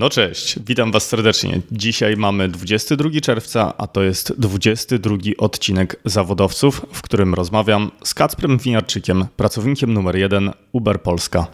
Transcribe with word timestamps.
No 0.00 0.10
cześć, 0.10 0.58
witam 0.66 0.92
Was 0.92 1.08
serdecznie. 1.08 1.60
Dzisiaj 1.72 2.16
mamy 2.16 2.48
22 2.48 3.20
czerwca, 3.22 3.76
a 3.78 3.86
to 3.86 4.02
jest 4.02 4.40
22 4.40 5.16
odcinek 5.38 6.00
Zawodowców, 6.04 6.86
w 6.92 7.02
którym 7.02 7.34
rozmawiam 7.34 7.90
z 8.04 8.14
Kacprem 8.14 8.58
Winiarczykiem, 8.58 9.26
pracownikiem 9.36 9.92
numer 9.92 10.16
1 10.16 10.50
Uber 10.72 11.02
Polska. 11.02 11.46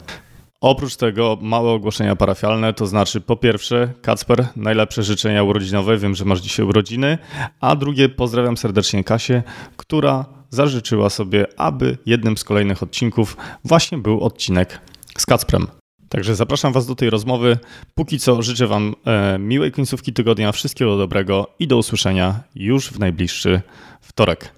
Oprócz 0.60 0.96
tego 0.96 1.38
małe 1.42 1.70
ogłoszenia 1.70 2.16
parafialne, 2.16 2.72
to 2.72 2.86
znaczy 2.86 3.20
po 3.20 3.36
pierwsze, 3.36 3.92
Kacper, 4.02 4.46
najlepsze 4.56 5.02
życzenia 5.02 5.42
urodzinowe, 5.42 5.98
wiem, 5.98 6.14
że 6.14 6.24
masz 6.24 6.40
dzisiaj 6.40 6.66
urodziny, 6.66 7.18
a 7.60 7.76
drugie, 7.76 8.08
pozdrawiam 8.08 8.56
serdecznie 8.56 9.04
Kasię, 9.04 9.42
która 9.76 10.24
zażyczyła 10.50 11.10
sobie, 11.10 11.46
aby 11.56 11.98
jednym 12.06 12.36
z 12.36 12.44
kolejnych 12.44 12.82
odcinków 12.82 13.36
właśnie 13.64 13.98
był 13.98 14.20
odcinek 14.20 14.80
z 15.18 15.26
Kacprem. 15.26 15.83
Także 16.14 16.34
zapraszam 16.34 16.72
Was 16.72 16.86
do 16.86 16.94
tej 16.94 17.10
rozmowy. 17.10 17.58
Póki 17.94 18.18
co 18.18 18.42
życzę 18.42 18.66
Wam 18.66 18.94
e, 19.06 19.38
miłej 19.38 19.72
końcówki 19.72 20.12
tygodnia, 20.12 20.52
wszystkiego 20.52 20.98
dobrego 20.98 21.46
i 21.58 21.66
do 21.66 21.76
usłyszenia 21.76 22.40
już 22.54 22.88
w 22.88 22.98
najbliższy 22.98 23.60
wtorek. 24.00 24.54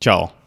Ciao! 0.00 0.41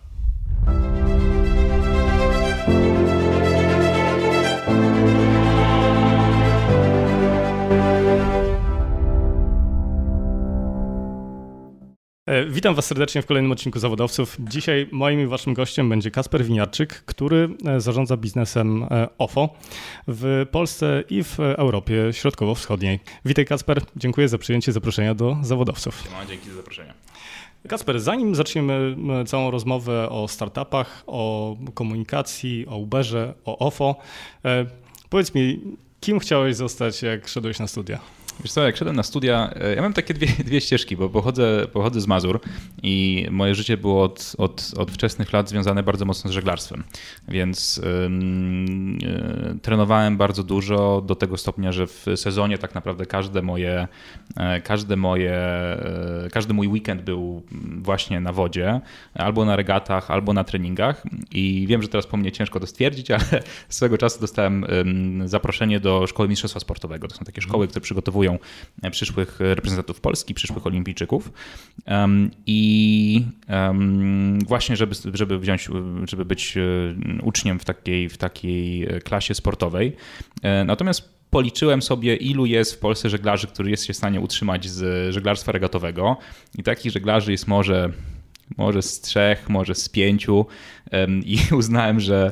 Witam 12.49 12.75
Was 12.75 12.85
serdecznie 12.85 13.21
w 13.21 13.25
kolejnym 13.25 13.51
odcinku 13.51 13.79
Zawodowców. 13.79 14.37
Dzisiaj 14.39 14.89
moim 14.91 15.21
i 15.21 15.25
Waszym 15.25 15.53
gościem 15.53 15.89
będzie 15.89 16.11
Kasper 16.11 16.45
Winiarczyk, 16.45 17.03
który 17.05 17.49
e, 17.65 17.81
zarządza 17.81 18.17
biznesem 18.17 18.83
e, 18.83 19.07
OFO 19.17 19.49
w 20.07 20.45
Polsce 20.51 21.03
i 21.09 21.23
w 21.23 21.39
Europie 21.39 22.13
Środkowo-Wschodniej. 22.13 22.99
Witaj 23.25 23.45
Kasper, 23.45 23.81
dziękuję 23.95 24.27
za 24.27 24.37
przyjęcie 24.37 24.71
zaproszenia 24.71 25.15
do 25.15 25.37
Zawodowców. 25.41 26.03
Dzięki 26.29 26.49
za 26.49 26.55
zaproszenie. 26.55 26.93
Kasper, 27.67 27.99
zanim 27.99 28.35
zaczniemy 28.35 28.95
całą 29.27 29.51
rozmowę 29.51 30.09
o 30.09 30.27
startupach, 30.27 31.03
o 31.07 31.55
komunikacji, 31.73 32.65
o 32.67 32.77
Uberze, 32.77 33.33
o 33.45 33.57
OFO, 33.57 33.95
powiedz 35.09 35.35
mi, 35.35 35.61
kim 35.99 36.19
chciałeś 36.19 36.55
zostać, 36.55 37.01
jak 37.01 37.27
szedłeś 37.27 37.59
na 37.59 37.67
studia? 37.67 37.99
Wiesz 38.39 38.51
co, 38.51 38.63
jak 38.63 38.77
szedłem 38.77 38.95
na 38.95 39.03
studia, 39.03 39.53
e, 39.55 39.75
ja 39.75 39.81
mam 39.81 39.93
takie 39.93 40.13
dwie, 40.13 40.27
dwie 40.47 40.61
ścieżki, 40.61 40.97
bo 40.97 41.09
pochodzę, 41.09 41.67
pochodzę 41.73 42.01
z 42.01 42.07
Mazur 42.07 42.39
i 42.83 43.27
moje 43.31 43.55
życie 43.55 43.77
było 43.77 44.03
od, 44.03 44.35
od, 44.37 44.71
od 44.77 44.91
wczesnych 44.91 45.33
lat 45.33 45.49
związane 45.49 45.83
bardzo 45.83 46.05
mocno 46.05 46.29
z 46.29 46.33
żeglarstwem, 46.33 46.83
więc 47.27 47.81
yy, 49.01 49.59
trenowałem 49.61 50.17
bardzo 50.17 50.43
dużo 50.43 51.01
do 51.05 51.15
tego 51.15 51.37
stopnia, 51.37 51.71
że 51.71 51.87
w 51.87 52.05
sezonie 52.15 52.57
tak 52.57 52.75
naprawdę 52.75 53.05
każde 53.05 53.41
moje, 53.41 53.87
e, 54.37 54.61
każde 54.61 54.95
moje, 54.95 55.35
każdy 56.31 56.53
mój 56.53 56.67
weekend 56.67 57.01
był 57.01 57.43
właśnie 57.81 58.19
na 58.19 58.33
wodzie, 58.33 58.81
albo 59.13 59.45
na 59.45 59.55
regatach, 59.55 60.11
albo 60.11 60.33
na 60.33 60.43
treningach 60.43 61.03
i 61.31 61.65
wiem, 61.67 61.81
że 61.81 61.87
teraz 61.87 62.07
po 62.07 62.17
mnie 62.17 62.31
ciężko 62.31 62.59
to 62.59 62.67
stwierdzić, 62.67 63.11
ale 63.17 63.43
swego 63.69 63.97
czasu 63.97 64.19
dostałem 64.19 64.65
zaproszenie 65.25 65.79
do 65.79 66.07
Szkoły 66.07 66.29
Mistrzostwa 66.29 66.59
Sportowego. 66.59 67.07
To 67.07 67.15
są 67.15 67.25
takie 67.25 67.41
szkoły, 67.41 67.67
które 67.67 67.81
przygotowują 67.81 68.24
przygotowują 68.25 68.39
e, 68.81 68.91
przyszłych 68.91 69.39
reprezentantów 69.39 70.01
Polski, 70.01 70.33
przyszłych 70.33 70.67
olimpijczyków. 70.67 71.31
I 72.45 73.25
właśnie, 74.47 74.75
żeby, 74.75 74.95
żeby 75.13 75.39
wziąć, 75.39 75.69
żeby 76.09 76.25
być 76.25 76.57
e, 76.57 76.61
uczniem 77.23 77.59
w 77.59 77.65
takiej, 77.65 78.09
w 78.09 78.17
takiej 78.17 78.83
e, 78.83 78.99
klasie 78.99 79.33
sportowej. 79.33 79.95
Natomiast 80.65 81.15
policzyłem 81.29 81.81
sobie, 81.81 82.15
ilu 82.15 82.45
jest 82.45 82.73
w 82.73 82.79
Polsce 82.79 83.09
żeglarzy, 83.09 83.47
którzy 83.47 83.71
jest 83.71 83.85
się 83.85 83.93
w 83.93 83.97
stanie 83.97 84.21
utrzymać 84.21 84.69
z 84.69 85.13
żeglarstwa 85.13 85.51
regatowego. 85.51 86.17
I 86.57 86.63
takich 86.63 86.91
żeglarzy 86.91 87.31
jest 87.31 87.47
może 87.47 87.91
może 88.57 88.81
z 88.81 89.01
trzech, 89.01 89.49
może 89.49 89.75
z 89.75 89.89
pięciu 89.89 90.45
i 91.25 91.37
uznałem, 91.55 91.99
że 91.99 92.31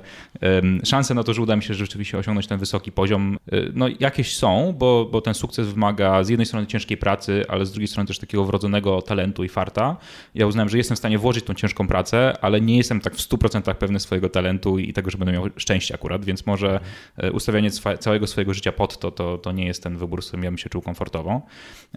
szanse 0.83 1.13
na 1.13 1.23
to, 1.23 1.33
że 1.33 1.41
uda 1.41 1.55
mi 1.55 1.63
się 1.63 1.73
rzeczywiście 1.73 2.17
osiągnąć 2.17 2.47
ten 2.47 2.59
wysoki 2.59 2.91
poziom, 2.91 3.37
e, 3.51 3.57
no 3.73 3.85
jakieś 3.99 4.35
są, 4.35 4.75
bo, 4.77 5.05
bo 5.11 5.21
ten 5.21 5.33
sukces 5.33 5.67
wymaga 5.67 6.23
z 6.23 6.29
jednej 6.29 6.45
strony 6.45 6.67
ciężkiej 6.67 6.97
pracy, 6.97 7.45
ale 7.47 7.65
z 7.65 7.71
drugiej 7.71 7.87
strony 7.87 8.07
też 8.07 8.19
takiego 8.19 8.45
wrodzonego 8.45 9.01
talentu 9.01 9.43
i 9.43 9.49
farta. 9.49 9.97
Ja 10.35 10.47
uznałem, 10.47 10.69
że 10.69 10.77
jestem 10.77 10.95
w 10.95 10.99
stanie 10.99 11.17
włożyć 11.17 11.45
tą 11.45 11.53
ciężką 11.53 11.87
pracę, 11.87 12.37
ale 12.41 12.61
nie 12.61 12.77
jestem 12.77 13.01
tak 13.01 13.15
w 13.15 13.29
100% 13.29 13.73
pewny 13.73 13.99
swojego 13.99 14.29
talentu 14.29 14.79
i 14.79 14.93
tego, 14.93 15.11
że 15.11 15.17
będę 15.17 15.31
miał 15.31 15.49
szczęście 15.57 15.95
akurat, 15.95 16.25
więc 16.25 16.45
może 16.45 16.79
e, 17.17 17.31
ustawianie 17.31 17.69
całego 17.99 18.27
swojego 18.27 18.53
życia 18.53 18.71
pod 18.71 18.99
to, 18.99 19.11
to, 19.11 19.37
to 19.37 19.51
nie 19.51 19.65
jest 19.65 19.83
ten 19.83 19.97
wybór, 19.97 20.23
z 20.23 20.27
którym 20.27 20.43
ja 20.43 20.51
bym 20.51 20.57
się 20.57 20.69
czuł 20.69 20.81
komfortowo. 20.81 21.41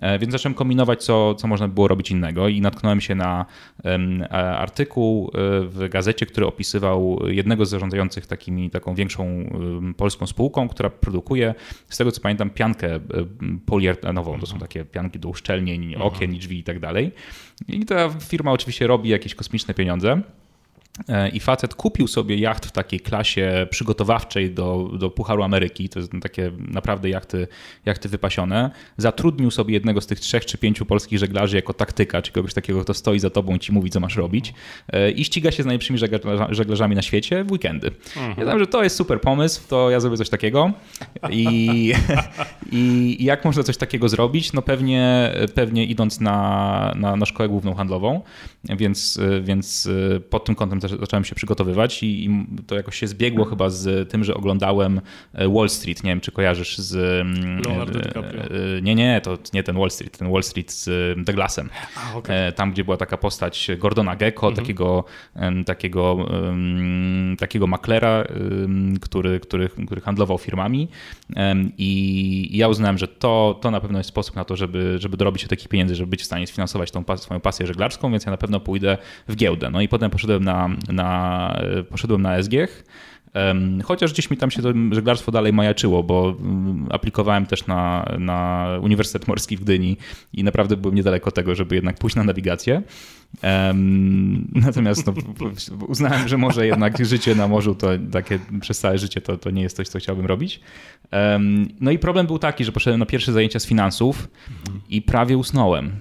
E, 0.00 0.19
więc 0.19 0.33
zacząłem 0.33 0.54
kombinować, 0.54 1.04
co, 1.04 1.34
co 1.34 1.48
można 1.48 1.69
było 1.69 1.88
robić 1.88 2.10
innego 2.10 2.48
i 2.48 2.60
natknąłem 2.60 3.00
się 3.00 3.15
na 3.15 3.47
artykuł 4.31 5.31
w 5.62 5.89
gazecie, 5.91 6.27
który 6.27 6.47
opisywał 6.47 7.19
jednego 7.27 7.67
z 7.67 7.71
zarządzających 7.71 8.27
takimi, 8.27 8.71
taką 8.71 8.94
większą 8.94 9.50
polską 9.97 10.27
spółką, 10.27 10.69
która 10.69 10.91
produkuje, 10.91 11.55
z 11.89 11.97
tego 11.97 12.12
co 12.12 12.21
pamiętam, 12.21 12.50
piankę 12.50 13.00
poliuretanową. 13.66 14.41
To 14.41 14.47
są 14.47 14.59
takie 14.59 14.84
pianki 14.84 15.19
do 15.19 15.28
uszczelnień 15.28 15.95
okien 15.95 16.34
i 16.34 16.39
drzwi 16.39 16.59
i 16.59 16.65
tak 16.65 16.81
dalej. 16.81 17.12
I 17.69 17.84
ta 17.84 18.09
firma 18.09 18.53
oczywiście 18.53 18.87
robi 18.87 19.09
jakieś 19.09 19.34
kosmiczne 19.34 19.75
pieniądze. 19.75 20.21
E, 21.09 21.29
I 21.29 21.41
facet 21.41 21.75
kupił 21.75 22.09
sobie 22.09 22.37
jacht 22.37 22.67
w 22.67 22.73
takiej 22.73 23.01
klasie 23.01 23.67
przygotowawczej 23.71 24.51
do, 24.51 24.91
do 24.99 25.11
Pucharu 25.11 25.43
Ameryki, 25.43 25.89
to 25.89 26.03
są 26.03 26.21
takie 26.21 26.53
naprawdę 26.59 27.09
jachty, 27.09 27.49
jachty 27.87 28.09
wypasione. 28.09 28.71
Zatrudnił 28.97 29.51
sobie 29.51 29.75
jednego 29.75 30.01
z 30.01 30.07
tych 30.07 30.21
trzech 30.21 30.47
czy 30.47 30.59
pięciu 30.59 30.87
polskich 30.87 31.19
żeglarzy 31.19 31.57
jako 31.57 31.73
taktyka, 31.73 32.23
czy 32.23 32.33
kogoś 32.33 32.55
takiego, 32.55 32.83
kto 32.83 32.95
stoi 32.95 33.19
za 33.19 33.31
tobą 33.31 33.55
i 33.55 33.59
ci 33.59 33.73
mówi, 33.73 33.91
co 33.91 34.01
masz 34.01 34.17
robić. 34.17 34.55
E, 34.93 35.11
I 35.11 35.25
ściga 35.25 35.53
się 35.53 35.62
z 35.62 35.67
najlepszymi 35.67 35.99
żeglarzami 36.51 36.97
na 36.97 37.03
świecie 37.03 37.45
w 37.45 37.53
weekendy. 37.53 37.91
Mhm. 38.17 38.34
Ja 38.39 38.45
znam, 38.45 38.59
że 38.59 38.67
to 38.67 38.83
jest 38.83 38.97
super 38.97 39.21
pomysł, 39.21 39.69
to 39.69 39.91
ja 39.91 40.01
zrobię 40.01 40.17
coś 40.17 40.28
takiego. 40.28 40.73
I, 41.31 41.93
i 42.73 43.25
jak 43.25 43.45
można 43.45 43.63
coś 43.63 43.77
takiego 43.77 44.09
zrobić? 44.09 44.53
No 44.53 44.63
pewnie, 44.63 45.33
pewnie 45.55 45.84
idąc 45.84 46.21
na, 46.21 46.93
na, 46.97 47.17
na 47.17 47.27
szkołę 47.27 47.49
główną 47.49 47.75
handlową, 47.75 48.21
więc, 48.65 49.21
więc 49.43 49.89
pod 50.31 50.45
tym 50.45 50.55
kątem 50.55 50.81
zacząłem 50.88 51.24
się 51.24 51.34
przygotowywać 51.34 52.02
i, 52.02 52.24
i, 52.24 52.47
to 52.66 52.74
jakoś 52.74 52.97
się 52.98 53.06
zbiegło 53.06 53.44
chyba 53.44 53.70
z 53.70 54.10
tym, 54.10 54.24
że 54.24 54.34
oglądałem 54.34 55.00
e, 55.32 55.48
Wall 55.48 55.69
Street. 55.69 56.04
Nie 56.04 56.10
wiem, 56.10 56.20
czy 56.20 56.32
kojarzysz 56.32 56.78
z. 56.78 56.97
Mm, 57.20 57.62
Leonardo 57.62 57.98
DiCaprio. 57.98 58.42
E, 58.42 58.82
nie, 58.82 58.94
nie, 58.94 59.20
to 59.20 59.38
nie 59.52 59.62
ten 59.62 59.76
Wall 59.78 59.91
Street, 59.91 60.19
ten 60.19 60.32
Wall 60.32 60.42
Street 60.42 60.72
z 60.72 60.88
Douglasem. 61.24 61.70
A, 61.97 62.16
okay. 62.16 62.52
Tam, 62.52 62.72
gdzie 62.72 62.84
była 62.84 62.97
taka 62.97 63.16
postać 63.16 63.70
Gordona 63.78 64.16
Gecko, 64.16 64.48
mhm. 64.48 64.64
takiego, 64.64 65.04
takiego, 65.66 66.28
takiego 67.38 67.66
maklera, 67.66 68.24
który, 69.00 69.41
który, 69.41 69.68
który 69.86 70.00
handlował 70.00 70.38
firmami. 70.38 70.88
I 71.78 72.48
ja 72.53 72.68
uznałem, 72.68 72.98
że 72.98 73.08
to, 73.08 73.58
to 73.62 73.70
na 73.70 73.80
pewno 73.80 73.98
jest 73.98 74.08
sposób 74.08 74.36
na 74.36 74.44
to, 74.44 74.56
żeby, 74.56 74.97
żeby 74.98 75.16
dorobić 75.16 75.42
się 75.42 75.48
takich 75.48 75.68
pieniędzy, 75.68 75.94
żeby 75.94 76.10
być 76.10 76.22
w 76.22 76.24
stanie 76.24 76.47
sfinansować 76.47 76.91
tą 76.91 77.04
swoją 77.16 77.41
pasję 77.41 77.66
żeglarską, 77.66 78.10
więc 78.10 78.24
ja 78.24 78.30
na 78.30 78.36
pewno 78.36 78.60
pójdę 78.60 78.98
w 79.28 79.36
giełdę. 79.36 79.70
No 79.70 79.80
i 79.80 79.88
potem 79.88 80.10
poszedłem 80.10 80.44
na 80.44 80.68
na, 80.88 81.60
poszedłem 81.91 82.22
na 82.22 82.42
SGH. 82.42 82.84
Chociaż 83.84 84.12
gdzieś 84.12 84.30
mi 84.30 84.36
tam 84.36 84.50
się 84.50 84.62
to 84.62 84.72
żeglarstwo 84.92 85.32
dalej 85.32 85.52
majaczyło, 85.52 86.02
bo 86.02 86.36
mm, 86.41 86.86
aplikowałem 86.91 87.47
też 87.47 87.66
na, 87.66 88.08
na 88.19 88.69
Uniwersytet 88.82 89.28
Morski 89.28 89.56
w 89.56 89.60
Gdyni 89.60 89.97
i 90.32 90.44
naprawdę 90.44 90.76
byłem 90.76 90.94
niedaleko 90.94 91.30
tego, 91.30 91.54
żeby 91.54 91.74
jednak 91.74 91.98
pójść 91.98 92.16
na 92.16 92.24
nawigację. 92.24 92.82
Natomiast 94.66 95.06
no, 95.06 95.12
uznałem, 95.88 96.28
że 96.28 96.38
może 96.38 96.66
jednak 96.66 97.06
życie 97.06 97.34
na 97.34 97.48
morzu 97.48 97.74
to 97.74 97.88
takie 98.12 98.38
przez 98.60 98.78
całe 98.78 98.98
życie 98.98 99.20
to, 99.20 99.38
to 99.38 99.50
nie 99.50 99.62
jest 99.62 99.76
coś, 99.76 99.88
co 99.88 99.98
chciałbym 99.98 100.26
robić. 100.26 100.60
No 101.80 101.91
i 101.91 101.98
problem 101.98 102.26
był 102.26 102.38
taki, 102.38 102.64
że 102.64 102.72
poszedłem 102.72 103.00
na 103.00 103.06
pierwsze 103.06 103.32
zajęcia 103.32 103.60
z 103.60 103.66
finansów 103.66 104.28
i 104.89 105.03
prawie 105.03 105.39
usnąłem. 105.39 105.92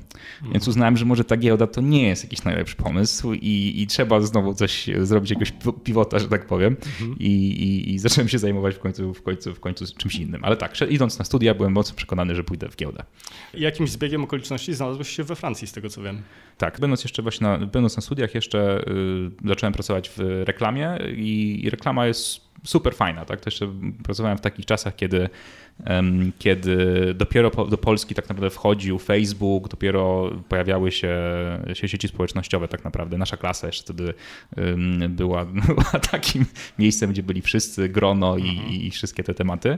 Więc 0.51 0.67
uznałem, 0.67 0.97
że 0.97 1.05
może 1.05 1.23
ta 1.23 1.37
giełda 1.37 1.67
to 1.67 1.81
nie 1.81 2.07
jest 2.07 2.23
jakiś 2.23 2.43
najlepszy 2.43 2.75
pomysł 2.75 3.33
i, 3.33 3.73
i 3.81 3.87
trzeba 3.87 4.21
znowu 4.21 4.53
coś 4.53 4.89
zrobić, 5.01 5.29
jakiegoś 5.29 5.53
pivota, 5.83 6.19
że 6.19 6.27
tak 6.27 6.45
powiem. 6.45 6.75
I, 7.25 7.63
i, 7.63 7.93
I, 7.93 7.99
zacząłem 7.99 8.29
się 8.29 8.39
zajmować 8.39 8.75
w 8.75 8.79
końcu, 8.79 9.13
w, 9.13 9.21
końcu, 9.21 9.55
w 9.55 9.59
końcu 9.59 9.85
czymś 9.97 10.15
innym. 10.15 10.43
Ale 10.43 10.57
tak, 10.57 10.73
idąc 10.89 11.19
na 11.19 11.25
studia 11.25 11.53
byłem 11.53 11.73
mocno 11.73 11.95
przekonany, 11.95 12.35
że 12.35 12.43
pójdę 12.43 12.69
w 12.69 12.75
giełdę. 12.75 13.03
Jakimś 13.53 13.91
zbiegiem 13.91 14.23
okoliczności 14.23 14.73
znalazłeś 14.73 15.09
się 15.09 15.23
we 15.23 15.35
Francji, 15.35 15.67
z 15.67 15.71
tego 15.71 15.89
co 15.89 16.01
wiem. 16.01 16.21
Tak, 16.57 16.79
będąc 16.79 17.03
jeszcze 17.03 17.21
właśnie 17.21 17.47
na, 17.47 17.57
będąc 17.57 17.95
na 17.95 18.01
studiach 18.01 18.35
jeszcze 18.35 18.85
y, 19.43 19.47
zacząłem 19.47 19.73
pracować 19.73 20.09
w 20.09 20.19
reklamie 20.43 20.99
i, 21.15 21.59
i 21.63 21.69
reklama 21.69 22.07
jest 22.07 22.44
super 22.63 22.95
fajna. 22.95 23.25
Tak? 23.25 23.41
To 23.41 23.47
jeszcze 23.47 23.73
pracowałem 24.03 24.37
w 24.37 24.41
takich 24.41 24.65
czasach, 24.65 24.95
kiedy 24.95 25.29
kiedy 26.39 26.77
dopiero 27.13 27.49
do 27.49 27.77
Polski 27.77 28.15
tak 28.15 28.29
naprawdę 28.29 28.49
wchodził 28.49 28.99
Facebook, 28.99 29.67
dopiero 29.67 30.31
pojawiały 30.49 30.91
się, 30.91 31.13
się 31.73 31.87
sieci 31.87 32.07
społecznościowe 32.07 32.67
tak 32.67 32.83
naprawdę. 32.83 33.17
Nasza 33.17 33.37
klasa 33.37 33.67
jeszcze 33.67 33.83
wtedy 33.83 34.13
była, 35.09 35.45
była 35.67 35.99
takim 36.11 36.45
miejscem, 36.79 37.11
gdzie 37.11 37.23
byli 37.23 37.41
wszyscy, 37.41 37.89
grono 37.89 38.37
i, 38.37 38.49
mhm. 38.49 38.69
i 38.69 38.91
wszystkie 38.91 39.23
te 39.23 39.33
tematy. 39.33 39.77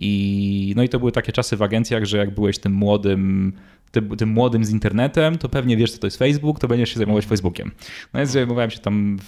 I, 0.00 0.72
no 0.76 0.82
i 0.82 0.88
to 0.88 0.98
były 0.98 1.12
takie 1.12 1.32
czasy 1.32 1.56
w 1.56 1.62
agencjach, 1.62 2.04
że 2.04 2.18
jak 2.18 2.34
byłeś 2.34 2.58
tym 2.58 2.72
młodym 2.72 3.52
tym, 3.92 4.16
tym, 4.16 4.28
młodym 4.28 4.64
z 4.64 4.70
internetem, 4.70 5.38
to 5.38 5.48
pewnie 5.48 5.76
wiesz, 5.76 5.92
co 5.92 5.98
to 5.98 6.06
jest 6.06 6.16
Facebook, 6.16 6.60
to 6.60 6.68
będziesz 6.68 6.90
się 6.90 6.98
zajmować 6.98 7.26
Facebookiem. 7.26 7.70
No 8.14 8.20
więc 8.20 8.30
zajmowałem 8.30 8.70
się 8.70 8.78
tam 8.78 9.18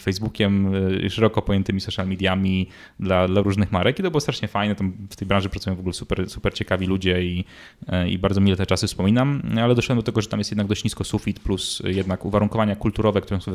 Facebookiem, 0.00 0.74
y, 0.74 1.10
szeroko 1.10 1.42
pojętymi 1.42 1.80
social 1.82 2.08
mediami 2.08 2.68
dla, 3.00 3.28
dla 3.28 3.42
różnych 3.42 3.72
marek 3.72 3.98
i 3.98 4.02
to 4.02 4.10
było 4.10 4.20
strasznie 4.20 4.48
fajne. 4.48 4.74
Tam 4.74 4.92
w 5.10 5.16
tej 5.16 5.28
branży 5.28 5.48
pracują 5.48 5.76
w 5.76 5.78
ogóle 5.78 5.92
super, 5.92 6.30
super 6.30 6.54
ciekawi 6.54 6.86
ludzie 6.86 7.24
i, 7.24 7.44
y, 7.82 8.08
i 8.08 8.18
bardzo 8.18 8.40
mile 8.40 8.56
te 8.56 8.66
czasy 8.66 8.86
wspominam, 8.86 9.42
ale 9.60 9.74
doszedłem 9.74 9.98
do 9.98 10.02
tego, 10.02 10.20
że 10.20 10.28
tam 10.28 10.40
jest 10.40 10.50
jednak 10.50 10.66
dość 10.66 10.84
nisko 10.84 11.04
sufit, 11.04 11.40
plus 11.40 11.82
jednak 11.84 12.24
uwarunkowania 12.24 12.76
kulturowe, 12.76 13.20
które 13.20 13.40
są 13.40 13.52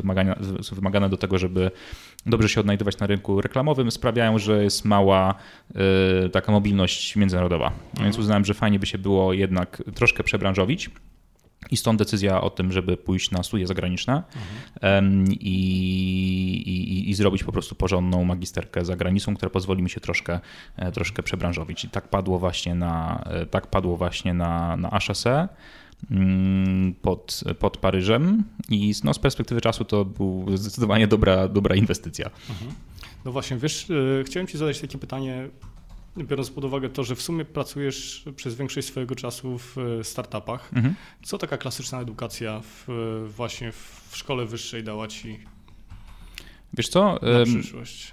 są 0.62 0.76
wymagane 0.76 1.08
do 1.08 1.16
tego, 1.16 1.38
żeby 1.38 1.70
dobrze 2.26 2.48
się 2.48 2.60
odnajdywać 2.60 2.98
na 2.98 3.06
rynku 3.06 3.40
reklamowym, 3.40 3.90
sprawiają, 3.90 4.38
że 4.38 4.64
jest 4.64 4.84
mała 4.84 5.34
y, 6.26 6.28
taka 6.28 6.52
mobilność 6.52 7.16
międzynarodowa. 7.16 7.72
Więc 8.00 8.18
uznałem, 8.18 8.44
że 8.44 8.54
fajnie 8.54 8.78
by 8.78 8.86
się 8.86 8.98
było 8.98 9.32
jednak 9.32 9.82
troszkę 9.94 10.24
przebranżować 10.24 10.58
branżowić. 10.58 10.90
I 11.70 11.76
stąd 11.76 11.98
decyzja 11.98 12.40
o 12.40 12.50
tym, 12.50 12.72
żeby 12.72 12.96
pójść 12.96 13.30
na 13.30 13.42
studia 13.42 13.66
zagraniczne 13.66 14.22
mhm. 14.82 15.24
i, 15.32 15.56
i, 16.66 17.10
i, 17.10 17.14
zrobić 17.14 17.44
po 17.44 17.52
prostu 17.52 17.74
porządną 17.74 18.24
magisterkę 18.24 18.84
za 18.84 18.96
granicą, 18.96 19.36
która 19.36 19.50
pozwoli 19.50 19.82
mi 19.82 19.90
się 19.90 20.00
troszkę, 20.00 20.40
e, 20.76 20.92
troszkę 20.92 21.22
przebranżowić. 21.22 21.84
I 21.84 21.88
tak 21.88 22.08
padło 22.08 22.38
właśnie 22.38 22.74
na, 22.74 23.24
e, 23.26 23.46
tak 23.46 23.66
padło 23.66 23.96
właśnie 23.96 24.34
na, 24.34 24.76
na 24.76 24.98
HSE 24.98 25.48
mm, 26.10 26.94
pod, 27.02 27.40
pod 27.58 27.76
Paryżem 27.76 28.44
i 28.68 28.94
no, 29.04 29.14
z 29.14 29.18
perspektywy 29.18 29.60
czasu 29.60 29.84
to 29.84 30.04
był 30.04 30.56
zdecydowanie 30.56 31.06
dobra, 31.06 31.48
dobra 31.48 31.76
inwestycja. 31.76 32.30
Mhm. 32.50 32.72
No 33.24 33.32
właśnie, 33.32 33.56
wiesz, 33.56 33.90
e, 34.20 34.24
chciałem 34.24 34.46
Ci 34.46 34.58
zadać 34.58 34.80
takie 34.80 34.98
pytanie, 34.98 35.48
biorąc 36.24 36.50
pod 36.50 36.64
uwagę 36.64 36.88
to, 36.88 37.04
że 37.04 37.14
w 37.14 37.22
sumie 37.22 37.44
pracujesz 37.44 38.24
przez 38.36 38.54
większość 38.54 38.88
swojego 38.88 39.14
czasu 39.14 39.58
w 39.58 39.78
e, 39.78 40.04
startupach, 40.04 40.70
mhm. 40.74 40.94
co 41.22 41.38
taka 41.38 41.58
klasyczna 41.58 42.00
edukacja 42.00 42.60
w, 42.60 42.86
właśnie 43.36 43.72
w 43.72 44.10
szkole 44.12 44.46
wyższej 44.46 44.84
dała 44.84 45.08
ci 45.08 45.38
Wiesz 46.74 46.88
co? 46.88 47.20
na 47.22 47.44
przyszłość? 47.44 48.12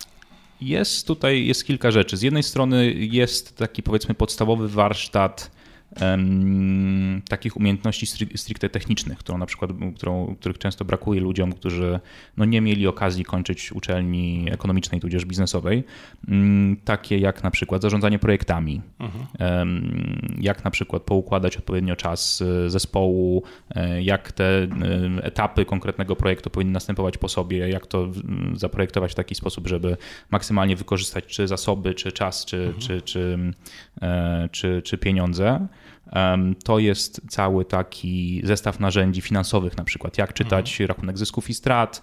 Jest 0.62 1.08
tutaj 1.08 1.46
jest 1.46 1.66
kilka 1.66 1.92
rzeczy. 1.92 2.18
Z 2.18 2.22
jednej 2.22 2.44
strony 2.44 2.94
jest 2.94 3.58
taki 3.58 3.84
powiedzmy 3.84 4.16
podstawowy 4.16 4.70
warsztat 4.70 5.52
takich 7.30 7.58
umiejętności 7.58 8.06
stricte 8.36 8.70
technicznych, 8.70 9.18
którą 9.18 9.38
na 9.38 9.46
przykład, 9.46 9.72
którą, 9.96 10.36
których 10.36 10.58
często 10.58 10.86
brakuje 10.86 11.22
ludziom, 11.22 11.54
którzy 11.54 12.00
no 12.38 12.46
nie 12.46 12.62
mieli 12.62 12.88
okazji 12.88 13.26
kończyć 13.26 13.72
uczelni 13.72 14.46
ekonomicznej 14.52 15.02
tudzież 15.02 15.26
biznesowej, 15.26 15.84
mm, 16.28 16.78
takie 16.86 17.18
jak 17.18 17.44
na 17.44 17.52
przykład 17.52 17.82
zarządzanie 17.82 18.20
projektami, 18.20 18.82
mhm. 19.00 19.26
jak 20.42 20.64
na 20.64 20.72
przykład 20.72 21.04
poukładać 21.04 21.58
odpowiednio 21.58 21.96
czas 21.96 22.42
e, 22.42 22.70
zespołu, 22.70 23.44
e, 23.76 24.04
jak 24.04 24.32
te 24.32 24.64
e, 24.64 24.68
etapy 25.24 25.66
konkretnego 25.66 26.16
projektu 26.16 26.50
powinny 26.50 26.74
następować 26.74 27.18
po 27.18 27.30
sobie, 27.30 27.70
jak 27.70 27.88
to 27.88 28.12
zaprojektować 28.54 29.12
w 29.12 29.16
taki 29.16 29.36
sposób, 29.36 29.68
żeby 29.68 29.98
maksymalnie 30.32 30.76
wykorzystać 30.76 31.26
czy 31.26 31.48
zasoby, 31.48 31.94
czy 31.94 32.12
czas, 32.12 32.46
czy, 32.46 32.58
mhm. 32.58 32.80
czy, 32.80 33.02
czy, 33.02 33.54
czy, 34.52 34.82
czy 34.82 34.98
pieniądze 34.98 35.68
to 36.64 36.80
jest 36.80 37.22
cały 37.30 37.66
taki 37.66 38.42
zestaw 38.44 38.80
narzędzi 38.80 39.22
finansowych, 39.22 39.78
na 39.78 39.84
przykład 39.84 40.18
jak 40.18 40.34
czytać 40.34 40.72
mhm. 40.72 40.88
rachunek 40.88 41.18
zysków 41.18 41.50
i 41.50 41.54
strat, 41.54 42.02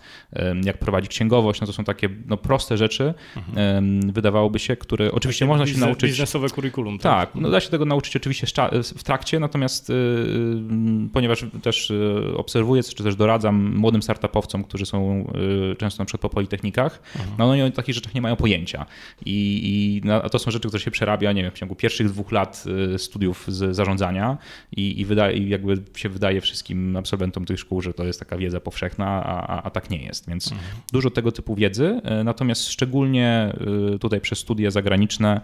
jak 0.64 0.78
prowadzić 0.78 1.10
księgowość. 1.10 1.60
No 1.60 1.66
to 1.66 1.72
są 1.72 1.84
takie 1.84 2.08
no, 2.26 2.36
proste 2.36 2.76
rzeczy, 2.76 3.14
mhm. 3.36 4.12
wydawałoby 4.12 4.58
się, 4.58 4.76
które 4.76 5.12
oczywiście 5.12 5.46
można 5.46 5.66
się 5.66 5.78
nauczyć. 5.78 6.10
Biznesowe 6.10 6.48
kurikulum. 6.48 6.98
Tak, 6.98 7.32
tak 7.32 7.42
no, 7.42 7.50
da 7.50 7.60
się 7.60 7.70
tego 7.70 7.84
nauczyć 7.84 8.16
oczywiście 8.16 8.46
w 8.82 9.02
trakcie, 9.02 9.40
natomiast 9.40 9.90
y, 9.90 9.92
y, 9.92 11.08
ponieważ 11.12 11.46
też 11.62 11.90
y, 11.90 12.34
obserwuję, 12.36 12.82
czy 12.82 13.04
też 13.04 13.16
doradzam 13.16 13.74
młodym 13.76 14.02
startupowcom, 14.02 14.64
którzy 14.64 14.86
są 14.86 15.32
często 15.78 16.02
na 16.02 16.06
przykład 16.06 16.22
po 16.22 16.28
politechnikach, 16.28 17.02
mhm. 17.16 17.34
no 17.38 17.50
oni 17.50 17.62
o 17.62 17.70
takich 17.70 17.94
rzeczach 17.94 18.14
nie 18.14 18.22
mają 18.22 18.36
pojęcia. 18.36 18.86
I, 19.26 19.60
i 19.64 20.06
no, 20.08 20.30
to 20.30 20.38
są 20.38 20.50
rzeczy, 20.50 20.68
które 20.68 20.82
się 20.82 20.90
przerabia, 20.90 21.32
nie 21.32 21.42
wiem, 21.42 21.50
w 21.50 21.54
ciągu 21.54 21.74
pierwszych 21.74 22.08
dwóch 22.08 22.32
lat 22.32 22.64
studiów 22.96 23.44
z 23.48 23.76
zarządzania 23.76 23.91
zarządzania 23.98 24.38
i, 24.76 25.00
i, 25.00 25.04
wydaje, 25.04 25.36
i 25.36 25.48
jakby 25.48 25.74
się 25.96 26.08
wydaje 26.08 26.40
wszystkim 26.40 26.96
absolwentom 26.96 27.44
tych 27.44 27.60
szkół, 27.60 27.82
że 27.82 27.92
to 27.92 28.04
jest 28.04 28.18
taka 28.18 28.36
wiedza 28.36 28.60
powszechna, 28.60 29.06
a, 29.06 29.46
a, 29.46 29.62
a 29.62 29.70
tak 29.70 29.90
nie 29.90 30.02
jest. 30.02 30.28
Więc 30.28 30.52
mhm. 30.52 30.70
dużo 30.92 31.10
tego 31.10 31.32
typu 31.32 31.54
wiedzy, 31.54 32.00
e, 32.04 32.24
natomiast 32.24 32.68
szczególnie 32.68 33.54
e, 33.94 33.98
tutaj 33.98 34.20
przez 34.20 34.38
studia 34.38 34.70
zagraniczne 34.70 35.40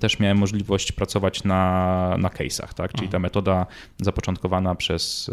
też 0.00 0.18
miałem 0.18 0.38
możliwość 0.38 0.92
pracować 0.92 1.44
na, 1.44 2.16
na 2.18 2.28
case'ach, 2.28 2.74
tak? 2.74 2.92
czyli 2.92 3.08
ta 3.08 3.16
mhm. 3.16 3.22
metoda 3.22 3.66
zapoczątkowana 4.00 4.74
przez, 4.74 5.30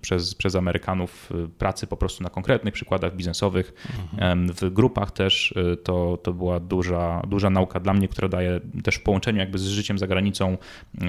przez, 0.00 0.34
przez 0.34 0.54
Amerykanów 0.56 1.32
e, 1.32 1.48
pracy 1.48 1.86
po 1.86 1.96
prostu 1.96 2.22
na 2.22 2.30
konkretnych 2.30 2.74
przykładach 2.74 3.16
biznesowych, 3.16 3.72
mhm. 4.12 4.52
w 4.52 4.70
grupach 4.70 5.10
też 5.10 5.54
to, 5.84 6.18
to 6.22 6.32
była 6.32 6.60
duża, 6.60 7.22
duża 7.28 7.50
nauka 7.50 7.80
dla 7.80 7.94
mnie, 7.94 8.08
która 8.08 8.28
daje 8.28 8.60
też 8.84 8.94
w 8.94 9.02
połączeniu 9.02 9.38
jakby 9.38 9.58
z 9.58 9.66
życiem 9.66 9.98
za 9.98 10.06
granicą 10.06 10.58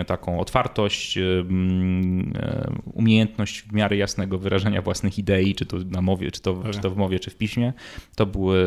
taką 0.07 0.40
otwartość, 0.45 1.18
y, 1.18 1.21
mm, 1.21 2.33
y, 2.36 2.92
umiejętność 2.94 3.62
w 3.62 3.74
miarę 3.74 3.97
jasnego 3.97 4.38
wyrażenia 4.38 4.81
własnych 4.81 5.19
idei, 5.19 5.56
czy 5.56 5.65
to 5.65 5.77
na 5.77 6.01
mowie, 6.01 6.31
czy 6.31 6.42
to, 6.42 6.63
czy 6.71 6.80
to 6.80 6.89
w 6.89 6.97
mowie, 6.97 7.19
czy 7.19 7.31
w 7.31 7.38
piśmie, 7.38 7.74
to, 8.15 8.25
były, 8.25 8.57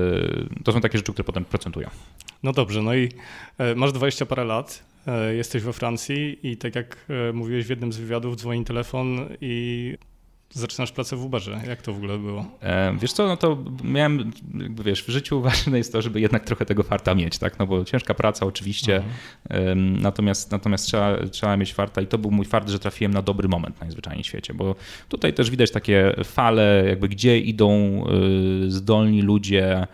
to 0.64 0.72
są 0.72 0.80
takie 0.80 0.98
rzeczy, 0.98 1.12
które 1.12 1.25
potem 1.25 1.44
procentują. 1.44 1.88
No 2.42 2.52
dobrze, 2.52 2.82
no 2.82 2.94
i 2.94 3.08
e, 3.58 3.75
masz 3.75 3.92
20 3.92 4.26
parę 4.26 4.44
lat, 4.44 4.84
e, 5.06 5.34
jesteś 5.34 5.62
we 5.62 5.72
Francji 5.72 6.38
i 6.42 6.56
tak 6.56 6.75
jak 6.75 7.06
e, 7.08 7.32
mówiłeś 7.32 7.66
w 7.66 7.70
jednym 7.70 7.92
z 7.92 7.96
wywiadów, 7.96 8.36
dzwoni 8.36 8.64
telefon 8.64 9.28
i 9.40 9.94
zaczynasz 10.50 10.92
pracę 10.92 11.16
w 11.16 11.24
Uberze. 11.24 11.60
Jak 11.66 11.82
to 11.82 11.92
w 11.92 11.96
ogóle 11.96 12.18
było? 12.18 12.44
E, 12.60 12.96
wiesz 13.00 13.12
co, 13.12 13.26
no 13.26 13.36
to 13.36 13.64
miałem, 13.84 14.32
jakby 14.54 14.82
wiesz, 14.82 15.04
w 15.04 15.08
życiu 15.08 15.40
ważne 15.40 15.78
jest 15.78 15.92
to, 15.92 16.02
żeby 16.02 16.20
jednak 16.20 16.44
trochę 16.44 16.66
tego 16.66 16.82
farta 16.82 17.14
mieć, 17.14 17.38
tak? 17.38 17.58
No 17.58 17.66
bo 17.66 17.84
ciężka 17.84 18.14
praca 18.14 18.46
oczywiście, 18.46 19.02
mhm. 19.50 20.00
natomiast, 20.00 20.50
natomiast 20.50 20.86
trzeba, 20.86 21.16
trzeba 21.30 21.56
mieć 21.56 21.74
farta 21.74 22.00
i 22.00 22.06
to 22.06 22.18
był 22.18 22.30
mój 22.30 22.46
fart, 22.46 22.68
że 22.68 22.78
trafiłem 22.78 23.14
na 23.14 23.22
dobry 23.22 23.48
moment 23.48 23.80
najzwyczajniej 23.80 24.24
w 24.24 24.26
świecie, 24.26 24.54
bo 24.54 24.74
tutaj 25.08 25.32
też 25.32 25.50
widać 25.50 25.70
takie 25.70 26.14
fale, 26.24 26.84
jakby 26.88 27.08
gdzie 27.08 27.38
idą 27.38 28.04
y, 28.66 28.70
zdolni 28.70 29.22
ludzie, 29.22 29.86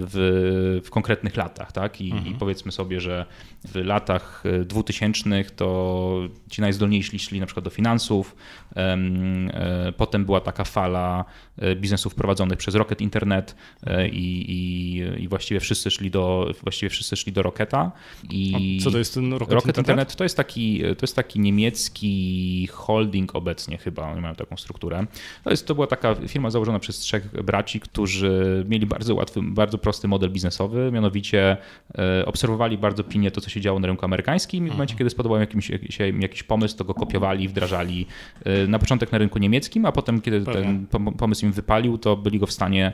w, 0.00 0.80
w 0.84 0.90
konkretnych 0.90 1.36
latach, 1.36 1.72
tak? 1.72 2.00
I, 2.00 2.12
mhm. 2.12 2.26
I, 2.26 2.34
powiedzmy 2.34 2.72
sobie, 2.72 3.00
że 3.00 3.26
w 3.64 3.76
latach 3.76 4.44
2000 4.64 5.30
e, 5.30 5.44
to 5.44 6.28
ci 6.50 6.60
najzdolniejsi 6.60 7.18
szli 7.18 7.40
na 7.40 7.46
przykład 7.46 7.64
do 7.64 7.70
finansów, 7.70 8.36
e, 8.76 9.92
potem 9.96 10.24
była 10.24 10.40
taka 10.40 10.64
fala 10.64 11.24
biznesów 11.76 12.14
prowadzonych 12.14 12.58
przez 12.58 12.74
Rocket 12.74 13.00
Internet 13.00 13.56
i, 14.12 14.44
i, 14.48 15.22
i 15.22 15.28
właściwie 15.28 15.60
wszyscy 15.60 15.90
szli 15.90 16.10
do 16.10 16.52
właściwie 16.62 16.90
wszyscy 16.90 17.16
szli 17.16 17.32
do 17.32 17.42
Rocketa. 17.42 17.92
I 18.30 18.80
co 18.84 18.90
to 18.90 18.98
jest 18.98 19.14
ten 19.14 19.32
Rocket, 19.32 19.52
Rocket 19.52 19.66
Internet? 19.66 19.78
Internet? 19.78 20.16
To 20.16 20.24
jest 20.24 20.36
taki 20.36 20.80
to 20.80 21.02
jest 21.02 21.16
taki 21.16 21.40
niemiecki 21.40 22.66
holding 22.72 23.34
obecnie 23.34 23.78
chyba, 23.78 24.12
oni 24.12 24.20
mają 24.20 24.34
taką 24.34 24.56
strukturę. 24.56 25.06
To, 25.44 25.50
jest, 25.50 25.66
to 25.66 25.74
była 25.74 25.86
taka 25.86 26.14
firma 26.14 26.50
założona 26.50 26.78
przez 26.78 26.98
trzech 26.98 27.42
braci, 27.42 27.80
którzy 27.80 28.64
mieli 28.68 28.86
bardzo 28.86 29.14
łatwy, 29.14 29.40
bardzo 29.42 29.78
prosty 29.78 30.08
model 30.08 30.30
biznesowy, 30.30 30.90
mianowicie 30.92 31.56
e, 31.98 32.26
obserwowali 32.26 32.78
bardzo 32.78 33.04
pilnie 33.04 33.30
to, 33.30 33.40
co 33.40 33.50
się 33.50 33.60
działo 33.60 33.80
na 33.80 33.86
rynku 33.86 34.04
amerykańskim 34.04 34.66
i 34.66 34.68
w 34.68 34.72
momencie, 34.72 34.92
mhm. 34.92 34.98
kiedy 34.98 35.10
spodobał 35.10 35.40
jakimś, 35.40 35.66
się 35.90 36.08
jakiś 36.08 36.42
pomysł, 36.42 36.76
to 36.76 36.84
go 36.84 36.94
kopiowali, 36.94 37.48
wdrażali 37.48 38.06
e, 38.44 38.66
na 38.66 38.78
początek 38.78 39.12
na 39.12 39.18
rynku 39.18 39.38
niemieckim, 39.38 39.84
a 39.86 39.92
potem, 39.92 40.20
kiedy 40.20 40.44
ten 40.44 40.86
pomysł 41.18 41.45
im 41.46 41.52
wypalił, 41.52 41.98
to 41.98 42.16
byli 42.16 42.38
go 42.38 42.46
w 42.46 42.52
stanie, 42.52 42.92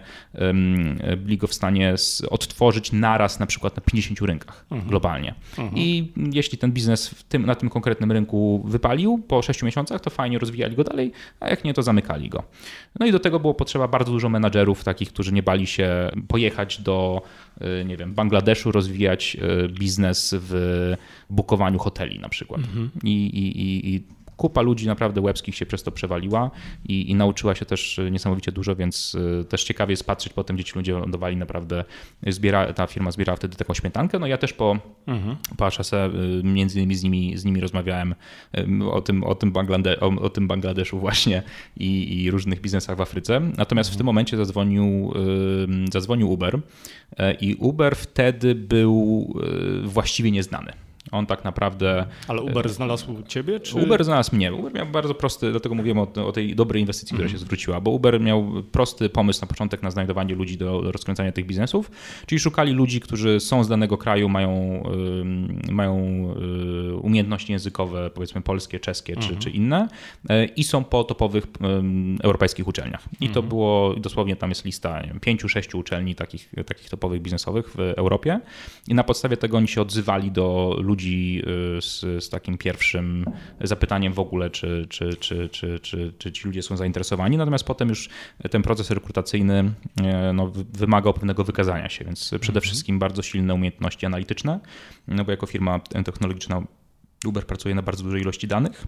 byli 1.16 1.38
go 1.38 1.47
w 1.47 1.54
stanie 1.54 1.94
odtworzyć 2.30 2.92
naraz 2.92 3.40
na 3.40 3.47
przykład 3.47 3.76
na 3.76 3.82
50 3.82 4.21
rynkach 4.21 4.64
mhm. 4.71 4.88
globalnie. 4.88 5.35
Mhm. 5.59 5.78
I 5.78 6.12
jeśli 6.32 6.59
ten 6.59 6.73
biznes 6.73 7.25
tym, 7.28 7.47
na 7.47 7.54
tym 7.54 7.68
konkretnym 7.71 8.12
rynku 8.12 8.62
wypalił 8.66 9.18
po 9.18 9.42
6 9.42 9.62
miesiącach, 9.62 10.00
to 10.00 10.11
fajnie 10.11 10.38
rozwijali 10.38 10.76
go 10.76 10.85
dalej, 10.85 11.12
a 11.40 11.49
jak 11.49 11.64
nie, 11.64 11.75
to 11.75 11.82
zamykali 11.82 12.28
go. 12.28 12.42
No 13.00 13.06
i 13.06 13.12
do 13.12 13.21
tego 13.21 13.40
było 13.40 13.54
potrzeba 13.54 13.88
bardzo 13.88 14.12
dużo 14.12 14.28
menadżerów, 14.28 14.85
takich, 14.85 15.09
którzy 15.09 15.32
nie 15.32 15.42
bali 15.42 15.66
się 15.66 16.11
pojechać 16.28 16.80
do, 16.80 17.23
y, 17.80 17.85
nie 17.85 17.97
wiem, 17.97 18.14
Bangladeszu, 18.14 18.73
rozwijać 18.73 19.37
y, 19.64 19.68
biznes 19.68 20.35
w 20.38 20.94
bukowaniu 21.30 21.78
hoteli 21.78 22.18
na 22.18 22.28
przykład. 22.28 22.61
Mhm. 22.61 22.90
I, 23.04 23.26
i, 23.26 23.94
i 23.94 24.22
kupa 24.37 24.61
ludzi 24.61 24.87
naprawdę 24.87 25.21
łebskich 25.21 25.57
się 25.57 25.67
przez 25.67 25.83
to 25.83 25.93
przewaliła 25.93 26.51
i, 26.89 27.11
i 27.11 27.15
nauczyła 27.15 27.55
się 27.55 27.65
też 27.65 28.01
niesamowicie 28.11 28.53
dużo, 28.53 28.77
więc 28.77 29.17
też 29.49 29.65
ciekawie 29.65 29.93
jest 29.93 30.07
patrzeć 30.07 30.33
po 30.33 30.45
tym, 30.45 30.57
gdzie 30.57 30.65
ci 30.65 30.73
ludzie 30.75 30.93
lądowali 30.93 31.37
naprawdę. 31.37 31.85
Zbiera, 32.27 32.73
ta 32.73 32.87
firma 32.87 33.11
zbierała 33.11 33.37
wtedy 33.37 33.57
taką 33.57 33.75
śmietankę, 33.75 34.19
no 34.19 34.27
ja 34.27 34.39
też 34.39 34.53
po, 34.53 34.79
mhm. 35.07 35.37
po 35.57 35.71
HSE 35.71 36.11
między 36.43 36.79
innymi 36.79 36.95
z 36.95 37.03
nimi, 37.03 37.39
z 37.39 37.45
nimi 37.45 37.61
rozmawiałem 37.61 38.15
o 38.93 39.01
tym, 39.01 39.25
o 39.25 39.35
tym, 39.35 39.53
Banglade, 39.53 40.01
o, 40.01 40.07
o 40.07 40.31
tym 40.31 40.49
Bangladeszu 40.49 40.99
właśnie 40.99 41.43
i, 41.77 42.23
i, 42.23 42.31
różnych 42.31 42.61
biznesach 42.61 42.97
w 42.97 43.01
Afryce. 43.01 43.41
Natomiast 43.41 43.89
mhm. 43.89 43.95
w 43.95 43.97
tym 43.97 44.07
momencie 44.07 44.37
zadzwonił, 44.37 45.12
zadzwonił 45.93 46.33
Uber 46.33 46.61
i 47.41 47.55
Uber 47.55 47.97
wtedy 47.97 48.55
był 48.55 49.35
właściwie 49.85 50.31
nieznany. 50.31 50.73
On 51.12 51.26
tak 51.26 51.45
naprawdę. 51.45 52.07
Ale 52.28 52.42
Uber 52.42 52.69
znalazł 52.69 53.23
ciebie? 53.28 53.61
Czy... 53.61 53.78
Uber 53.78 54.04
znalazł 54.04 54.37
mnie. 54.37 54.52
Uber 54.52 54.75
miał 54.75 54.87
bardzo 54.87 55.14
prosty, 55.14 55.50
dlatego 55.50 55.75
mówiłem 55.75 55.99
o, 55.99 56.09
o 56.26 56.33
tej 56.33 56.54
dobrej 56.54 56.81
inwestycji, 56.81 57.14
która 57.14 57.26
mm. 57.26 57.33
się 57.33 57.38
zwróciła, 57.38 57.81
bo 57.81 57.90
Uber 57.90 58.21
miał 58.21 58.62
prosty 58.73 59.09
pomysł 59.09 59.40
na 59.40 59.47
początek 59.47 59.83
na 59.83 59.90
znajdowanie 59.90 60.35
ludzi 60.35 60.57
do, 60.57 60.92
rozkręcania 60.92 61.33
tych 61.33 61.47
biznesów, 61.47 61.90
czyli 62.26 62.38
szukali 62.38 62.73
ludzi, 62.73 63.00
którzy 63.00 63.40
są 63.40 63.64
z 63.64 63.69
danego 63.69 63.99
kraju, 63.99 64.28
mają, 64.28 64.83
mają 65.71 66.26
y, 66.90 66.97
umiejętności 66.97 67.52
językowe, 67.52 68.11
powiedzmy 68.11 68.40
polskie, 68.40 68.81
czeskie 68.81 69.16
czy, 69.16 69.28
mm. 69.28 69.38
czy 69.38 69.50
inne 69.50 69.88
y, 70.31 70.45
i 70.57 70.64
są 70.64 70.85
po 70.85 71.04
topowych 71.04 71.47
europejskich 72.23 72.69
uczelniach. 72.69 73.09
I 73.21 73.28
to 73.28 73.40
mm. 73.40 73.49
było, 73.49 73.95
dosłownie 73.95 74.37
tam 74.37 74.50
jest 74.50 74.64
lista 74.64 75.02
wiem, 75.02 75.21
pięciu, 75.21 75.49
sześciu 75.49 75.78
uczelni 75.78 76.14
takich, 76.14 76.52
takich 76.66 76.90
topowych 76.90 77.23
biznesowych 77.23 77.71
w 77.71 77.78
Europie 77.78 78.40
i 78.88 78.95
na 78.95 79.04
podstawie 79.04 79.37
tego 79.37 79.57
oni 79.57 79.69
się 79.69 79.83
odzywali 79.83 80.31
do 80.31 80.76
ludzi, 80.81 81.01
ludzi 81.02 81.42
y, 81.78 81.82
z, 81.82 82.25
z 82.25 82.28
takim 82.28 82.59
pierwszym 82.59 83.25
zapytaniem 83.61 84.12
w 84.12 84.18
ogóle, 84.18 84.50
czy, 84.50 84.87
czy, 84.88 85.16
czy, 85.16 85.49
czy, 85.49 85.80
czy, 85.80 86.12
czy 86.18 86.32
ci 86.32 86.47
ludzie 86.47 86.62
są 86.62 86.76
zainteresowani. 86.76 87.37
Natomiast 87.37 87.64
potem 87.64 87.88
już 87.88 88.09
ten 88.50 88.62
proces 88.62 88.90
rekrutacyjny 88.90 89.73
y, 90.30 90.32
no, 90.35 90.52
wymagał 90.73 91.14
pewnego 91.14 91.44
wykazania 91.44 91.88
się, 91.88 92.04
więc 92.04 92.21
przede 92.21 92.59
mhm. 92.59 92.62
wszystkim 92.62 92.99
bardzo 92.99 93.23
silne 93.23 93.54
umiejętności 93.54 94.06
analityczne, 94.06 94.61
no 95.09 95.25
bo 95.25 95.30
jako 95.30 95.47
firma 95.47 95.80
technologiczna 95.80 96.62
Uber 97.26 97.47
pracuje 97.47 97.75
na 97.75 97.82
bardzo 97.82 98.04
dużej 98.04 98.21
ilości 98.23 98.49
danych 98.49 98.87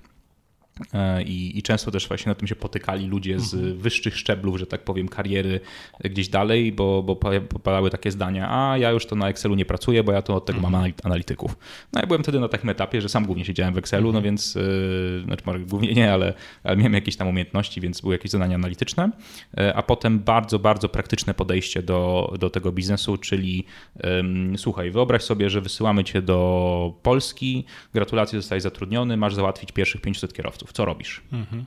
I, 1.26 1.58
I, 1.58 1.62
często 1.62 1.90
też 1.90 2.08
właśnie 2.08 2.30
na 2.30 2.34
tym 2.34 2.48
się 2.48 2.56
potykali 2.56 3.06
ludzie 3.06 3.40
z 3.40 3.54
mhm. 3.54 3.78
wyższych 3.78 4.16
szczeblów, 4.16 4.58
że 4.58 4.66
tak 4.66 4.84
powiem, 4.84 5.08
kariery 5.08 5.60
gdzieś 6.04 6.28
dalej, 6.28 6.72
bo, 6.72 7.02
bo 7.02 7.16
padały 7.62 7.90
takie 7.90 8.10
zdania, 8.10 8.48
a 8.50 8.78
ja 8.78 8.90
już 8.90 9.06
to 9.06 9.16
na 9.16 9.28
Excelu 9.28 9.54
nie 9.54 9.64
pracuję, 9.64 10.04
bo 10.04 10.12
ja 10.12 10.22
to 10.22 10.34
od 10.34 10.46
tego 10.46 10.60
mam 10.60 10.74
mhm. 10.74 10.92
analityków. 11.04 11.56
No 11.92 12.00
ja 12.00 12.06
byłem 12.06 12.22
wtedy 12.22 12.40
na 12.40 12.48
takim 12.48 12.70
etapie, 12.70 13.00
że 13.00 13.08
sam 13.08 13.26
głównie 13.26 13.44
siedziałem 13.44 13.74
w 13.74 13.78
Excelu, 13.78 14.12
no 14.12 14.18
mhm. 14.18 14.24
więc, 14.24 14.54
yy, 14.54 15.22
znaczy 15.24 15.42
może 15.46 15.58
głównie 15.58 15.94
nie, 15.94 16.12
ale, 16.12 16.34
ale 16.64 16.76
miałem 16.76 16.94
jakieś 16.94 17.16
tam 17.16 17.28
umiejętności, 17.28 17.80
więc 17.80 18.00
były 18.00 18.14
jakieś 18.14 18.30
zadania 18.30 18.54
analityczne, 18.54 19.10
yy, 19.56 19.74
a 19.74 19.82
potem 19.82 20.20
bardzo, 20.20 20.58
bardzo 20.58 20.88
praktyczne 20.88 21.34
podejście 21.34 21.82
do, 21.82 22.32
do 22.38 22.50
tego 22.50 22.72
biznesu, 22.72 23.16
czyli 23.16 23.64
yy, 23.96 24.58
słuchaj, 24.58 24.90
wyobraź 24.90 25.22
sobie, 25.22 25.50
że 25.50 25.60
wysyłamy 25.60 26.04
cię 26.04 26.22
do 26.22 26.94
Polski, 27.02 27.64
gratulacje, 27.92 28.38
zostałeś 28.38 28.62
zatrudniony, 28.62 29.16
masz 29.16 29.34
załatwić 29.34 29.72
pierwszych 29.72 30.00
500 30.00 30.32
kierowców 30.32 30.63
co 30.72 30.84
robisz. 30.84 31.22
Mhm. 31.32 31.64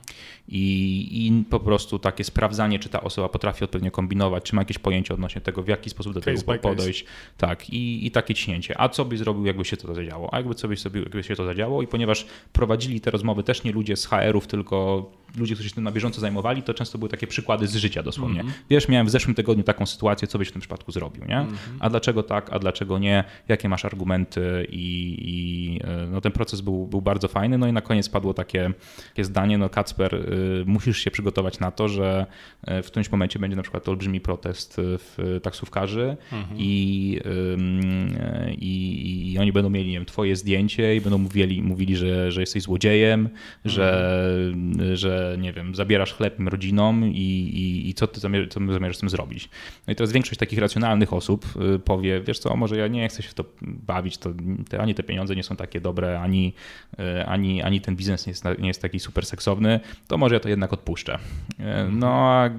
I, 0.48 1.26
I, 1.26 1.44
po 1.44 1.60
prostu 1.60 1.98
takie 1.98 2.24
sprawdzanie, 2.24 2.78
czy 2.78 2.88
ta 2.88 3.00
osoba 3.00 3.28
potrafi 3.28 3.64
odpowiednio 3.64 3.90
kombinować, 3.90 4.44
czy 4.44 4.54
ma 4.54 4.60
jakieś 4.62 4.78
pojęcie 4.78 5.14
odnośnie 5.14 5.40
tego, 5.40 5.62
w 5.62 5.68
jaki 5.68 5.90
sposób 5.90 6.14
do 6.14 6.20
case 6.20 6.42
tego 6.42 6.58
podejść. 6.58 7.04
Tak, 7.36 7.70
i, 7.70 8.06
i 8.06 8.10
takie 8.10 8.34
ciśnięcie. 8.34 8.80
A 8.80 8.88
co 8.88 9.04
byś 9.04 9.18
zrobił, 9.18 9.46
jakby 9.46 9.64
się 9.64 9.76
to 9.76 9.94
zadziało? 9.94 10.34
A 10.34 10.36
jakby 10.36 10.54
co 10.54 10.68
byś 10.68 10.80
zrobił, 10.80 11.02
jakby 11.02 11.24
się 11.24 11.36
to 11.36 11.44
zadziało? 11.44 11.82
I 11.82 11.86
ponieważ 11.86 12.26
prowadzili 12.52 13.00
te 13.00 13.10
rozmowy 13.10 13.42
też 13.42 13.64
nie 13.64 13.72
ludzie 13.72 13.96
z 13.96 14.06
HR-ów, 14.06 14.46
tylko 14.46 15.10
ludzie, 15.36 15.54
którzy 15.54 15.68
się 15.68 15.74
tym 15.74 15.84
na 15.84 15.92
bieżąco 15.92 16.20
zajmowali, 16.20 16.62
to 16.62 16.74
często 16.74 16.98
były 16.98 17.08
takie 17.08 17.26
przykłady 17.26 17.66
z 17.66 17.76
życia 17.76 18.02
dosłownie. 18.02 18.40
Mm 18.40 18.52
-hmm. 18.52 18.56
Wiesz, 18.70 18.88
miałem 18.88 19.06
w 19.06 19.10
zeszłym 19.10 19.34
tygodniu 19.34 19.64
taką 19.64 19.86
sytuację, 19.86 20.28
co 20.28 20.38
byś 20.38 20.48
w 20.48 20.52
tym 20.52 20.60
przypadku 20.60 20.92
zrobił, 20.92 21.24
nie? 21.24 21.36
Mm 21.36 21.48
-hmm. 21.48 21.76
A 21.80 21.90
dlaczego 21.90 22.22
tak, 22.22 22.52
a 22.52 22.58
dlaczego 22.58 22.98
nie? 22.98 23.24
Jakie 23.48 23.68
masz 23.68 23.84
argumenty? 23.84 24.66
I, 24.70 25.16
i 25.18 25.80
e, 25.84 26.06
no, 26.06 26.20
ten 26.20 26.32
proces 26.32 26.60
był, 26.60 26.86
był 26.86 27.02
bardzo 27.02 27.28
fajny. 27.28 27.58
No 27.58 27.66
i 27.66 27.72
na 27.72 27.80
koniec 27.80 28.08
padło 28.08 28.34
takie, 28.34 28.72
takie 29.08 29.24
zdanie, 29.24 29.58
no 29.58 29.68
Kacper, 29.68 30.14
y, 30.14 30.64
musisz 30.66 30.98
się 30.98 31.10
przygotować 31.10 31.60
na 31.60 31.70
to, 31.70 31.88
że 31.88 32.26
e, 32.66 32.82
w 32.82 32.86
którymś 32.86 33.10
momencie 33.10 33.38
będzie 33.38 33.56
na 33.56 33.62
przykład 33.62 33.88
olbrzymi 33.88 34.20
protest 34.20 34.76
w 34.78 35.38
taksówkarzy 35.42 36.16
-hmm. 36.32 36.44
i, 36.56 37.20
y, 37.26 38.54
i, 38.54 39.32
i, 39.32 39.38
oni 39.38 39.52
będą 39.52 39.70
mieli, 39.70 39.88
nie 39.90 39.94
wiem, 39.94 40.06
twoje 40.06 40.36
zdjęcie 40.36 40.96
i 40.96 41.00
będą 41.00 41.18
mówili, 41.18 41.62
mówili 41.62 41.96
że, 41.96 42.32
że 42.32 42.40
jesteś 42.40 42.62
złodziejem, 42.62 43.28
że, 43.64 44.20
mhm. 44.54 44.96
że 44.96 45.36
nie 45.40 45.52
wiem, 45.52 45.74
zabierasz 45.74 46.14
chleb 46.14 46.38
rodzinom 46.46 47.04
i, 47.04 47.10
i, 47.14 47.88
i 47.88 47.94
co, 47.94 48.06
ty 48.06 48.20
zamierzasz, 48.20 48.48
co 48.48 48.60
zamierzasz 48.72 48.96
z 48.96 49.00
tym 49.00 49.08
zrobić. 49.08 49.48
No 49.86 49.92
i 49.92 49.96
teraz 49.96 50.12
większość 50.12 50.38
takich 50.38 50.58
racjonalnych 50.58 51.12
osób 51.12 51.46
y, 51.74 51.78
powie, 51.78 52.20
wiesz 52.20 52.38
co, 52.38 52.56
może 52.56 52.76
ja 52.76 52.88
nie 52.88 53.08
chcę 53.08 53.22
się 53.22 53.28
w 53.28 53.34
to 53.34 53.44
bawić, 53.62 54.18
to 54.18 54.30
te, 54.68 54.80
ani 54.80 54.94
te 54.94 55.02
pieniądze 55.02 55.36
nie 55.36 55.42
są 55.42 55.56
takie 55.56 55.80
dobre, 55.80 56.20
ani, 56.20 56.52
y, 57.00 57.26
ani, 57.26 57.62
ani 57.62 57.80
ten 57.80 57.96
biznes 57.96 58.26
nie 58.26 58.30
jest, 58.30 58.44
nie 58.58 58.68
jest 58.68 58.77
taki 58.82 59.00
super 59.00 59.26
seksowny, 59.26 59.80
to 60.08 60.18
może 60.18 60.34
ja 60.34 60.40
to 60.40 60.48
jednak 60.48 60.72
odpuszczę. 60.72 61.18
Y, 61.60 61.64
no 61.90 62.08
a 62.08 62.50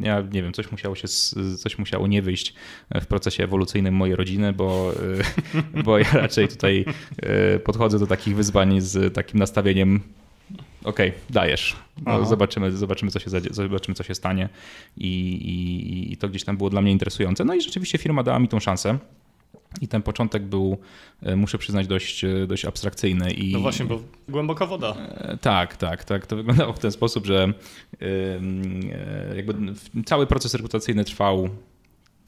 ja 0.00 0.20
nie 0.20 0.42
wiem, 0.42 0.52
coś 0.52 0.72
musiało 0.72 0.94
się, 0.94 1.08
coś 1.58 1.78
musiało 1.78 2.06
nie 2.06 2.22
wyjść 2.22 2.54
w 2.94 3.06
procesie 3.06 3.44
ewolucyjnym 3.44 3.94
mojej 3.94 4.16
rodziny, 4.16 4.52
bo, 4.52 4.92
bo 5.84 5.98
ja 5.98 6.12
raczej 6.12 6.48
tutaj 6.48 6.84
podchodzę 7.64 7.98
do 7.98 8.06
takich 8.06 8.36
wyzwań 8.36 8.80
z 8.80 9.14
takim 9.14 9.38
nastawieniem 9.38 10.00
okej, 10.84 11.08
okay, 11.08 11.20
dajesz. 11.30 11.76
No, 12.06 12.26
zobaczymy, 12.26 12.72
zobaczymy, 12.72 13.10
co 13.10 13.18
się, 13.18 13.30
zobaczymy, 13.50 13.94
co 13.94 14.02
się 14.02 14.14
stanie. 14.14 14.48
I, 14.96 15.08
i, 15.08 16.12
I 16.12 16.16
to 16.16 16.28
gdzieś 16.28 16.44
tam 16.44 16.56
było 16.56 16.70
dla 16.70 16.80
mnie 16.80 16.92
interesujące. 16.92 17.44
No 17.44 17.54
i 17.54 17.60
rzeczywiście 17.60 17.98
firma 17.98 18.22
dała 18.22 18.38
mi 18.38 18.48
tą 18.48 18.60
szansę. 18.60 18.98
I 19.80 19.88
ten 19.88 20.02
początek 20.02 20.42
był, 20.42 20.78
e, 21.22 21.36
muszę 21.36 21.58
przyznać, 21.58 21.86
dość, 21.86 22.24
e, 22.24 22.46
dość 22.46 22.64
abstrakcyjny. 22.64 23.32
I, 23.32 23.52
no 23.52 23.60
właśnie, 23.60 23.84
bo 23.84 24.00
głęboka 24.28 24.66
woda. 24.66 24.94
E, 24.96 25.36
tak, 25.36 25.76
tak, 25.76 26.04
tak. 26.04 26.26
To 26.26 26.36
wyglądało 26.36 26.72
w 26.72 26.78
ten 26.78 26.92
sposób, 26.92 27.26
że 27.26 27.52
jakby 29.36 29.54
cały 30.06 30.26
proces 30.26 30.54
rekrutacyjny 30.54 31.04
trwał 31.04 31.48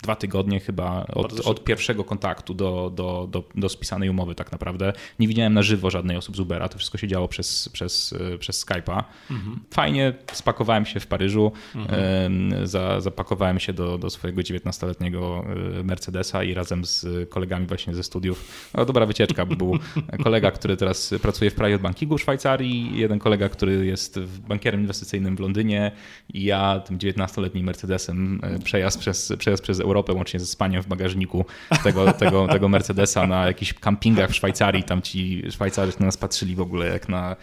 dwa 0.02 0.16
tygodnie 0.16 0.60
chyba 0.60 1.06
od, 1.06 1.40
od, 1.40 1.64
pierwszego 1.64 2.04
kontaktu 2.04 2.54
do, 2.54 2.92
do, 2.94 3.28
do, 3.30 3.44
do 3.54 3.68
spisanej 3.68 4.10
umowy 4.10 4.34
tak 4.34 4.52
naprawdę. 4.52 4.92
Nie 5.18 5.28
widziałem 5.28 5.54
na 5.54 5.62
żywo 5.62 5.90
żadnej 5.90 6.16
osób 6.16 6.36
z 6.36 6.40
Ubera, 6.40 6.68
to 6.68 6.78
wszystko 6.78 6.98
się 6.98 7.08
działo 7.08 7.28
przez, 7.28 7.68
przez, 7.68 8.14
przez 8.38 8.66
Skype'a. 8.66 9.04
Mhm. 9.30 9.60
Fajnie, 9.70 10.12
spakowałem 10.32 10.86
się 10.86 11.00
w 11.00 11.06
Paryżu, 11.06 11.52
mhm. 11.74 12.66
za, 12.66 13.00
zapakowałem 13.00 13.60
się 13.60 13.72
do, 13.72 13.98
do 13.98 14.10
swojego 14.10 14.42
19-letniego 14.42 15.44
e, 15.80 15.82
Mercedesa 15.82 16.44
i 16.44 16.54
razem 16.54 16.84
z 16.84 17.28
kolegami 17.28 17.66
właśnie 17.66 17.94
ze 17.94 18.02
studiów, 18.02 18.70
no 18.74 18.84
dobra 18.84 19.06
wycieczka, 19.06 19.46
bo 19.46 19.56
był 19.56 19.78
kolega, 20.24 20.50
który 20.50 20.76
teraz 20.76 21.14
pracuje 21.22 21.50
w 21.50 21.54
private 21.54 21.82
bankingu 21.82 22.18
w 22.18 22.20
Szwajcarii, 22.20 22.98
jeden 22.98 23.18
kolega, 23.18 23.48
który 23.48 23.86
jest 23.86 24.20
bankierem 24.48 24.80
inwestycyjnym 24.80 25.36
w 25.36 25.40
Londynie 25.40 25.92
i 26.34 26.44
ja 26.44 26.80
tym 26.80 26.98
19-letnim 26.98 27.62
Mercedesem 27.62 28.40
e, 28.42 28.58
przejazd 28.58 28.98
przez, 28.98 29.32
przejazd 29.38 29.62
przez 29.62 29.80
Europę, 29.87 30.12
łącznie 30.12 30.40
ze 30.40 30.47
spaniem 30.47 30.83
w 30.83 30.87
bagażniku 30.87 31.45
tego, 31.85 32.12
tego, 32.12 32.49
tego 32.49 32.69
Mercedesa 32.69 33.26
na 33.26 33.47
jakichś 33.47 33.73
kampingach 33.73 34.31
w 34.31 34.35
Szwajcarii. 34.35 34.85
Tam 34.85 35.02
ci 35.02 35.43
Szwajcarzy 35.50 35.93
na 36.00 36.07
nas 36.07 36.16
patrzyli 36.16 36.55
w 36.55 36.61
ogóle 36.61 36.87
jak 36.87 37.09
na 37.09 37.37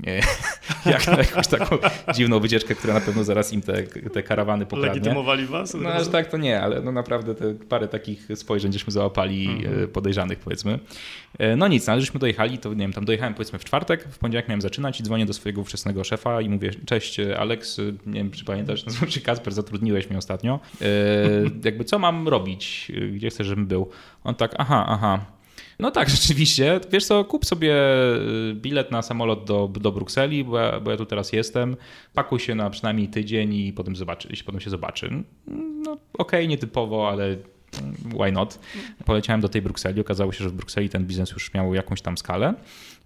jak 0.92 1.06
na 1.06 1.18
jakąś 1.18 1.46
taką 1.46 1.78
dziwną 2.14 2.40
wycieczkę, 2.40 2.74
która 2.74 2.94
na 2.94 3.00
pewno 3.00 3.24
zaraz 3.24 3.52
im 3.52 3.62
te, 3.62 3.82
te 3.82 4.22
karawany 4.22 4.66
pokradnie. 4.66 4.94
Legitymowali 4.94 5.46
was? 5.46 5.74
No 5.74 5.90
aż 5.90 6.08
tak 6.08 6.30
to 6.30 6.36
nie, 6.36 6.60
ale 6.60 6.80
no 6.80 6.92
naprawdę 6.92 7.34
te 7.34 7.54
parę 7.54 7.88
takich 7.88 8.28
spojrzeń 8.34 8.72
żeśmy 8.72 8.92
załapali 8.92 9.46
mhm. 9.46 9.84
E, 9.84 9.88
podejrzanych 9.88 10.38
powiedzmy. 10.38 10.78
E, 11.38 11.56
no 11.56 11.68
nic, 11.68 11.86
no, 11.86 11.92
ale 11.92 12.00
żeśmy 12.00 12.20
dojechali, 12.20 12.58
to 12.58 12.68
nie 12.68 12.76
wiem, 12.76 12.92
tam 12.92 13.04
dojechałem 13.04 13.34
powiedzmy 13.34 13.58
w 13.58 13.64
czwartek, 13.64 14.04
w 14.10 14.18
poniedziałek 14.18 14.48
miałem 14.48 14.60
zaczynać 14.60 15.00
i 15.00 15.02
dzwonię 15.02 15.26
do 15.26 15.32
swojego 15.32 15.60
ówczesnego 15.60 16.04
szefa 16.04 16.40
i 16.40 16.48
mówię, 16.48 16.70
cześć 16.86 17.20
Alex, 17.20 17.80
nie 18.06 18.14
wiem 18.14 18.30
czy 18.30 18.44
pamiętasz, 18.44 18.84
nazywam 18.86 19.10
się 19.10 19.20
Kasper, 19.20 19.52
zatrudniłeś 19.52 20.10
mnie 20.10 20.18
ostatnio. 20.18 20.60
E, 20.82 20.86
jakby 21.64 21.84
co 21.90 21.98
mam 21.98 22.28
robić? 22.28 22.92
Gdzie 23.12 23.30
chcesz, 23.30 23.46
żebym 23.46 23.66
był? 23.66 23.88
On 24.24 24.34
tak, 24.34 24.54
aha, 24.58 24.84
aha, 24.88 25.26
no 25.78 25.90
tak, 25.90 26.10
rzeczywiście. 26.16 26.80
Wiesz 26.92 27.04
co, 27.04 27.24
kup 27.24 27.46
sobie 27.46 27.74
y, 28.50 28.54
bilet 28.54 28.90
na 28.90 29.02
samolot 29.02 29.44
do, 29.44 29.68
do 29.80 29.92
Brukseli, 29.92 30.44
bo 30.44 30.58
ja, 30.58 30.80
bo 30.80 30.90
ja 30.90 30.96
tu 30.96 31.06
teraz 31.06 31.32
jestem. 31.32 31.76
Pakuj 32.14 32.40
się 32.40 32.54
na 32.54 32.70
przynajmniej 32.70 33.08
tydzień 33.08 33.54
i 33.54 33.72
potem, 33.72 33.96
zobaczy, 33.96 34.28
potem 34.46 34.60
się 34.60 34.70
zobaczy. 34.70 35.10
No 35.84 35.92
okej, 35.92 36.00
okay, 36.12 36.46
nietypowo, 36.46 37.08
ale 37.08 37.36
why 38.04 38.32
not? 38.32 38.58
Poleciałem 39.04 39.40
do 39.40 39.48
tej 39.48 39.62
Brukseli, 39.62 40.00
okazało 40.00 40.32
się, 40.32 40.44
że 40.44 40.50
w 40.50 40.52
Brukseli 40.52 40.88
ten 40.88 41.06
biznes 41.06 41.30
już 41.30 41.54
miał 41.54 41.74
jakąś 41.74 42.02
tam 42.02 42.18
skalę 42.18 42.54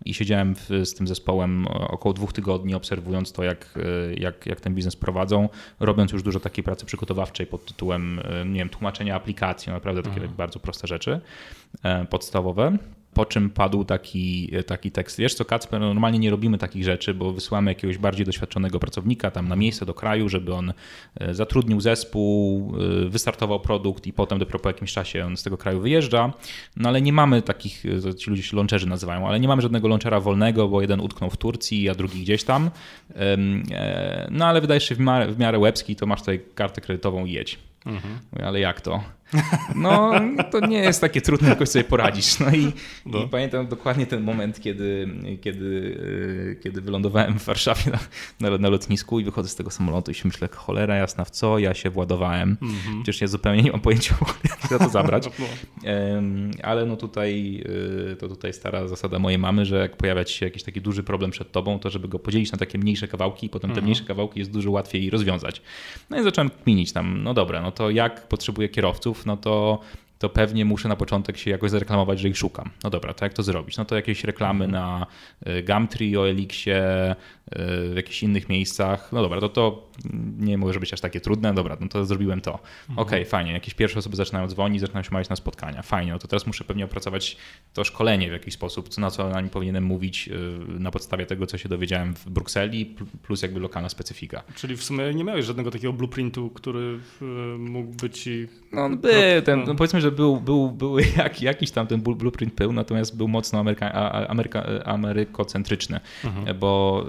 i 0.04 0.14
siedziałem 0.14 0.54
w, 0.54 0.68
z 0.84 0.94
tym 0.94 1.06
zespołem 1.06 1.66
około 1.66 2.12
dwóch 2.12 2.32
tygodni, 2.32 2.74
obserwując 2.74 3.32
to, 3.32 3.42
jak, 3.42 3.78
jak, 4.16 4.46
jak 4.46 4.60
ten 4.60 4.74
biznes 4.74 4.96
prowadzą, 4.96 5.48
robiąc 5.80 6.12
już 6.12 6.22
dużo 6.22 6.40
takiej 6.40 6.64
pracy 6.64 6.86
przygotowawczej 6.86 7.46
pod 7.46 7.64
tytułem, 7.64 8.20
nie 8.46 8.58
wiem, 8.58 8.68
tłumaczenia 8.68 9.16
aplikacji, 9.16 9.72
naprawdę 9.72 10.02
takie 10.02 10.16
mhm. 10.16 10.36
bardzo 10.36 10.60
proste 10.60 10.86
rzeczy 10.86 11.20
e, 11.82 12.04
podstawowe. 12.04 12.78
Po 13.14 13.26
czym 13.26 13.50
padł 13.50 13.84
taki, 13.84 14.50
taki 14.66 14.90
tekst. 14.90 15.18
Wiesz 15.18 15.34
co, 15.34 15.44
Kacper, 15.44 15.80
no 15.80 15.86
normalnie 15.86 16.18
nie 16.18 16.30
robimy 16.30 16.58
takich 16.58 16.84
rzeczy, 16.84 17.14
bo 17.14 17.32
wysyłamy 17.32 17.70
jakiegoś 17.70 17.98
bardziej 17.98 18.26
doświadczonego 18.26 18.78
pracownika 18.78 19.30
tam 19.30 19.48
na 19.48 19.56
miejsce 19.56 19.86
do 19.86 19.94
kraju, 19.94 20.28
żeby 20.28 20.54
on 20.54 20.72
e, 21.20 21.34
zatrudnił 21.34 21.80
zespół, 21.80 22.72
e, 23.04 23.08
wystartował 23.08 23.60
produkt 23.60 24.06
i 24.06 24.12
potem 24.12 24.38
dopiero 24.38 24.58
po 24.58 24.68
jakimś 24.68 24.92
czasie 24.92 25.26
on 25.26 25.36
z 25.36 25.42
tego 25.42 25.56
kraju 25.56 25.80
wyjeżdża. 25.80 26.32
No 26.76 26.88
ale 26.88 27.02
nie 27.02 27.12
mamy 27.12 27.42
takich, 27.42 27.84
e, 28.08 28.14
ci 28.14 28.30
ludzie 28.30 28.42
się 28.42 28.56
launcherzy 28.56 28.86
nazywają, 28.86 29.28
ale 29.28 29.40
nie 29.40 29.48
mamy 29.48 29.62
żadnego 29.62 29.88
launchera 29.88 30.20
wolnego, 30.20 30.68
bo 30.68 30.80
jeden 30.80 31.00
utknął 31.00 31.30
w 31.30 31.36
Turcji, 31.36 31.88
a 31.88 31.94
drugi 31.94 32.22
gdzieś 32.22 32.44
tam. 32.44 32.70
No 34.30 34.46
ale 34.46 34.60
wydajesz 34.60 34.88
się 34.88 34.94
w 34.94 35.00
miarę, 35.00 35.32
w 35.32 35.38
miarę 35.38 35.58
łebski, 35.58 35.96
to 35.96 36.06
masz 36.06 36.20
tutaj 36.20 36.40
kartę 36.54 36.80
kredytową 36.80 37.24
i 37.24 37.32
jedź. 37.32 37.58
Mhm. 37.86 38.18
Ale 38.44 38.60
jak 38.60 38.80
to? 38.80 39.04
No, 39.74 40.12
to 40.50 40.66
nie 40.66 40.78
jest 40.78 41.00
takie 41.00 41.20
trudne, 41.20 41.48
jakoś 41.48 41.68
sobie 41.68 41.84
poradzisz. 41.84 42.38
No 42.38 42.50
i, 42.54 42.72
no. 43.06 43.18
i, 43.18 43.28
pamiętam 43.28 43.66
dokładnie 43.66 44.06
ten 44.06 44.22
moment, 44.22 44.60
kiedy, 44.60 45.08
kiedy, 45.40 45.98
e, 46.52 46.62
kiedy 46.62 46.80
wylądowałem 46.80 47.38
w 47.38 47.44
Warszawie 47.44 47.92
na, 48.40 48.50
na, 48.50 48.58
na, 48.58 48.68
lotnisku 48.68 49.20
i 49.20 49.24
wychodzę 49.24 49.48
z 49.48 49.54
tego 49.54 49.70
samolotu 49.70 50.10
i 50.10 50.14
się 50.14 50.22
myślę, 50.24 50.48
cholera 50.52 50.96
jasna, 50.96 51.24
w 51.24 51.30
co 51.30 51.58
ja 51.58 51.74
się 51.74 51.90
władowałem. 51.90 52.56
Mhm. 52.62 53.02
Przecież 53.02 53.20
ja 53.20 53.26
zupełnie 53.26 53.62
nie 53.62 53.72
mam 53.72 53.80
pojęcia, 53.80 54.14
jak 54.44 54.70
za 54.70 54.78
to 54.78 54.88
zabrać. 54.88 55.28
No. 55.38 55.46
Ale 56.62 56.86
no 56.86 56.96
tutaj 56.96 57.64
e, 58.12 58.16
to 58.16 58.28
tutaj 58.28 58.52
stara 58.52 58.88
zasada 58.88 59.18
mojej 59.18 59.38
mamy, 59.38 59.66
że 59.66 59.76
jak 59.76 59.96
pojawia 59.96 60.24
ci 60.24 60.38
się 60.38 60.46
jakiś 60.46 60.62
taki 60.62 60.80
duży 60.80 61.02
problem 61.02 61.30
przed 61.30 61.52
tobą, 61.52 61.78
to 61.78 61.90
żeby 61.90 62.08
go 62.08 62.18
podzielić 62.18 62.52
na 62.52 62.58
takie 62.58 62.78
mniejsze 62.78 63.08
kawałki 63.08 63.46
i 63.46 63.50
potem 63.50 63.70
te 63.70 63.72
mhm. 63.72 63.84
mniejsze 63.84 64.04
kawałki 64.04 64.38
jest 64.38 64.50
dużo 64.50 64.70
łatwiej 64.70 65.10
rozwiązać. 65.10 65.62
No 66.10 66.20
i 66.20 66.22
zacząłem 66.22 66.50
kminić 66.50 66.92
tam, 66.92 67.22
no 67.22 67.34
dobra, 67.34 67.62
no 67.62 67.72
to 67.72 67.90
jak 67.90 68.28
potrzebuję 68.28 68.68
kierowców, 68.68 69.23
no 69.26 69.36
to 69.36 69.80
to 70.18 70.28
pewnie 70.28 70.64
muszę 70.64 70.88
na 70.88 70.96
początek 70.96 71.38
się 71.38 71.50
jakoś 71.50 71.70
zareklamować, 71.70 72.20
że 72.20 72.28
ich 72.28 72.38
szukam. 72.38 72.70
No 72.84 72.90
dobra, 72.90 73.14
to 73.14 73.24
jak 73.24 73.34
to 73.34 73.42
zrobić? 73.42 73.76
No 73.76 73.84
to 73.84 73.96
jakieś 73.96 74.24
reklamy 74.24 74.68
na 74.68 75.06
y, 75.46 75.62
Gumtree, 75.62 76.16
OLX-ie, 76.16 77.12
y, 77.12 77.14
w 77.90 77.92
jakichś 77.96 78.22
innych 78.22 78.48
miejscach. 78.48 79.12
No 79.12 79.22
dobra, 79.22 79.40
to 79.40 79.48
to 79.48 79.90
nie 80.38 80.58
może 80.58 80.80
być 80.80 80.92
aż 80.92 81.00
takie 81.00 81.20
trudne. 81.20 81.54
Dobra, 81.54 81.76
no 81.80 81.88
to 81.88 82.04
zrobiłem 82.04 82.40
to. 82.40 82.52
Mhm. 82.52 82.98
Okej, 82.98 83.20
okay, 83.20 83.30
fajnie. 83.30 83.52
Jakieś 83.52 83.74
pierwsze 83.74 83.98
osoby 83.98 84.16
zaczynają 84.16 84.48
dzwonić, 84.48 84.80
zaczynają 84.80 85.02
się 85.02 85.10
mawiać 85.12 85.28
na 85.28 85.36
spotkania. 85.36 85.82
Fajnie, 85.82 86.12
no 86.12 86.18
to 86.18 86.28
teraz 86.28 86.46
muszę 86.46 86.64
pewnie 86.64 86.84
opracować 86.84 87.36
to 87.72 87.84
szkolenie 87.84 88.28
w 88.28 88.32
jakiś 88.32 88.54
sposób, 88.54 88.88
co 88.88 89.00
na 89.00 89.10
co 89.10 89.28
na 89.28 89.40
nim 89.40 89.50
powinienem 89.50 89.84
mówić 89.84 90.28
y, 90.28 90.80
na 90.80 90.90
podstawie 90.90 91.26
tego, 91.26 91.46
co 91.46 91.58
się 91.58 91.68
dowiedziałem 91.68 92.14
w 92.14 92.30
Brukseli, 92.30 92.96
plus 93.22 93.42
jakby 93.42 93.60
lokalna 93.60 93.88
specyfika. 93.88 94.42
Czyli 94.54 94.76
w 94.76 94.84
sumie 94.84 95.14
nie 95.14 95.24
miałeś 95.24 95.44
żadnego 95.44 95.70
takiego 95.70 95.92
blueprintu, 95.92 96.50
który 96.50 96.98
mógł 97.58 97.92
być... 97.92 98.28
No 98.72 98.84
on 98.84 98.98
był, 98.98 99.12
ten, 99.44 99.64
no 99.64 99.74
powiedzmy, 99.74 100.00
że 100.04 100.12
był, 100.12 100.40
był, 100.40 100.70
był 100.70 100.98
jak, 101.18 101.42
jakiś 101.42 101.70
tam 101.70 101.86
ten 101.86 102.02
blueprint 102.02 102.54
był, 102.54 102.72
natomiast 102.72 103.16
był 103.16 103.28
mocno 103.28 103.58
ameryka, 103.58 103.92
ameryka, 104.28 104.64
amerykocentryczny, 104.84 106.00
mhm. 106.24 106.58
bo 106.58 107.06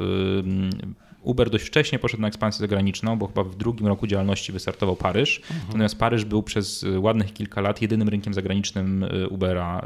Uber 1.26 1.50
dość 1.50 1.66
wcześnie 1.66 2.00
poszedł 2.00 2.22
na 2.22 2.28
ekspansję 2.28 2.60
zagraniczną, 2.60 3.18
bo 3.18 3.28
chyba 3.28 3.44
w 3.44 3.56
drugim 3.56 3.88
roku 3.88 4.08
działalności 4.08 4.52
wystartował 4.52 4.96
Paryż. 4.96 5.40
Mhm. 5.40 5.68
Natomiast 5.68 6.00
Paryż 6.00 6.26
był 6.26 6.44
przez 6.44 6.86
ładnych 6.98 7.34
kilka 7.34 7.62
lat 7.62 7.82
jedynym 7.82 8.10
rynkiem 8.10 8.34
zagranicznym 8.34 9.04
y, 9.04 9.30
Ubera 9.30 9.86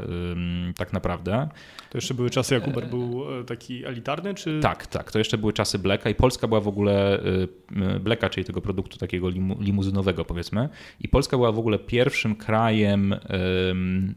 tak 0.76 0.92
naprawdę. 0.92 1.48
To 1.90 1.98
jeszcze 1.98 2.14
były 2.14 2.30
czasy, 2.30 2.54
jak 2.54 2.68
Uber 2.68 2.88
był 2.88 3.40
e, 3.40 3.44
taki 3.44 3.84
elitarny? 3.84 4.34
Czy... 4.34 4.60
Tak, 4.60 4.86
tak. 4.86 5.12
To 5.12 5.18
jeszcze 5.18 5.38
były 5.38 5.52
czasy 5.52 5.78
Blacka 5.78 6.10
i 6.10 6.14
Polska 6.14 6.48
była 6.48 6.60
w 6.60 6.68
ogóle 6.68 7.20
y, 7.20 7.48
y, 7.96 8.00
Blacka, 8.00 8.28
czyli 8.28 8.44
tego 8.44 8.60
produktu 8.60 8.98
takiego 8.98 9.28
limuzynowego 9.60 10.24
powiedzmy. 10.24 10.68
I 11.00 11.08
Polska 11.08 11.36
była 11.36 11.52
w 11.52 11.58
ogóle 11.58 11.78
pierwszym 11.78 12.36
krajem 12.36 13.14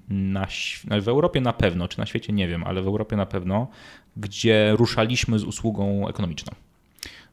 na, 0.10 0.48
w 1.02 1.08
Europie 1.08 1.42
na 1.42 1.54
pewno, 1.54 1.88
czy 1.88 2.00
na 2.00 2.06
świecie 2.06 2.34
nie 2.34 2.48
wiem, 2.48 2.64
ale 2.64 2.82
w 2.82 2.88
Europie 2.88 3.16
na 3.16 3.26
pewno, 3.26 3.68
gdzie 4.18 4.74
ruszaliśmy 4.76 5.40
z 5.40 5.44
usługą 5.44 6.08
ekonomiczną. 6.08 6.54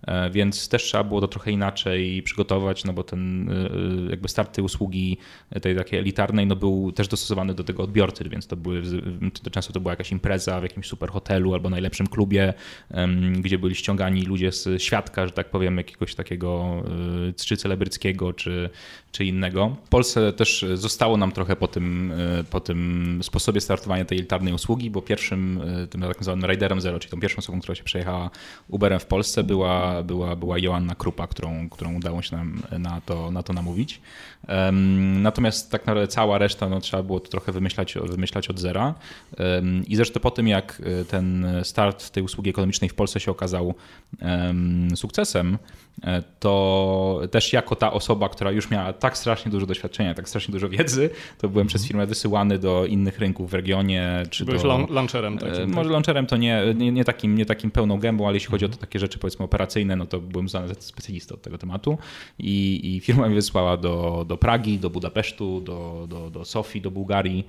E, 0.07 0.31
więc 0.31 0.69
też 0.69 0.83
trzeba 0.83 1.05
było 1.05 1.21
to 1.21 1.29
trochę 1.29 1.51
inaczej 1.51 2.23
przygotować, 2.23 2.85
no 2.85 2.93
bo 2.93 3.03
ten 3.05 3.51
e, 3.51 4.11
jakby 4.11 4.29
start 4.29 4.55
tej 4.55 4.65
usługi, 4.65 5.19
tej 5.63 5.77
takiej 5.77 5.99
elitarnej, 5.99 6.47
no 6.47 6.57
był 6.57 6.93
też 6.93 7.09
dostosowany 7.09 7.55
do 7.55 7.65
tego 7.65 7.83
odbiorcy, 7.83 8.29
więc 8.29 8.47
to 8.47 8.57
były, 8.57 8.83
to 9.43 9.51
często 9.51 9.73
to 9.73 9.81
była 9.81 9.93
jakaś 9.93 10.13
impreza 10.13 10.61
w 10.61 10.63
jakimś 10.63 10.87
super 10.87 11.11
hotelu 11.11 11.55
albo 11.55 11.71
najlepszym 11.71 12.07
klubie, 12.07 12.55
gdzie 13.33 13.59
byli 13.59 13.75
ściągani 13.75 14.23
ludzie 14.23 14.53
z 14.53 14.83
świadka, 14.83 15.27
że 15.27 15.33
tak 15.33 15.51
powiem, 15.51 15.77
jakiegoś 15.77 16.15
takiego 16.15 16.83
e, 17.29 17.33
czy 17.33 17.57
celebryckiego, 17.57 18.33
czy, 18.33 18.71
czy 19.13 19.25
innego. 19.25 19.77
W 19.85 19.89
Polsce 19.89 20.33
też 20.33 20.67
zostało 20.75 21.17
nam 21.17 21.33
trochę 21.33 21.57
po 21.57 21.69
tym, 21.69 22.13
po 22.51 22.61
tym 22.61 23.19
sposobie 23.23 23.61
startowania 23.61 24.05
tej 24.05 24.19
elitarnej 24.19 24.55
usługi, 24.55 24.91
bo 24.91 25.03
pierwszym, 25.03 25.61
tym 25.91 26.01
tak 26.01 26.25
zwanym 26.25 26.51
Riderem 26.51 26.81
Zero, 26.81 26.99
czyli 26.99 27.11
tą 27.11 27.21
pierwszą 27.21 27.39
osobą, 27.39 27.61
która 27.61 27.75
się 27.75 27.85
przejechała 27.85 28.31
Uberem 28.69 29.01
w 29.01 29.07
Polsce 29.07 29.45
była 29.45 29.90
była, 30.05 30.37
była, 30.37 30.59
Joanna 30.59 30.95
Krupa, 30.95 31.27
którą, 31.27 31.69
którą 31.69 31.95
udało 31.95 32.23
się 32.23 32.37
nam 32.37 32.63
na 32.79 33.01
to, 33.01 33.31
na 33.31 33.43
to 33.43 33.53
namówić. 33.53 34.01
Natomiast 35.23 35.71
tak 35.71 35.87
naprawdę 35.87 36.09
cała 36.09 36.39
reszta 36.39 36.69
no, 36.69 36.81
trzeba 36.81 37.03
było 37.03 37.21
to 37.21 37.29
trochę 37.29 37.53
wymyślać, 37.53 37.95
wymyślać 38.05 38.51
od 38.51 38.59
zera. 38.59 38.95
I 39.87 39.97
zresztą 39.97 40.21
po 40.21 40.31
tym, 40.31 40.49
jak 40.49 40.83
e, 41.01 41.05
ten 41.05 41.47
start 41.63 42.11
tej 42.11 42.23
usługi 42.23 42.51
ekonomicznej 42.51 42.91
w 42.91 42.95
Polsce 42.95 43.21
się 43.21 43.31
okazał 43.31 43.75
sukcesem, 44.95 45.59
e, 46.05 46.23
to 46.41 47.21
też 47.31 47.53
jako 47.53 47.77
ta 47.77 47.93
osoba, 47.93 48.29
która 48.29 48.51
już 48.51 48.71
miała 48.71 48.93
tak 48.93 49.19
strasznie 49.19 49.53
dużo 49.53 49.67
doświadczenia, 49.67 50.15
tak 50.15 50.29
strasznie 50.29 50.53
dużo 50.53 50.69
wiedzy, 50.69 51.11
to 51.39 51.49
byłem 51.49 51.67
przez 51.67 51.87
firmę 51.87 52.07
wysyłany 52.07 52.59
do 52.59 52.87
innych 52.87 53.19
rynków 53.19 53.51
w 53.51 53.55
regionie. 53.55 54.23
Czy 54.31 54.45
Byłeś 54.45 54.63
do, 54.63 54.87
launcherem 54.91 55.39
takim. 55.39 55.57
Tak? 55.57 55.69
Może 55.69 55.91
launcherem 55.91 56.27
to 56.27 56.37
nie, 56.37 56.63
nie, 56.75 56.93
nie, 56.93 57.05
takim, 57.05 57.35
nie 57.35 57.47
takim 57.47 57.71
pełną 57.71 57.99
gębą, 57.99 58.27
ale 58.27 58.37
jeśli 58.37 58.51
chodzi 58.51 58.65
o 58.65 58.69
to 58.69 58.77
takie 58.77 58.99
rzeczy 58.99 59.19
powiedzmy 59.19 59.45
operacyjne, 59.45 59.97
no 59.97 60.07
to 60.07 60.21
byłem 60.21 60.49
znany 60.49 60.75
specjalistą 60.79 61.35
od 61.35 61.43
tego 61.43 61.59
tematu 61.59 61.99
i, 62.39 62.81
i 62.97 63.01
firma 63.01 63.27
mnie 63.27 63.35
wysłała 63.35 63.77
do, 63.77 64.25
do 64.29 64.39
Pragi, 64.41 64.79
do 64.79 64.91
Budapesztu, 64.91 65.61
do, 65.61 66.07
do, 66.09 66.31
do 66.31 66.45
Sofii, 66.45 66.81
do 66.81 66.91
Bułgarii, 66.91 67.45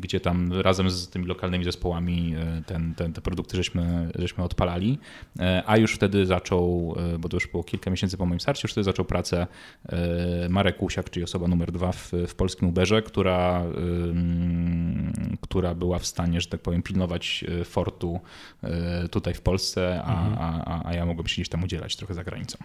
gdzie 0.00 0.20
tam 0.20 0.52
razem 0.52 0.90
z 0.90 1.08
tymi 1.08 1.26
lokalnymi 1.26 1.64
zespołami 1.64 2.34
e, 2.36 2.62
ten, 2.66 2.94
ten, 2.94 3.12
te 3.12 3.20
produkty 3.20 3.56
żeśmy, 3.56 4.10
żeśmy 4.14 4.44
odpalali. 4.44 4.98
E, 5.38 5.62
a 5.66 5.76
już 5.76 5.94
wtedy 5.94 6.26
zaczął, 6.26 6.94
e, 7.14 7.18
bo 7.18 7.28
to 7.28 7.36
już 7.36 7.46
było 7.46 7.64
kilka 7.64 7.90
miesięcy 7.90 8.16
po 8.16 8.26
moim 8.26 8.40
starcie, 8.40 8.60
już 8.64 8.72
wtedy 8.72 8.84
zaczął 8.84 9.04
pracę 9.04 9.46
Marek 10.48 10.82
Usiak, 10.82 11.10
czyli 11.10 11.24
osoba 11.24 11.48
numer 11.48 11.72
dwa 11.72 11.92
w, 11.92 12.12
w 12.28 12.34
polskim 12.34 12.68
Uberze, 12.68 13.02
która, 13.02 13.64
która 15.40 15.74
była 15.74 15.98
w 15.98 16.06
stanie, 16.06 16.40
że 16.40 16.48
tak 16.48 16.60
powiem, 16.60 16.82
pilnować 16.82 17.44
fortu 17.64 18.20
tutaj 19.10 19.34
w 19.34 19.40
Polsce, 19.40 20.02
a, 20.04 20.26
mhm. 20.26 20.62
a, 20.66 20.88
a 20.88 20.94
ja 20.94 21.06
mogłem 21.06 21.26
się 21.26 21.34
gdzieś 21.34 21.48
tam 21.48 21.64
udzielać 21.64 21.96
trochę 21.96 22.14
za 22.14 22.24
granicą. 22.24 22.58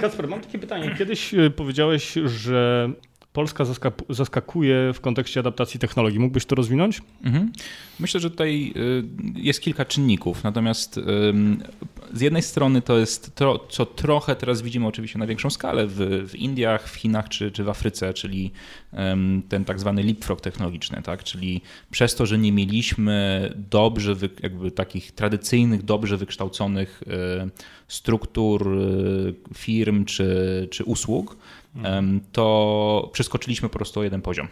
Kasper, 0.00 0.28
mam 0.28 0.40
takie 0.40 0.58
pytanie. 0.58 0.94
Kiedyś 0.98 1.34
powiedziałeś, 1.56 2.12
że 2.24 2.90
Polska 3.32 3.64
zaskakuje 4.08 4.92
w 4.94 5.00
kontekście 5.00 5.40
adaptacji 5.40 5.80
technologii. 5.80 6.18
Mógłbyś 6.18 6.44
to 6.44 6.54
rozwinąć? 6.54 7.02
Mhm. 7.24 7.52
Myślę, 8.00 8.20
że 8.20 8.30
tutaj 8.30 8.72
y, 8.76 9.04
jest 9.34 9.60
kilka 9.60 9.84
czynników. 9.84 10.44
Natomiast 10.44 11.00
z 12.12 12.20
jednej 12.20 12.42
strony 12.42 12.82
to 12.82 12.98
jest 12.98 13.34
to, 13.34 13.66
co 13.70 13.86
trochę 13.86 14.36
teraz 14.36 14.62
widzimy 14.62 14.86
oczywiście 14.86 15.18
na 15.18 15.26
większą 15.26 15.50
skalę 15.50 15.86
w, 15.86 16.26
w 16.28 16.34
Indiach, 16.34 16.88
w 16.88 16.94
Chinach 16.94 17.28
czy, 17.28 17.50
czy 17.50 17.64
w 17.64 17.68
Afryce, 17.68 18.14
czyli 18.14 18.52
ten 19.48 19.64
tak 19.64 19.80
zwany 19.80 20.02
leapfrog 20.02 20.40
technologiczny, 20.40 21.02
tak? 21.02 21.24
czyli 21.24 21.60
przez 21.90 22.14
to, 22.14 22.26
że 22.26 22.38
nie 22.38 22.52
mieliśmy 22.52 23.52
dobrze, 23.70 24.14
jakby 24.42 24.70
takich 24.70 25.12
tradycyjnych, 25.12 25.82
dobrze 25.82 26.16
wykształconych 26.16 27.02
y, 27.02 27.50
struktur 27.88 28.68
y, 28.68 29.34
firm 29.54 30.04
czy, 30.04 30.68
czy 30.70 30.84
usług, 30.84 31.36
to 32.32 33.10
przeskoczyliśmy 33.12 33.68
po 33.68 33.78
prostu 33.78 34.00
o 34.00 34.02
jeden 34.02 34.22
poziom. 34.22 34.48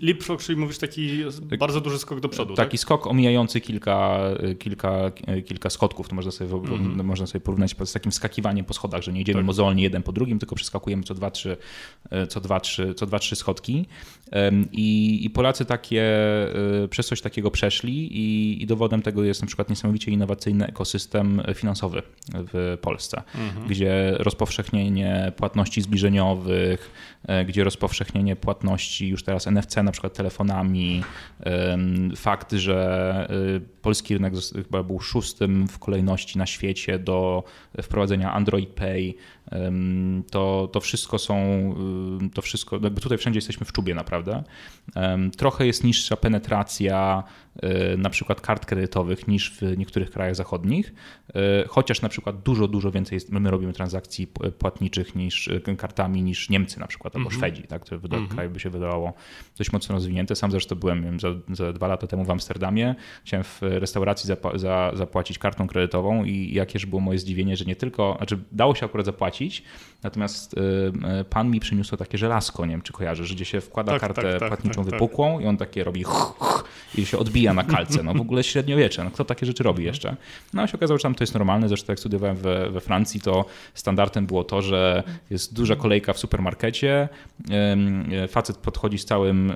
Leapfrog, 0.00 0.42
czyli 0.42 0.58
mówisz 0.58 0.78
taki 0.78 1.24
bardzo 1.58 1.80
duży 1.80 1.98
skok 1.98 2.20
do 2.20 2.28
przodu. 2.28 2.54
Taki 2.54 2.70
tak? 2.70 2.80
skok 2.80 3.06
omijający 3.06 3.60
kilka, 3.60 4.20
kilka, 4.58 5.10
kilka 5.46 5.70
schodków, 5.70 6.08
to 6.08 6.14
można 6.14 6.30
sobie, 6.30 6.50
mm. 6.54 7.06
można 7.06 7.26
sobie 7.26 7.40
porównać 7.40 7.76
z 7.84 7.92
takim 7.92 8.12
skakiwaniem 8.12 8.64
po 8.64 8.74
schodach, 8.74 9.02
że 9.02 9.12
nie 9.12 9.20
idziemy 9.20 9.38
tak. 9.38 9.46
mozolnie 9.46 9.82
jeden 9.82 10.02
po 10.02 10.12
drugim, 10.12 10.38
tylko 10.38 10.56
przeskakujemy 10.56 11.02
co 11.02 11.14
dwa, 11.14 11.30
trzy, 11.30 11.56
co 12.28 12.40
dwa, 12.40 12.60
trzy, 12.60 12.94
co 12.94 13.06
dwa, 13.06 13.18
trzy 13.18 13.36
schodki. 13.36 13.86
I, 14.72 15.20
I 15.24 15.30
Polacy 15.30 15.64
takie 15.64 16.18
przez 16.90 17.06
coś 17.06 17.20
takiego 17.20 17.50
przeszli 17.50 18.16
i, 18.16 18.62
i 18.62 18.66
dowodem 18.66 19.02
tego 19.02 19.24
jest 19.24 19.40
na 19.40 19.46
przykład 19.46 19.70
niesamowicie 19.70 20.10
innowacyjny 20.10 20.66
ekosystem 20.66 21.42
finansowy 21.54 22.02
w 22.34 22.78
Polsce, 22.80 23.22
mhm. 23.34 23.68
gdzie 23.68 24.14
rozpowszechnienie 24.18 25.32
płatności 25.36 25.82
zbliżeniowych, 25.82 26.90
gdzie 27.46 27.64
rozpowszechnienie 27.64 28.36
płatności 28.36 29.08
już 29.08 29.22
teraz 29.22 29.46
NFC 29.46 29.76
na 29.76 29.92
przykład 29.92 30.12
telefonami, 30.12 31.02
fakt, 32.16 32.52
że 32.52 33.28
y, 33.56 33.60
polski 33.82 34.14
rynek 34.14 34.34
chyba 34.54 34.82
był 34.82 35.00
szóstym 35.00 35.68
w 35.68 35.78
kolejności 35.78 36.38
na 36.38 36.46
świecie 36.46 36.98
do 36.98 37.44
wprowadzenia 37.82 38.32
Android 38.32 38.70
Pay, 38.70 39.14
to, 40.30 40.68
to 40.72 40.80
wszystko 40.80 41.18
są, 41.18 41.36
y, 42.26 42.30
to 42.30 42.42
wszystko, 42.42 42.78
jakby 42.82 43.00
tutaj 43.00 43.18
wszędzie 43.18 43.38
jesteśmy 43.38 43.66
w 43.66 43.72
czubie 43.72 43.94
naprawdę. 43.94 44.42
Trochę 45.36 45.66
jest 45.66 45.84
niższa 45.84 46.16
penetracja 46.16 47.24
na 47.98 48.10
przykład 48.10 48.40
kart 48.40 48.66
kredytowych 48.66 49.28
niż 49.28 49.52
w 49.60 49.78
niektórych 49.78 50.10
krajach 50.10 50.34
zachodnich, 50.34 50.94
chociaż 51.68 52.02
na 52.02 52.08
przykład 52.08 52.42
dużo, 52.42 52.68
dużo 52.68 52.90
więcej 52.90 53.18
my 53.30 53.50
robimy 53.50 53.72
transakcji 53.72 54.26
płatniczych 54.58 55.14
niż 55.14 55.50
kartami 55.78 56.22
niż 56.22 56.50
Niemcy 56.50 56.80
na 56.80 56.86
przykład 56.86 57.16
albo 57.16 57.28
mm 57.28 57.32
-hmm. 57.32 57.38
Szwedzi, 57.38 57.62
tak, 57.62 57.82
które 57.82 58.00
mm 58.12 58.26
-hmm. 58.26 58.30
kraj 58.30 58.48
by 58.48 58.60
się 58.60 58.70
wydawało 58.70 59.12
dość 59.58 59.72
mocno 59.72 59.94
rozwinięte. 59.94 60.36
Sam 60.36 60.50
zresztą 60.50 60.76
byłem 60.76 61.02
wiem, 61.02 61.20
za, 61.20 61.28
za, 61.52 61.72
dwa 61.72 61.88
lata 61.88 62.06
temu 62.06 62.24
w 62.24 62.30
Amsterdamie, 62.30 62.94
chciałem 63.24 63.44
w 63.44 63.60
restauracji 63.62 64.26
zap 64.26 64.46
za, 64.54 64.92
zapłacić 64.94 65.38
kartą 65.38 65.66
kredytową 65.66 66.24
i 66.24 66.54
jakież 66.54 66.86
było 66.86 67.00
moje 67.00 67.18
zdziwienie, 67.18 67.56
że 67.56 67.64
nie 67.64 67.76
tylko, 67.76 68.14
znaczy 68.16 68.38
dało 68.52 68.74
się 68.74 68.86
akurat 68.86 69.06
zapłacić, 69.06 69.62
natomiast 70.02 70.54
pan 71.30 71.50
mi 71.50 71.60
przyniósł 71.60 71.96
takie 71.96 72.18
żelazko, 72.18 72.66
nie 72.66 72.72
wiem 72.72 72.82
czy 72.82 72.92
kojarzysz, 72.92 73.34
gdzie 73.34 73.44
się 73.44 73.60
wkłada 73.60 73.92
tak, 73.92 74.00
kartę 74.00 74.22
tak, 74.22 74.40
tak, 74.40 74.48
płatniczą 74.48 74.74
tak, 74.74 74.90
tak. 74.90 75.00
wypukłą 75.00 75.40
i 75.40 75.46
on 75.46 75.56
takie 75.56 75.84
robi 75.84 76.04
i 76.98 77.06
się 77.06 77.18
odbija 77.18 77.54
na 77.54 77.64
kalce. 77.64 78.02
No 78.02 78.14
w 78.14 78.20
ogóle 78.20 78.44
średniowiecze, 78.44 79.04
no 79.04 79.10
kto 79.10 79.24
takie 79.24 79.46
rzeczy 79.46 79.62
robi 79.62 79.82
mhm. 79.82 79.94
jeszcze? 79.94 80.16
No 80.54 80.62
a 80.62 80.66
się 80.66 80.74
okazało, 80.74 80.98
że 80.98 81.02
tam 81.02 81.14
to 81.14 81.24
jest 81.24 81.34
normalne, 81.34 81.68
zresztą 81.68 81.92
jak 81.92 81.98
studiowałem 81.98 82.36
we, 82.36 82.70
we 82.70 82.80
Francji, 82.80 83.20
to 83.20 83.44
standardem 83.74 84.26
było 84.26 84.44
to, 84.44 84.62
że 84.62 85.02
jest 85.30 85.54
duża 85.54 85.76
kolejka 85.76 86.12
w 86.12 86.18
supermarkecie, 86.18 87.08
facet 88.28 88.56
podchodzi 88.56 88.98
z 88.98 89.04
całym, 89.04 89.52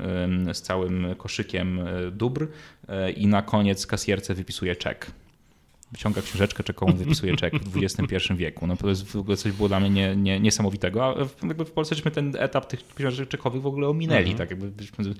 z 0.52 0.62
całym 0.62 1.14
koszykiem 1.18 1.80
dóbr 2.12 2.48
i 3.16 3.26
na 3.26 3.42
koniec 3.42 3.86
kasjerce 3.86 4.34
wypisuje 4.34 4.76
czek 4.76 5.10
wyciąga 5.92 6.22
książeczkę 6.22 6.64
czekową, 6.64 6.92
wypisuje 6.92 7.36
czek 7.36 7.54
w 7.64 7.76
XXI 7.76 8.34
wieku. 8.36 8.66
No 8.66 8.76
to 8.76 8.88
jest 8.88 9.06
w 9.06 9.16
ogóle 9.16 9.36
coś 9.36 9.52
było 9.52 9.68
dla 9.68 9.80
mnie 9.80 9.90
nie, 9.90 10.16
nie, 10.16 10.40
niesamowitego, 10.40 11.04
a 11.04 11.46
jakby 11.46 11.64
w 11.64 11.70
Polsce 11.70 11.94
żeśmy 11.94 12.10
ten 12.10 12.32
etap 12.38 12.66
tych 12.66 12.94
książek 12.94 13.28
czekowych 13.28 13.62
w 13.62 13.66
ogóle 13.66 13.88
ominęli, 13.88 14.30
mhm. 14.30 14.38
tak 14.38 14.50
jakby 14.50 14.70
byśmy 14.70 15.04
y, 15.04 15.14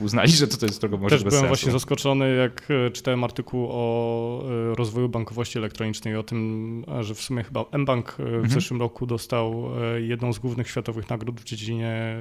uznali, 0.00 0.32
że 0.32 0.48
to, 0.48 0.56
to 0.56 0.66
jest 0.66 0.80
trochę 0.80 0.96
może 0.96 1.16
Też 1.16 1.22
byłem 1.24 1.32
sensu. 1.32 1.48
właśnie 1.48 1.72
zaskoczony, 1.72 2.34
jak 2.34 2.68
e, 2.70 2.90
czytałem 2.90 3.24
artykuł 3.24 3.68
o 3.70 4.44
e, 4.72 4.74
rozwoju 4.74 5.08
bankowości 5.08 5.58
elektronicznej, 5.58 6.16
o 6.16 6.22
tym, 6.22 6.84
że 7.00 7.14
w 7.14 7.20
sumie 7.20 7.44
chyba 7.44 7.64
mBank 7.78 8.10
e, 8.10 8.12
w 8.16 8.20
mhm. 8.20 8.50
zeszłym 8.50 8.80
roku 8.80 9.06
dostał 9.06 9.64
jedną 9.98 10.32
z 10.32 10.38
głównych 10.38 10.68
światowych 10.68 11.10
nagród 11.10 11.40
w 11.40 11.44
dziedzinie 11.44 12.16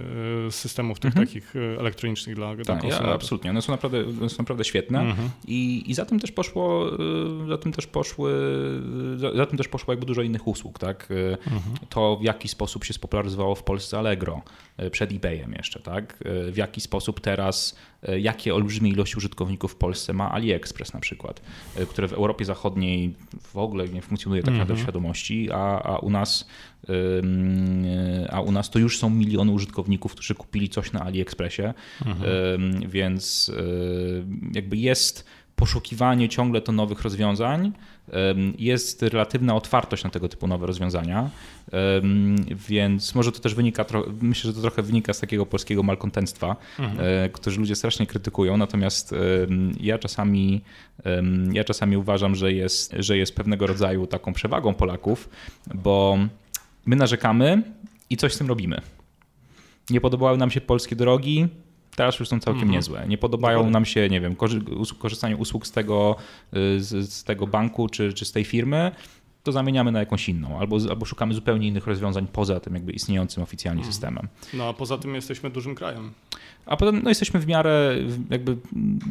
systemów 0.50 1.00
tych 1.00 1.10
mhm. 1.10 1.28
takich 1.28 1.54
elektronicznych 1.80 2.36
dla, 2.36 2.56
tak, 2.56 2.82
dla 2.82 2.90
Ja, 2.90 3.00
absolutnie, 3.00 3.50
one 3.50 3.62
są 3.62 3.72
naprawdę, 3.72 4.06
one 4.22 4.30
są 4.30 4.36
naprawdę 4.40 4.64
świetne 4.64 5.00
mhm. 5.00 5.30
i, 5.48 5.84
i 5.88 5.94
za 5.94 6.06
tym 6.06 6.20
też 6.20 6.32
poszło 6.32 6.90
za 7.54 7.58
tym 7.58 7.72
też 7.72 7.88
poszły, 7.88 8.34
za 9.36 9.46
tym 9.46 9.58
też 9.58 9.68
poszło 9.68 9.94
jakby 9.94 10.06
dużo 10.06 10.22
innych 10.22 10.48
usług, 10.48 10.80
tak? 10.80 11.10
Mhm. 11.46 11.76
To 11.90 12.18
w 12.18 12.24
jaki 12.24 12.48
sposób 12.48 12.84
się 12.84 12.94
spopularyzowało 12.94 13.56
w 13.56 13.64
Polsce 13.64 13.98
Allegro 13.98 14.42
e, 14.78 14.90
przed 14.90 15.12
eBayem 15.12 15.54
jeszcze, 15.54 15.80
tak? 15.80 16.24
E, 16.26 16.52
w 16.52 16.58
jaki 16.58 16.82
sposób 16.82 17.20
teraz, 17.20 17.76
jakie 18.18 18.56
olbrzymie 18.56 18.92
ilości 18.92 19.18
użytkowników 19.18 19.72
w 19.72 19.76
Polsce 19.76 20.14
ma 20.14 20.32
AliExpress 20.32 20.94
na 20.94 21.00
przykład, 21.00 21.42
które 21.90 22.08
w 22.08 22.14
Europie 22.14 22.46
Zachodniej 22.46 23.16
w 23.42 23.58
ogóle 23.58 23.90
nie 23.90 24.02
funkcjonuje 24.02 24.44
tak 24.44 24.54
naprawdę 24.54 24.74
w 24.74 24.78
mhm. 24.78 24.86
świadomości, 24.86 25.50
a, 25.52 25.84
a 25.84 25.98
u 25.98 26.10
nas 26.10 26.48
a 28.30 28.42
u 28.42 28.52
nas 28.52 28.70
to 28.70 28.80
już 28.80 29.00
są 29.00 29.10
miliony 29.10 29.52
użytkowników, 29.52 30.12
którzy 30.12 30.36
kupili 30.36 30.70
coś 30.70 30.92
na 30.92 31.02
AliExpressie, 31.02 31.74
mhm. 32.06 32.90
więc 32.90 33.52
jakby 34.54 34.78
jest 34.78 35.26
poszukiwanie 35.64 36.30
ciągle 36.30 36.62
to 36.62 36.72
nowych 36.72 37.02
rozwiązań, 37.02 37.72
jest 38.58 39.02
relatywna 39.02 39.56
otwartość 39.56 40.04
na 40.04 40.10
tego 40.10 40.30
typu 40.30 40.48
nowe 40.48 40.68
rozwiązania, 40.68 41.30
więc 42.70 43.16
może 43.16 43.32
to 43.32 43.40
też 43.40 43.56
wynika, 43.56 43.86
myślę, 44.22 44.48
że 44.52 44.54
to 44.54 44.62
trochę 44.62 44.82
wynika 44.82 45.14
z 45.14 45.20
takiego 45.20 45.46
polskiego 45.46 45.84
malkontentstwa, 45.84 46.56
mhm. 46.80 47.00
E, 47.26 47.30
którzy 47.30 47.60
ludzie 47.60 47.76
strasznie 47.76 48.08
krytykują, 48.08 48.58
natomiast 48.58 49.16
ja 49.80 49.98
czasami, 49.98 50.62
ja 51.52 51.64
czasami 51.64 51.98
uważam, 51.98 52.36
że 52.36 52.54
jest, 52.54 52.96
że 53.00 53.18
jest 53.18 53.36
pewnego 53.36 53.68
rodzaju 53.68 54.08
taką 54.08 54.34
przewagą 54.34 54.74
Polaków, 54.74 55.30
bo 55.76 56.18
my 56.86 56.96
narzekamy 56.96 57.64
i 58.10 58.18
coś 58.18 58.34
z 58.34 58.38
tym 58.38 58.48
robimy. 58.48 58.82
Nie 59.90 60.02
podobały 60.02 60.38
nam 60.38 60.52
się 60.52 60.62
polskie 60.62 60.96
drogi, 60.96 61.48
teraz 61.96 62.20
już 62.20 62.30
są 62.30 62.40
całkiem 62.40 62.64
mhm. 62.64 62.72
niezłe. 62.72 63.08
Nie 63.08 63.18
podobają 63.18 63.70
nam 63.70 63.86
się, 63.86 64.10
nie 64.10 64.22
wiem, 64.22 64.36
korzystanie 65.00 65.38
usług 65.38 65.68
z 65.68 65.72
tego, 65.72 66.16
y, 66.54 66.84
z, 66.84 67.14
z, 67.14 67.24
tego 67.24 67.48
banku 67.48 67.90
czy, 67.90 68.14
czy 68.14 68.26
z 68.26 68.32
tej 68.32 68.44
firmy, 68.46 68.92
to 69.44 69.52
zamieniamy 69.52 69.92
na 69.92 70.00
jakąś 70.00 70.30
inną, 70.30 70.60
albo, 70.60 70.78
albo 70.90 71.06
szukamy 71.06 71.34
zupełnie 71.34 71.68
innych 71.68 71.88
rozwiązań 71.88 72.28
poza 72.28 72.60
tym 72.60 72.74
jakby 72.74 72.92
istniejącym 72.92 73.44
oficjalnie 73.44 73.80
mhm. 73.80 73.94
systemem. 73.94 74.28
No 74.54 74.70
a 74.70 74.74
poza 74.74 74.98
tym 74.98 75.16
jesteśmy 75.16 75.50
dużym 75.50 75.76
krajem. 75.76 76.12
A 76.66 76.78
potem 76.78 77.02
no, 77.04 77.10
jesteśmy 77.10 77.40
w 77.40 77.48
miarę, 77.48 77.96
jakby 78.30 78.58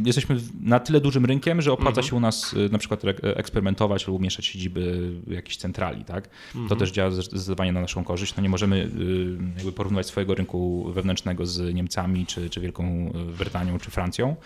jesteśmy 0.04 0.36
na 0.60 0.80
tyle 0.80 1.00
dużym 1.00 1.24
rynkiem, 1.24 1.62
że 1.62 1.72
opłaca 1.72 1.88
mhm. 1.90 2.06
się 2.06 2.16
u 2.16 2.20
nas 2.20 2.52
y, 2.52 2.68
na 2.72 2.78
przykład 2.78 3.02
eksperymentować 3.22 4.06
lub 4.06 4.16
umieszczać 4.16 4.46
siedziby 4.46 5.12
jakichś 5.26 5.56
centrali. 5.56 6.04
Tak? 6.04 6.28
Mhm. 6.46 6.68
To 6.68 6.76
też 6.76 6.90
działa 6.90 7.10
zdecydowanie 7.10 7.72
na 7.72 7.80
naszą 7.80 8.04
korzyść. 8.04 8.36
No, 8.36 8.42
nie 8.42 8.48
możemy 8.48 8.76
y, 8.76 8.88
jakby 9.56 9.72
porównywać 9.72 10.06
swojego 10.06 10.34
rynku 10.34 10.92
wewnętrznego 10.92 11.46
z 11.46 11.74
Niemcami, 11.74 12.26
czy, 12.26 12.50
czy 12.50 12.60
Wielką 12.60 13.12
Brytanią, 13.38 13.78
czy 13.78 13.90
Francją. 13.90 14.36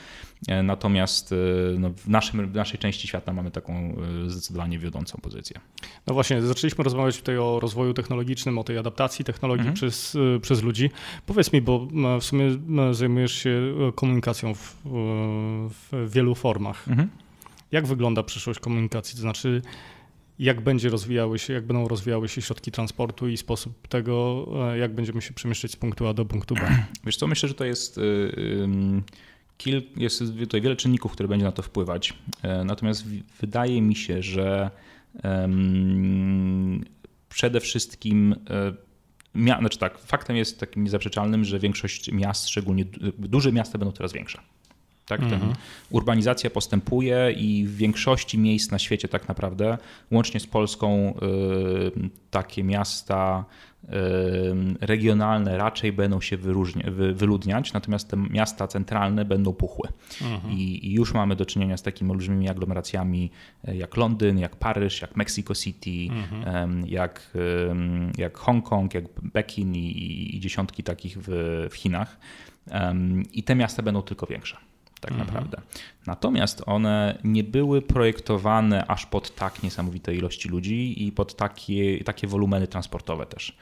E, 0.48 0.62
natomiast 0.62 1.34
no, 1.78 1.90
w, 1.90 2.08
naszym, 2.08 2.52
w 2.52 2.54
naszej 2.54 2.78
części 2.78 3.08
świata 3.08 3.32
mamy 3.32 3.50
taką 3.50 3.96
zdecydowanie 4.26 4.78
wiodącą 4.78 5.18
pozycję. 5.22 5.60
No 6.06 6.14
właśnie, 6.14 6.42
zaczęliśmy 6.42 6.84
rozmawiać 6.84 7.18
tutaj 7.18 7.38
o 7.38 7.60
rozwoju 7.60 7.94
technologicznym, 7.94 8.58
o 8.58 8.64
tej 8.64 8.78
adaptacji 8.78 9.24
technologii 9.24 9.68
mhm. 9.68 9.74
przez, 9.74 10.16
przez 10.42 10.62
ludzi. 10.62 10.90
Powiedz 11.26 11.52
mi, 11.52 11.62
bo 11.62 11.88
w 12.20 12.24
sumie 12.24 12.50
zajmujesz 12.96 13.32
się 13.32 13.74
komunikacją 13.94 14.54
w, 14.54 14.76
w 15.70 16.10
wielu 16.10 16.34
formach. 16.34 16.88
Mhm. 16.88 17.08
Jak 17.72 17.86
wygląda 17.86 18.22
przyszłość 18.22 18.60
komunikacji? 18.60 19.14
To 19.14 19.20
znaczy, 19.20 19.62
jak 20.38 20.60
będzie 20.60 20.88
rozwijały 20.88 21.38
się, 21.38 21.52
jak 21.52 21.66
będą 21.66 21.88
rozwijały 21.88 22.28
się 22.28 22.42
środki 22.42 22.70
transportu 22.70 23.28
i 23.28 23.36
sposób 23.36 23.88
tego, 23.88 24.46
jak 24.78 24.94
będziemy 24.94 25.22
się 25.22 25.34
przemieszczać 25.34 25.70
z 25.70 25.76
punktu 25.76 26.06
A 26.06 26.14
do 26.14 26.24
punktu 26.24 26.54
B? 26.54 26.60
Wiesz 27.06 27.16
co, 27.16 27.26
myślę, 27.26 27.48
że 27.48 27.54
to 27.54 27.64
jest... 27.64 27.96
Yy, 27.96 29.02
Kil, 29.58 29.82
jest 29.96 30.22
tutaj 30.40 30.60
wiele 30.60 30.76
czynników, 30.76 31.12
które 31.12 31.28
będzie 31.28 31.44
na 31.44 31.52
to 31.52 31.62
wpływać. 31.62 32.14
E, 32.42 32.64
natomiast 32.64 33.04
wydaje 33.40 33.82
mi 33.82 33.94
się, 33.94 34.22
że 34.22 34.70
przede 37.28 37.60
wszystkim 37.60 38.34
e, 39.36 39.58
znaczy 39.60 39.78
tak, 39.78 39.98
faktem 39.98 40.36
jest 40.36 40.60
takim 40.60 40.84
niezaprzeczalnym, 40.84 41.44
że 41.44 41.58
większość 41.58 42.12
miast, 42.12 42.48
szczególnie 42.48 42.84
duże 43.18 43.52
miasta 43.52 43.78
będą 43.78 43.92
coraz 43.92 44.12
większe. 44.12 44.38
Tak, 45.06 45.22
mhm. 45.22 45.52
urbanizacja 45.90 46.50
postępuje 46.50 47.32
i 47.36 47.64
w 47.64 47.76
większości 47.76 48.38
miejsc 48.38 48.70
na 48.70 48.78
świecie 48.78 49.08
tak 49.08 49.28
naprawdę, 49.28 49.78
łącznie 50.10 50.40
z 50.40 50.46
Polską, 50.46 51.14
y, 52.02 52.10
takie 52.30 52.64
miasta 52.64 53.44
regionalne 54.80 55.58
raczej 55.58 55.92
będą 55.92 56.20
się 56.20 56.36
wyludniać, 57.14 57.72
natomiast 57.72 58.10
te 58.10 58.16
miasta 58.16 58.66
centralne 58.66 59.24
będą 59.24 59.52
puchłe. 59.52 59.88
Mhm. 60.22 60.52
I, 60.52 60.86
I, 60.86 60.92
już 60.92 61.14
mamy 61.14 61.36
do 61.36 61.46
czynienia 61.46 61.76
z 61.76 61.82
takimi 61.82 62.10
olbrzymimi 62.10 62.48
aglomeracjami 62.48 63.30
e, 63.64 63.76
jak 63.76 63.96
Londyn, 63.96 64.38
jak 64.38 64.56
Paryż, 64.56 65.02
jak 65.02 65.16
Mexico 65.16 65.54
City, 65.54 66.08
mhm. 66.10 66.86
jak, 66.86 67.36
jak 68.18 68.38
Hongkong, 68.38 68.94
jak 68.94 69.04
Pekin 69.32 69.74
i, 69.74 70.36
i 70.36 70.40
dziesiątki 70.40 70.82
takich 70.82 71.18
w, 71.20 71.28
w 71.70 71.74
Chinach. 71.74 72.18
I 73.32 73.42
te 73.42 73.54
miasta 73.54 73.82
będą 73.82 74.02
tylko 74.02 74.26
większe 74.26 74.56
tak 75.00 75.10
mhm. 75.10 75.26
naprawdę. 75.26 75.62
Natomiast 76.06 76.62
one 76.66 77.18
nie 77.24 77.44
były 77.44 77.82
projektowane 77.82 78.86
aż 78.86 79.06
pod 79.06 79.34
tak 79.34 79.62
niesamowite 79.62 80.14
ilości 80.14 80.48
ludzi 80.48 81.06
i 81.06 81.12
pod 81.12 81.36
takie, 81.36 82.04
takie 82.04 82.26
wolumeny 82.26 82.66
transportowe 82.66 83.26
też. 83.26 83.56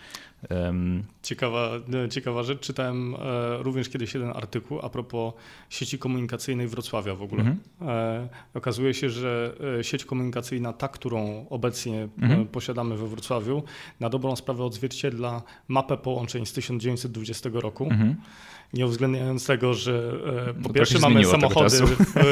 Ciekawa, 1.22 1.70
ciekawa 2.10 2.42
rzecz. 2.42 2.60
Czytałem 2.60 3.14
e, 3.14 3.18
również 3.62 3.88
kiedyś 3.88 4.14
jeden 4.14 4.30
artykuł 4.30 4.78
a 4.82 4.88
propos 4.88 5.34
sieci 5.70 5.98
komunikacyjnej 5.98 6.68
Wrocławia 6.68 7.14
w 7.14 7.22
ogóle. 7.22 7.42
Mhm. 7.42 7.60
E, 7.88 8.28
okazuje 8.54 8.94
się, 8.94 9.10
że 9.10 9.54
e, 9.78 9.84
sieć 9.84 10.04
komunikacyjna, 10.04 10.72
ta, 10.72 10.88
którą 10.88 11.46
obecnie 11.50 12.08
mhm. 12.18 12.46
posiadamy 12.46 12.96
we 12.96 13.08
Wrocławiu, 13.08 13.62
na 14.00 14.08
dobrą 14.08 14.36
sprawę 14.36 14.64
odzwierciedla 14.64 15.42
mapę 15.68 15.96
połączeń 15.96 16.46
z 16.46 16.52
1920 16.52 17.50
roku. 17.52 17.84
Mhm 17.84 18.16
nie 18.72 18.86
uwzględniając 18.86 19.46
tego, 19.46 19.74
że 19.74 20.12
e, 20.48 20.54
po 20.54 20.68
no 20.68 20.74
pierwsze 20.74 20.98
mamy 20.98 21.24
samochody 21.24 21.76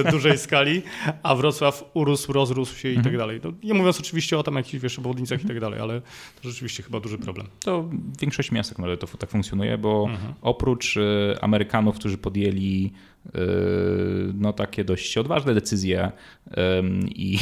w 0.05 0.11
dużej 0.11 0.39
skali, 0.39 0.83
a 1.23 1.35
Wrocław 1.35 1.91
urósł, 1.95 2.33
rozrósł 2.33 2.79
się 2.79 2.89
i 2.89 2.95
tak 2.95 3.07
mhm. 3.07 3.19
dalej. 3.19 3.41
No, 3.45 3.53
nie 3.63 3.75
mówiąc 3.75 4.01
oczywiście 4.01 4.39
o 4.39 4.43
tam 4.43 4.55
jakichś 4.55 4.83
wiesz, 4.83 4.99
obwodnicach 4.99 5.45
i 5.45 5.47
tak 5.47 5.61
dalej, 5.61 5.81
ale 5.81 6.01
to 6.43 6.49
rzeczywiście 6.49 6.83
chyba 6.83 7.01
duży 7.01 7.19
problem. 7.19 7.47
To 7.61 7.83
w 7.83 8.21
większości 8.21 8.55
miast 8.55 8.77
tak, 8.77 8.99
to 8.99 9.07
tak 9.07 9.31
funkcjonuje, 9.31 9.79
bo 9.79 10.07
mhm. 10.11 10.35
oprócz 10.43 10.99
Amerykanów, 11.41 11.97
którzy 11.99 12.19
podjęli 12.19 12.93
no 14.35 14.53
takie 14.53 14.85
dość 14.85 15.19
odważne 15.19 15.55
decyzje 15.55 16.13
i, 17.15 17.39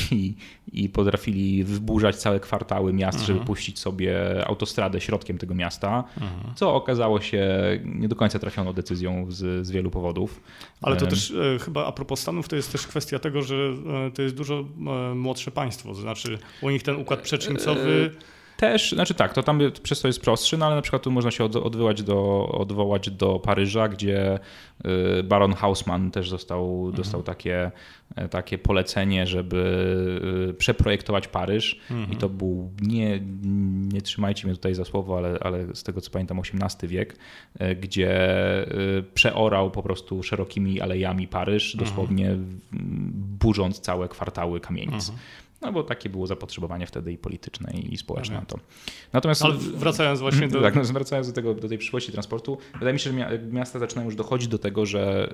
i 0.72 0.88
potrafili 0.88 1.64
wyburzać 1.64 2.16
całe 2.16 2.40
kwartały 2.40 2.92
miast, 2.92 3.18
mhm. 3.18 3.26
żeby 3.26 3.46
puścić 3.46 3.78
sobie 3.78 4.16
autostradę 4.46 5.00
środkiem 5.00 5.38
tego 5.38 5.54
miasta, 5.54 6.04
mhm. 6.20 6.54
co 6.54 6.74
okazało 6.74 7.20
się 7.20 7.48
nie 7.84 8.08
do 8.08 8.16
końca 8.16 8.38
trafioną 8.38 8.72
decyzją 8.72 9.26
z, 9.28 9.66
z 9.66 9.70
wielu 9.70 9.90
powodów. 9.90 10.40
Ale 10.82 10.96
to 10.96 11.06
też 11.06 11.30
e, 11.30 11.58
chyba 11.58 11.86
a 11.86 11.92
propos 11.92 12.20
Stanów, 12.20 12.48
to 12.48 12.56
jest 12.56 12.72
też 12.72 12.86
kwestia 12.86 13.18
tego, 13.18 13.42
że 13.42 13.54
e, 13.54 14.10
to 14.10 14.22
jest 14.22 14.34
dużo 14.34 14.54
e, 14.60 15.14
młodsze 15.14 15.50
państwo, 15.50 15.88
to 15.88 15.94
znaczy 15.94 16.38
u 16.62 16.70
nich 16.70 16.82
ten 16.82 16.96
układ 16.96 17.20
przedsiębiorcowy 17.20 18.10
też, 18.60 18.92
znaczy 18.92 19.14
tak, 19.14 19.34
to 19.34 19.42
tam 19.42 19.60
przez 19.82 20.00
to 20.00 20.08
jest 20.08 20.20
prostszy, 20.20 20.58
no 20.58 20.66
ale 20.66 20.74
na 20.74 20.82
przykład 20.82 21.02
tu 21.02 21.10
można 21.10 21.30
się 21.30 21.44
odwołać 21.44 22.02
do, 22.02 22.48
odwołać 22.48 23.10
do 23.10 23.38
Paryża, 23.38 23.88
gdzie 23.88 24.38
y, 25.18 25.22
Baron 25.22 25.54
Hausmann 25.54 26.10
też 26.10 26.30
został, 26.30 26.76
mhm. 26.76 26.94
dostał 26.94 27.22
takie, 27.22 27.70
e, 28.16 28.28
takie 28.28 28.58
polecenie, 28.58 29.26
żeby 29.26 29.56
y, 30.50 30.54
przeprojektować 30.54 31.28
Paryż 31.28 31.80
mhm. 31.90 32.12
i 32.12 32.16
to 32.16 32.28
był, 32.28 32.70
nie, 32.82 33.20
nie 33.92 34.02
trzymajcie 34.02 34.46
mnie 34.46 34.56
tutaj 34.56 34.74
za 34.74 34.84
słowo, 34.84 35.16
ale, 35.18 35.38
ale 35.40 35.74
z 35.74 35.82
tego 35.82 36.00
co 36.00 36.10
pamiętam 36.10 36.38
XVIII 36.38 36.88
wiek, 36.88 37.16
e, 37.58 37.76
gdzie 37.76 38.12
y, 38.72 39.02
przeorał 39.14 39.70
po 39.70 39.82
prostu 39.82 40.22
szerokimi 40.22 40.80
alejami 40.80 41.28
Paryż, 41.28 41.74
mhm. 41.74 41.90
dosłownie 41.90 42.30
mhm. 42.30 42.60
burząc 43.40 43.80
całe 43.80 44.08
kwartały 44.08 44.60
kamienic. 44.60 45.12
Mhm. 45.60 45.72
No 45.72 45.72
bo 45.72 45.82
takie 45.82 46.08
było 46.08 46.26
zapotrzebowanie 46.26 46.86
wtedy 46.86 47.12
i 47.12 47.18
polityczne, 47.18 47.72
i 47.72 47.96
społeczne 47.96 48.34
na 48.34 48.44
to. 48.44 48.58
Natomiast 49.12 49.42
Ale 49.42 49.54
wracając 49.54 50.20
właśnie 50.20 50.48
do... 50.48 50.60
Tak, 50.60 50.74
no, 50.74 50.82
wracając 50.84 51.26
do, 51.26 51.32
tego, 51.32 51.54
do 51.54 51.68
tej 51.68 51.78
przyszłości 51.78 52.12
transportu, 52.12 52.58
wydaje 52.72 52.92
mi 52.92 53.00
się, 53.00 53.10
że 53.10 53.38
miasta 53.38 53.78
zaczynają 53.78 54.06
już 54.06 54.16
dochodzić 54.16 54.48
do 54.48 54.58
tego, 54.58 54.86
że, 54.86 55.32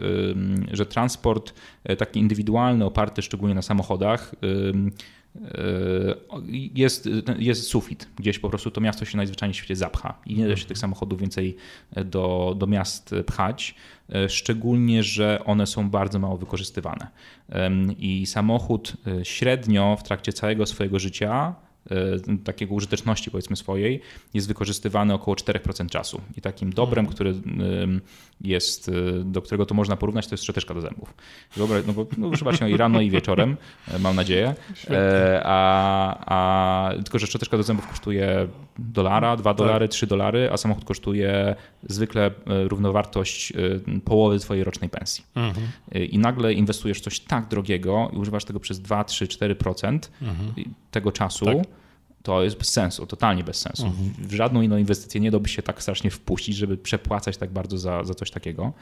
że 0.72 0.86
transport 0.86 1.54
e, 1.84 1.96
taki 1.96 2.20
indywidualny, 2.20 2.84
oparty 2.84 3.22
szczególnie 3.22 3.54
na 3.54 3.62
samochodach, 3.62 4.34
jest, 6.74 7.08
jest 7.38 7.66
sufit. 7.66 8.08
Gdzieś 8.16 8.38
po 8.38 8.48
prostu 8.48 8.70
to 8.70 8.80
miasto 8.80 9.04
się 9.04 9.16
najzwyczajniej 9.16 9.54
w 9.54 9.56
świecie 9.56 9.76
zapcha 9.76 10.18
i 10.26 10.34
nie 10.34 10.48
da 10.48 10.56
się 10.56 10.66
tych 10.66 10.78
samochodów 10.78 11.20
więcej 11.20 11.56
do, 12.04 12.54
do 12.58 12.66
miast 12.66 13.14
pchać. 13.26 13.74
E, 14.14 14.28
szczególnie, 14.28 15.02
że 15.02 15.44
one 15.44 15.66
są 15.66 15.90
bardzo 15.90 16.18
mało 16.18 16.36
wykorzystywane. 16.36 17.06
I 17.98 18.26
samochód 18.26 18.92
e, 19.06 19.24
średnio 19.24 19.96
w 20.00 20.02
trakcie 20.02 20.32
całego 20.32 20.66
swojego 20.66 20.98
życia 20.98 21.54
E, 21.56 21.65
takiego 22.44 22.74
użyteczności 22.74 23.30
powiedzmy 23.30 23.56
swojej 23.56 24.00
jest 24.34 24.48
wykorzystywany 24.48 25.14
około 25.14 25.34
4% 25.34 25.86
czasu. 25.86 26.20
I 26.36 26.40
takim 26.40 26.72
dobrem, 26.72 27.06
mhm. 27.06 27.14
który 27.14 27.34
jest, 28.40 28.88
e, 28.88 28.92
do 29.24 29.42
którego 29.42 29.66
to 29.66 29.74
można 29.74 29.96
porównać, 29.96 30.26
to 30.26 30.34
jest 30.34 30.44
szczoteczka 30.44 30.74
do 30.74 30.80
zębów. 30.80 31.14
Dobra, 31.56 31.78
no 31.86 31.92
bo 31.92 32.06
no, 32.18 32.28
używa 32.28 32.52
się 32.52 32.70
i 32.70 32.76
rano 32.76 33.00
i 33.00 33.10
wieczorem, 33.10 33.56
e, 33.88 33.98
mam 33.98 34.16
nadzieję. 34.16 34.54
A, 35.44 36.24
a, 36.26 36.92
tylko, 36.94 37.18
że 37.18 37.26
szczoteczka 37.26 37.56
do 37.56 37.62
zębów 37.62 37.88
kosztuje 37.88 38.48
dolara, 38.78 39.36
2 39.36 39.50
tak. 39.50 39.58
dolary, 39.58 39.88
3 39.88 40.06
dolary, 40.06 40.48
a 40.52 40.56
samochód 40.56 40.84
kosztuje 40.84 41.54
zwykle 41.82 42.30
równowartość 42.46 43.52
połowy 44.04 44.38
twojej 44.38 44.64
rocznej 44.64 44.90
pensji. 44.90 45.24
Mhm. 45.34 45.66
I 46.10 46.18
nagle 46.18 46.52
inwestujesz 46.52 46.98
w 46.98 47.00
coś 47.00 47.20
tak 47.20 47.48
drogiego 47.48 48.10
i 48.12 48.16
używasz 48.16 48.44
tego 48.44 48.60
przez 48.60 48.80
2, 48.80 49.04
3, 49.04 49.26
4% 49.26 49.98
mhm. 50.22 50.52
tego 50.90 51.12
czasu. 51.12 51.44
Tak 51.44 51.56
to 52.26 52.42
jest 52.42 52.58
bez 52.58 52.68
sensu, 52.68 53.06
totalnie 53.06 53.44
bez 53.44 53.56
sensu. 53.56 53.92
W 54.18 54.34
żadną 54.34 54.62
inną 54.62 54.76
inwestycję 54.76 55.20
nie 55.20 55.30
doby 55.30 55.48
się 55.48 55.62
tak 55.62 55.82
strasznie 55.82 56.10
wpuścić, 56.10 56.56
żeby 56.56 56.76
przepłacać 56.76 57.36
tak 57.36 57.50
bardzo 57.50 57.78
za, 57.78 58.04
za 58.04 58.14
coś 58.14 58.30
takiego. 58.30 58.72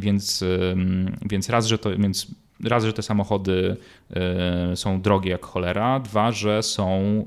Więc, 0.00 0.44
więc 1.22 1.48
raz, 1.48 1.66
że 1.66 1.78
to, 1.78 1.96
więc 1.96 2.26
raz, 2.64 2.84
że 2.84 2.92
te 2.92 3.02
samochody 3.02 3.76
są 4.74 5.00
drogie 5.00 5.30
jak 5.30 5.46
cholera, 5.46 6.00
dwa, 6.00 6.32
że 6.32 6.62
są, 6.62 7.24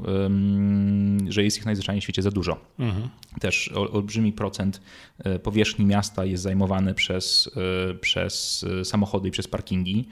że 1.29 1.43
jest 1.43 1.57
ich 1.57 1.65
najzwyczajniej 1.65 2.01
w 2.01 2.03
świecie 2.03 2.21
za 2.21 2.31
dużo. 2.31 2.57
Mhm. 2.79 3.09
Też 3.39 3.71
olbrzymi 3.71 4.33
procent 4.33 4.81
e, 5.19 5.39
powierzchni 5.39 5.85
miasta 5.85 6.25
jest 6.25 6.43
zajmowany 6.43 6.93
przez, 6.93 7.51
e, 7.91 7.93
przez 7.93 8.65
samochody 8.83 9.27
i 9.27 9.31
przez 9.31 9.47
parkingi. 9.47 10.07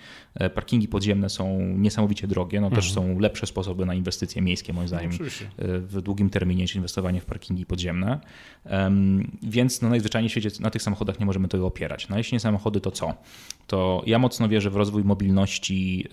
Parkingi 0.54 0.88
podziemne 0.88 1.30
są 1.30 1.60
niesamowicie 1.60 2.28
drogie, 2.28 2.62
no 2.62 2.68
mhm. 2.68 2.82
też 2.82 2.94
są 2.94 3.20
lepsze 3.20 3.48
sposoby 3.48 3.86
na 3.86 3.94
inwestycje 3.94 4.42
miejskie 4.42 4.74
moim 4.74 4.88
zdaniem 4.88 5.12
no, 5.12 5.26
w 5.80 6.02
długim 6.02 6.30
terminie 6.30 6.62
niż 6.62 6.76
inwestowanie 6.76 7.22
w 7.22 7.26
parkingi 7.26 7.66
podziemne. 7.66 8.20
Więc 9.44 9.82
no, 9.82 9.90
najzwyczajniej 9.90 10.30
w 10.30 10.32
świecie 10.32 10.50
na 10.60 10.70
tych 10.70 10.82
samochodach 10.82 11.20
nie 11.20 11.26
możemy 11.26 11.48
tego 11.48 11.68
opierać. 11.68 12.10
No 12.10 12.18
jeśli 12.18 12.36
nie 12.36 12.40
samochody, 12.40 12.82
to 12.82 12.92
co? 12.92 13.14
To 13.68 14.04
ja 14.06 14.20
mocno 14.20 14.50
wierzę 14.50 14.70
w 14.70 14.76
rozwój 14.76 15.04
mobilności 15.04 16.08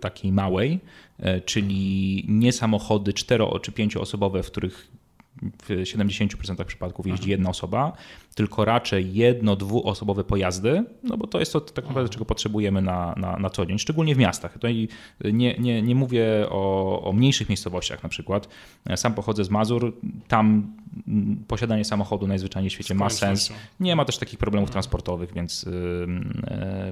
takiej 0.00 0.32
małej, 0.32 0.80
e, 1.18 1.40
czyli 1.40 2.24
nie 2.28 2.52
samochody 2.52 3.12
cztero 3.12 3.58
czy 3.58 3.72
pięcioosobowe, 3.72 4.42
w 4.42 4.46
których 4.46 4.88
w 5.62 5.68
70% 5.68 6.64
przypadków 6.64 7.06
jeździ 7.06 7.30
jedna 7.30 7.50
osoba, 7.50 7.92
tylko 8.34 8.64
raczej 8.64 9.14
jedno, 9.14 9.56
dwuosobowe 9.56 10.24
pojazdy, 10.24 10.84
no 11.02 11.16
bo 11.16 11.26
to 11.26 11.40
jest 11.40 11.52
to 11.52 11.60
tak 11.60 11.86
naprawdę, 11.86 12.10
czego 12.10 12.24
potrzebujemy 12.24 12.82
na, 12.82 13.14
na, 13.16 13.36
na 13.36 13.50
co 13.50 13.66
dzień, 13.66 13.78
szczególnie 13.78 14.14
w 14.14 14.18
miastach. 14.18 14.52
Tutaj 14.52 14.88
nie, 15.24 15.54
nie, 15.58 15.82
nie 15.82 15.94
mówię 15.94 16.46
o, 16.48 17.02
o 17.02 17.12
mniejszych 17.12 17.48
miejscowościach 17.48 18.02
na 18.02 18.08
przykład. 18.08 18.48
Sam 18.96 19.14
pochodzę 19.14 19.44
z 19.44 19.50
Mazur, 19.50 19.92
tam 20.28 20.72
posiadanie 21.48 21.84
samochodu 21.84 22.26
najzwyczajniej 22.26 22.70
w 22.70 22.72
świecie 22.72 22.94
ma 22.94 23.10
sens. 23.10 23.52
Nie 23.80 23.96
ma 23.96 24.04
też 24.04 24.18
takich 24.18 24.38
problemów 24.38 24.70
transportowych, 24.70 25.32
więc, 25.34 25.66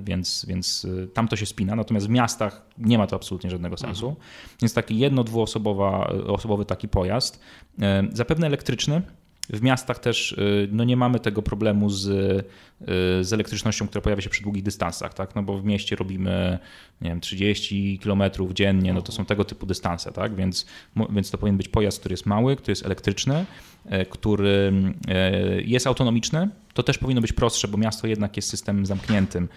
więc, 0.02 0.46
więc 0.48 0.86
e, 1.04 1.06
tam 1.06 1.28
to 1.28 1.36
się 1.36 1.46
spina. 1.46 1.76
Natomiast 1.76 2.06
w 2.06 2.10
miastach 2.10 2.66
nie 2.78 2.98
ma 2.98 3.06
to 3.06 3.16
absolutnie 3.16 3.50
żadnego 3.50 3.76
sensu. 3.76 4.08
Mhm. 4.08 4.26
Więc 4.62 4.74
taki 4.74 4.98
jedno, 4.98 5.24
dwuosobowy 5.24 6.64
taki 6.66 6.88
pojazd, 6.88 7.40
e, 7.82 8.08
zapewne 8.30 8.46
elektryczny, 8.46 9.02
w 9.48 9.62
miastach 9.62 9.98
też 9.98 10.32
y, 10.32 10.68
no 10.72 10.84
nie 10.84 10.96
mamy 10.96 11.20
tego 11.20 11.42
problemu 11.42 11.90
z, 11.90 12.06
y, 12.06 13.24
z 13.24 13.32
elektrycznością, 13.32 13.88
która 13.88 14.02
pojawia 14.02 14.22
się 14.22 14.30
przy 14.30 14.42
długich 14.42 14.62
dystansach, 14.62 15.14
tak? 15.14 15.34
no 15.34 15.42
bo 15.42 15.58
w 15.58 15.64
mieście 15.64 15.96
robimy 15.96 16.58
nie 17.00 17.10
wiem, 17.10 17.20
30 17.20 17.98
km 17.98 18.22
dziennie, 18.52 18.92
no 18.92 19.02
to 19.02 19.12
są 19.12 19.24
tego 19.24 19.44
typu 19.44 19.66
dystanse, 19.66 20.12
tak? 20.12 20.34
więc, 20.34 20.66
więc 21.10 21.30
to 21.30 21.38
powinien 21.38 21.56
być 21.56 21.68
pojazd, 21.68 22.00
który 22.00 22.12
jest 22.12 22.26
mały, 22.26 22.56
który 22.56 22.72
jest 22.72 22.86
elektryczny, 22.86 23.46
e, 23.86 24.06
który 24.06 24.72
e, 25.08 25.62
jest 25.62 25.86
autonomiczny, 25.86 26.48
to 26.74 26.82
też 26.82 26.98
powinno 26.98 27.20
być 27.20 27.32
prostsze, 27.32 27.68
bo 27.68 27.78
miasto 27.78 28.06
jednak 28.06 28.36
jest 28.36 28.48
systemem 28.48 28.86
zamkniętym, 28.86 29.48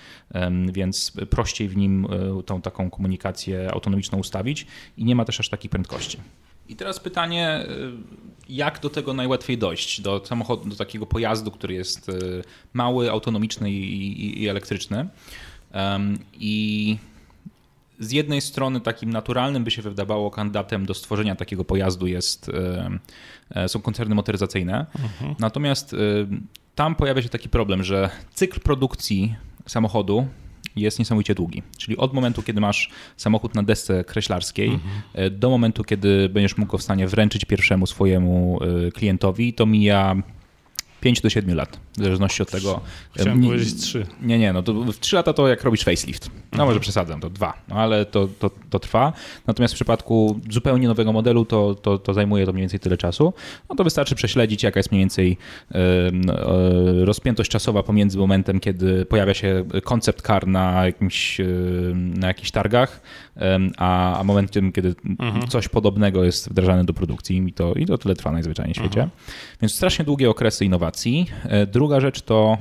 więc 0.71 1.13
prościej 1.29 1.67
w 1.67 1.77
nim 1.77 2.07
e, 2.39 2.43
tą 2.43 2.61
taką 2.61 2.89
komunikację 2.89 3.71
autonomiczną 3.71 4.17
ustawić 4.17 4.67
i 4.97 5.05
nie 5.05 5.15
ma 5.15 5.25
też 5.25 5.39
aż 5.39 5.49
takiej 5.49 5.69
prędkości. 5.69 6.17
I 6.73 6.75
teraz 6.75 6.99
pytanie, 6.99 7.65
y, 7.69 7.91
jak 8.49 8.79
do 8.79 8.89
tego 8.89 9.13
najłatwiej 9.13 9.57
dojść? 9.57 10.01
Do 10.01 10.25
samochodu, 10.25 10.69
do 10.69 10.75
takiego 10.75 11.05
pojazdu, 11.05 11.51
który 11.51 11.73
jest 11.73 12.09
y, 12.09 12.43
mały, 12.73 13.11
autonomiczny 13.11 13.71
i, 13.71 14.01
i, 14.25 14.43
i 14.43 14.49
elektryczny. 14.49 15.07
I 16.33 16.97
z 17.99 18.11
jednej 18.11 18.41
strony 18.41 18.81
takim 18.81 19.09
naturalnym 19.09 19.63
by 19.63 19.71
się 19.71 19.81
wydawało 19.81 20.31
kandydatem 20.31 20.85
do 20.85 20.93
stworzenia 20.93 21.35
takiego 21.35 21.65
pojazdu 21.65 22.07
jest, 22.07 22.49
y, 22.49 23.69
są 23.69 23.81
koncerny 23.81 24.15
motoryzacyjne. 24.15 24.85
Mhm. 24.99 25.35
Natomiast 25.39 25.95
tam 26.75 26.95
pojawia 26.95 27.21
się 27.21 27.29
taki 27.29 27.49
problem, 27.49 27.83
że 27.83 28.09
cykl 28.33 28.59
produkcji 28.59 29.35
samochodu 29.67 30.27
jest 30.75 30.99
niesamowicie 30.99 31.35
długi. 31.35 31.63
Czyli 31.77 31.97
od 31.97 32.13
momentu, 32.13 32.43
kiedy 32.43 32.61
masz 32.61 32.89
samochód 33.17 33.55
na 33.55 33.63
desce 33.63 34.03
kreślarskiej, 34.03 34.67
mhm. 34.69 35.39
do 35.39 35.49
momentu, 35.49 35.83
kiedy 35.83 36.29
będziesz 36.29 36.57
mógł 36.57 36.71
go 36.71 36.77
w 36.77 36.83
stanie 36.83 37.07
wręczyć 37.07 37.45
pierwszemu 37.45 37.87
swojemu 37.87 38.59
e, 38.87 38.91
klientowi, 38.91 39.53
to 39.53 39.65
mija 39.65 40.15
5 41.03 41.21
do 41.21 41.29
7 41.29 41.55
lat, 41.55 41.79
w 41.97 42.03
zależności 42.03 42.41
od 42.41 42.51
tego. 42.51 42.81
Chciałem 43.15 43.41
nie, 43.41 43.47
powiedzieć 43.47 43.73
3. 43.73 44.05
Nie, 44.21 44.39
nie, 44.39 44.53
no 44.53 44.63
to 44.63 44.73
w 44.73 44.99
3 44.99 45.15
lata 45.15 45.33
to 45.33 45.47
jak 45.47 45.63
robisz 45.63 45.83
facelift. 45.83 46.29
No 46.29 46.35
mhm. 46.51 46.69
może 46.69 46.79
przesadzam, 46.79 47.19
to 47.19 47.29
2, 47.29 47.53
no 47.67 47.75
ale 47.75 48.05
to, 48.05 48.27
to, 48.39 48.49
to 48.69 48.79
trwa. 48.79 49.13
Natomiast 49.47 49.73
w 49.73 49.75
przypadku 49.75 50.39
zupełnie 50.49 50.87
nowego 50.87 51.13
modelu 51.13 51.45
to, 51.45 51.75
to, 51.75 51.97
to 51.97 52.13
zajmuje 52.13 52.45
to 52.45 52.53
mniej 52.53 52.61
więcej 52.61 52.79
tyle 52.79 52.97
czasu. 52.97 53.33
No 53.69 53.75
to 53.75 53.83
wystarczy 53.83 54.15
prześledzić, 54.15 54.63
jaka 54.63 54.79
jest 54.79 54.91
mniej 54.91 55.01
więcej 55.01 55.37
e, 55.71 57.05
rozpiętość 57.05 57.51
czasowa 57.51 57.83
pomiędzy 57.83 58.17
momentem, 58.17 58.59
kiedy 58.59 59.05
pojawia 59.05 59.33
się 59.33 59.65
koncept 59.83 60.21
car 60.27 60.47
na, 60.47 60.85
jakimś, 60.85 61.41
na 61.93 62.27
jakichś 62.27 62.51
targach, 62.51 63.01
a, 63.77 64.19
a 64.19 64.23
momentem, 64.23 64.71
kiedy 64.71 64.95
mhm. 65.19 65.47
coś 65.47 65.67
podobnego 65.67 66.23
jest 66.23 66.49
wdrażane 66.49 66.85
do 66.85 66.93
produkcji 66.93 67.45
i 67.47 67.53
to, 67.53 67.73
i 67.73 67.85
to 67.85 67.97
tyle 67.97 68.15
trwa 68.15 68.31
najzwyczajniej 68.31 68.73
w 68.73 68.77
świecie. 68.77 69.01
Mhm. 69.01 69.09
Więc 69.61 69.75
strasznie 69.75 70.05
długie 70.05 70.29
okresy 70.29 70.65
innowacji. 70.65 71.25
E, 71.43 71.67
druga 71.67 71.99
rzecz 71.99 72.21
to 72.21 72.57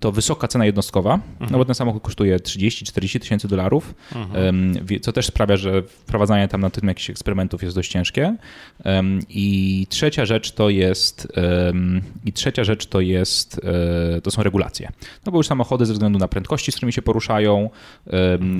to 0.00 0.12
wysoka 0.12 0.48
cena 0.48 0.64
jednostkowa, 0.64 1.14
mhm. 1.14 1.50
no 1.50 1.58
bo 1.58 1.64
ten 1.64 1.74
samochód 1.74 2.02
kosztuje 2.02 2.36
30-40 2.36 3.20
tysięcy 3.20 3.48
dolarów, 3.48 3.94
mhm. 4.14 4.74
co 5.00 5.12
też 5.12 5.26
sprawia, 5.26 5.56
że 5.56 5.82
wprowadzanie 5.82 6.48
tam 6.48 6.60
na 6.60 6.70
tym 6.70 6.88
jakichś 6.88 7.10
eksperymentów 7.10 7.62
jest 7.62 7.76
dość 7.76 7.90
ciężkie. 7.90 8.36
I 9.28 9.86
trzecia 9.90 10.26
rzecz 10.26 10.52
to 10.52 10.70
jest 10.70 11.28
i 12.24 12.32
trzecia 12.32 12.64
rzecz 12.64 12.86
to 12.86 13.00
jest 13.00 13.60
e, 14.16 14.20
to 14.20 14.30
są 14.30 14.42
regulacje. 14.42 14.92
No 15.26 15.32
bo 15.32 15.38
już 15.38 15.46
samochody 15.46 15.86
ze 15.86 15.92
względu 15.92 16.18
na 16.18 16.28
prędkości, 16.28 16.72
z 16.72 16.76
którymi 16.76 16.92
się 16.92 17.02
poruszają 17.02 17.70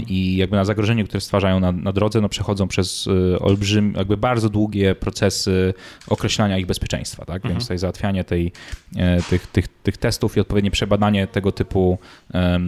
i 0.08 0.37
jakby 0.37 0.56
na 0.56 0.64
zagrożenie, 0.64 1.04
które 1.04 1.20
stwarzają 1.20 1.60
na, 1.60 1.72
na 1.72 1.92
drodze, 1.92 2.20
no 2.20 2.28
przechodzą 2.28 2.68
przez 2.68 3.08
e, 3.34 3.38
olbrzym, 3.38 3.94
jakby 3.96 4.16
bardzo 4.16 4.48
długie 4.48 4.94
procesy 4.94 5.74
określania 6.08 6.58
ich 6.58 6.66
bezpieczeństwa, 6.66 7.24
tak? 7.24 7.42
Więc 7.42 7.44
mhm. 7.44 7.60
tutaj 7.60 7.78
załatwianie 7.78 8.24
tej, 8.24 8.52
e, 8.96 9.22
tych, 9.22 9.46
tych, 9.46 9.68
tych 9.68 9.96
testów 9.96 10.37
i 10.37 10.40
odpowiednie 10.64 10.70
przebadanie 10.70 11.27
tego 11.27 11.53
typu, 11.53 11.98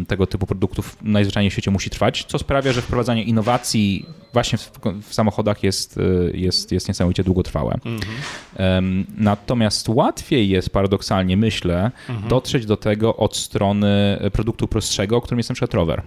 tego 0.08 0.26
typu 0.26 0.46
produktów 0.46 0.96
najzwyczajniej 1.02 1.50
w 1.50 1.52
świecie 1.52 1.70
musi 1.70 1.90
trwać, 1.90 2.24
co 2.28 2.38
sprawia, 2.38 2.72
że 2.72 2.82
wprowadzanie 2.82 3.22
innowacji 3.22 4.06
właśnie 4.32 4.58
w, 4.58 4.70
w 5.02 5.14
samochodach 5.14 5.62
jest, 5.62 5.98
jest, 6.32 6.72
jest 6.72 6.88
niesamowicie 6.88 7.24
długotrwałe. 7.24 7.78
Mhm. 7.84 9.06
Natomiast 9.16 9.88
łatwiej 9.88 10.48
jest 10.48 10.70
paradoksalnie, 10.70 11.36
myślę, 11.36 11.90
mhm. 12.08 12.28
dotrzeć 12.28 12.66
do 12.66 12.76
tego 12.76 13.16
od 13.16 13.36
strony 13.36 14.18
produktu 14.32 14.68
prostszego, 14.68 15.20
którym 15.20 15.38
jest 15.38 15.48
na 15.48 15.54
przykład 15.54 15.74
rower. 15.74 16.02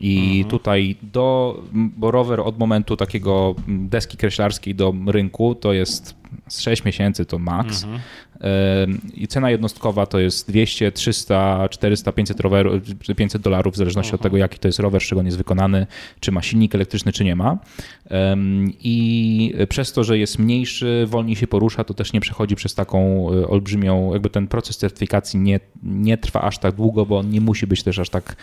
I 0.00 0.18
mhm. 0.18 0.50
tutaj 0.50 0.96
do, 1.02 1.60
bo 1.72 2.10
rower 2.10 2.40
od 2.40 2.58
momentu 2.58 2.96
takiego 2.96 3.54
deski 3.68 4.16
kreślarskiej 4.16 4.74
do 4.74 4.94
rynku 5.06 5.54
to 5.54 5.72
jest 5.72 6.14
z 6.48 6.60
6 6.60 6.84
miesięcy 6.84 7.26
to 7.26 7.38
max. 7.38 7.84
Mhm. 7.84 8.00
I 9.14 9.28
cena 9.28 9.50
jednostkowa 9.50 10.06
to 10.06 10.18
jest 10.18 10.48
200, 10.48 10.92
300, 10.92 11.68
400, 11.68 12.12
500, 12.12 12.40
rower, 12.40 12.70
500 13.16 13.42
dolarów, 13.42 13.74
w 13.74 13.76
zależności 13.76 14.14
od 14.14 14.20
tego, 14.20 14.36
jaki 14.36 14.58
to 14.58 14.68
jest 14.68 14.78
rower, 14.78 15.02
z 15.02 15.04
czego 15.04 15.20
on 15.20 15.26
jest 15.26 15.38
wykonany, 15.38 15.86
czy 16.20 16.32
ma 16.32 16.42
silnik 16.42 16.74
elektryczny, 16.74 17.12
czy 17.12 17.24
nie 17.24 17.36
ma. 17.36 17.58
I 18.80 19.54
przez 19.68 19.92
to, 19.92 20.04
że 20.04 20.18
jest 20.18 20.38
mniejszy, 20.38 21.04
wolniej 21.06 21.36
się 21.36 21.46
porusza, 21.46 21.84
to 21.84 21.94
też 21.94 22.12
nie 22.12 22.20
przechodzi 22.20 22.56
przez 22.56 22.74
taką 22.74 23.28
e, 23.32 23.48
olbrzymią, 23.48 24.12
jakby 24.12 24.30
ten 24.30 24.48
proces 24.48 24.76
certyfikacji 24.76 25.40
nie, 25.40 25.60
nie 25.82 26.18
trwa 26.18 26.40
aż 26.40 26.58
tak 26.58 26.74
długo, 26.74 27.06
bo 27.06 27.18
on 27.18 27.30
nie 27.30 27.40
musi 27.40 27.66
być 27.66 27.82
też 27.82 27.98
aż 27.98 28.10
tak, 28.10 28.36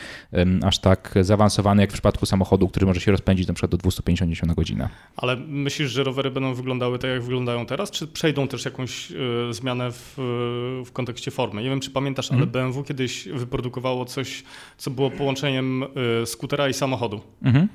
aż 0.63 0.79
tak 0.79 1.13
zaawansowany, 1.21 1.81
jak 1.81 1.89
w 1.89 1.93
przypadku 1.93 2.25
samochodu, 2.25 2.67
który 2.67 2.85
może 2.85 2.99
się 3.01 3.11
rozpędzić 3.11 3.47
na 3.47 3.53
przykład 3.53 3.71
do 3.71 3.77
250 3.77 4.43
na 4.43 4.53
godzinę. 4.53 4.89
Ale 5.17 5.35
myślisz, 5.35 5.91
że 5.91 6.03
rowery 6.03 6.31
będą 6.31 6.53
wyglądały 6.53 6.99
tak, 6.99 7.11
jak 7.11 7.23
wyglądają 7.23 7.65
teraz, 7.65 7.91
czy 7.91 8.07
przejdą 8.07 8.47
też 8.47 8.65
jakąś 8.65 9.11
y, 9.11 9.53
zmianę 9.85 9.91
w, 9.91 10.83
w 10.85 10.91
kontekście 10.91 11.31
formy? 11.31 11.63
Nie 11.63 11.69
wiem, 11.69 11.79
czy 11.79 11.91
pamiętasz, 11.91 12.31
ale 12.31 12.43
mhm. 12.43 12.51
BMW 12.51 12.83
kiedyś 12.83 13.27
wyprodukowało 13.27 14.05
coś, 14.05 14.43
co 14.77 14.91
było 14.91 15.11
połączeniem 15.11 15.83
y, 16.23 16.25
skutera 16.25 16.69
i 16.69 16.73
samochodu. 16.73 17.21
Mhm. 17.43 17.67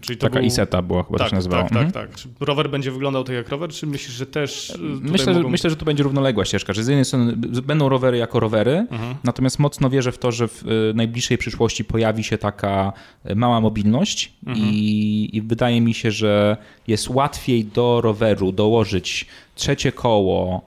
Czyli 0.00 0.18
Taka 0.18 0.38
był... 0.38 0.46
iseta 0.46 0.82
była 0.82 1.02
chyba 1.02 1.18
tak, 1.18 1.28
się 1.28 1.34
nazywała. 1.34 1.62
Tak, 1.62 1.72
mhm. 1.72 1.92
tak, 1.92 2.08
tak. 2.08 2.16
Czy 2.16 2.28
rower 2.40 2.70
będzie 2.70 2.90
wyglądał 2.90 3.24
tak 3.24 3.34
jak 3.36 3.48
rower, 3.48 3.70
czy 3.70 3.86
myślisz, 3.86 4.16
że 4.16 4.26
też 4.26 4.70
y, 4.70 4.78
myślę, 5.00 5.34
mogą... 5.34 5.48
myślę, 5.48 5.70
że 5.70 5.76
to 5.76 5.84
będzie 5.84 6.02
równoległa 6.02 6.44
ścieżka, 6.44 6.72
że 6.72 6.84
z 6.84 6.88
jednej 6.88 7.04
strony 7.04 7.36
będą 7.62 7.88
rowery 7.88 8.18
jako 8.18 8.40
rowery, 8.40 8.86
mhm. 8.90 9.14
natomiast 9.24 9.58
mocno 9.58 9.90
wierzę 9.90 10.12
w 10.12 10.18
to, 10.18 10.32
że 10.32 10.48
w 10.48 10.62
najbliższej 10.94 11.38
przyszłości 11.38 11.84
pojawi 11.84 12.24
się 12.24 12.38
taka 12.38 12.92
mała 13.36 13.60
mobilność 13.60 14.32
mhm. 14.46 14.66
i, 14.68 15.30
i 15.32 15.42
wydaje 15.42 15.80
mi 15.80 15.94
się, 15.94 16.10
że 16.10 16.56
jest 16.86 17.08
łatwiej 17.08 17.64
do 17.64 18.00
roweru 18.00 18.52
dołożyć 18.52 19.26
trzecie 19.54 19.92
koło, 19.92 20.62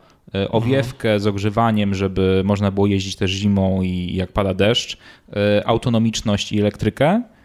owiewkę 0.49 1.19
z 1.19 1.27
ogrzewaniem, 1.27 1.93
żeby 1.93 2.41
można 2.45 2.71
było 2.71 2.87
jeździć 2.87 3.15
też 3.15 3.31
zimą 3.31 3.81
i 3.81 4.15
jak 4.15 4.31
pada 4.31 4.53
deszcz, 4.53 4.97
e, 5.35 5.67
autonomiczność 5.67 6.51
i 6.51 6.59
elektrykę, 6.59 7.05
e, 7.05 7.36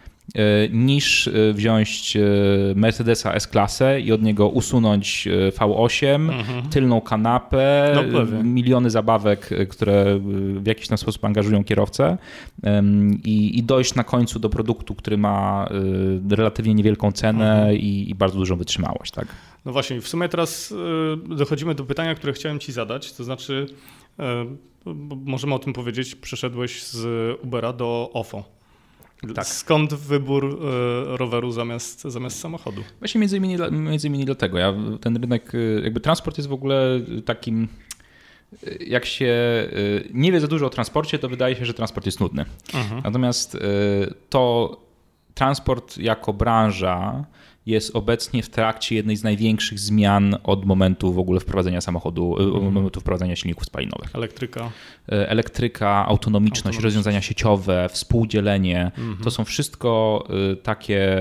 niż 0.71 1.31
wziąć 1.53 2.17
Mercedesa 2.75 3.35
S-klasę 3.35 4.01
i 4.01 4.13
od 4.13 4.23
niego 4.23 4.49
usunąć 4.49 5.29
V8, 5.59 6.15
mhm. 6.15 6.69
tylną 6.69 7.01
kanapę, 7.01 7.95
no, 8.13 8.43
miliony 8.43 8.91
zabawek, 8.91 9.51
które 9.69 10.21
w 10.57 10.67
jakiś 10.67 10.89
tam 10.89 10.99
sposób 10.99 11.25
angażują 11.25 11.65
kierowcę 11.65 12.19
i, 13.25 13.59
i 13.59 13.63
dojść 13.63 13.95
na 13.95 14.05
końcu 14.05 14.39
do 14.39 14.51
produktu, 14.51 14.95
który 14.95 15.19
ma 15.19 15.69
relatywnie 16.31 16.75
niewielką 16.75 17.13
cenę 17.13 17.55
mhm. 17.55 17.77
i, 17.77 18.11
i 18.11 18.15
bardzo 18.15 18.39
dużą 18.39 18.57
wytrzymałość. 18.57 19.13
Tak? 19.13 19.27
No 19.65 19.73
właśnie, 19.73 20.01
w 20.01 20.09
sumie 20.09 20.29
teraz 20.29 20.75
dochodzimy 21.29 21.75
do 21.75 21.85
pytania, 21.85 22.15
które 22.15 22.33
chciałem 22.33 22.59
Ci 22.59 22.73
zadać, 22.73 23.13
to 23.13 23.25
znaczy, 23.25 23.67
możemy 25.25 25.55
o 25.55 25.59
tym 25.59 25.73
powiedzieć, 25.73 26.15
przeszedłeś 26.15 26.83
z 26.83 27.07
Ubera 27.43 27.73
do 27.73 28.11
OFO. 28.13 28.62
Tak. 29.35 29.47
Skąd 29.47 29.95
wybór 29.95 30.45
y, 30.45 31.17
roweru 31.17 31.51
zamiast, 31.53 32.03
zamiast 32.03 32.41
samochodu? 32.41 32.83
Właśnie 32.99 33.21
między 33.21 33.37
innymi, 33.37 33.57
między 33.71 34.09
innymi 34.09 34.25
dlatego. 34.25 34.59
Ja, 34.59 34.75
ten 35.01 35.17
rynek, 35.17 35.53
jakby 35.83 36.01
transport 36.01 36.39
jest 36.39 36.49
w 36.49 36.53
ogóle 36.53 37.01
takim 37.25 37.69
jak 38.87 39.05
się 39.07 39.35
nie 40.15 40.33
wie 40.33 40.41
za 40.41 40.49
dużo 40.49 40.67
o 40.67 40.71
transporcie, 40.71 41.19
to 41.19 41.29
wydaje 41.29 41.57
się, 41.57 41.67
że 41.67 41.75
transport 41.75 42.07
jest 42.07 42.21
nudny. 42.21 42.45
Mhm. 42.75 43.03
Natomiast 43.05 43.59
to 44.31 44.77
transport 45.35 45.99
jako 45.99 46.33
branża 46.33 47.25
jest 47.67 47.97
obecnie 47.97 48.43
w 48.43 48.49
trakcie 48.49 48.95
jednej 48.95 49.17
z 49.17 49.23
największych 49.23 49.79
zmian 49.79 50.37
od 50.45 50.65
momentu 50.65 51.13
w 51.13 51.19
ogóle 51.19 51.41
wprowadzenia 51.41 51.81
samochodu, 51.81 52.37
mm. 52.39 52.55
od 52.55 52.75
momentu 52.75 53.01
wprowadzenia 53.01 53.37
silników 53.37 53.65
spalinowych. 53.65 54.15
Elektryka. 54.15 54.71
E, 55.13 55.29
elektryka, 55.29 56.07
autonomiczność, 56.07 56.79
rozwiązania 56.79 57.21
sieciowe, 57.21 57.89
współdzielenie. 57.89 58.91
Mm 58.99 59.15
-hmm. 59.15 59.25
To 59.25 59.31
są 59.31 59.45
wszystko 59.45 60.25
e, 60.53 60.57
takie, 60.57 61.19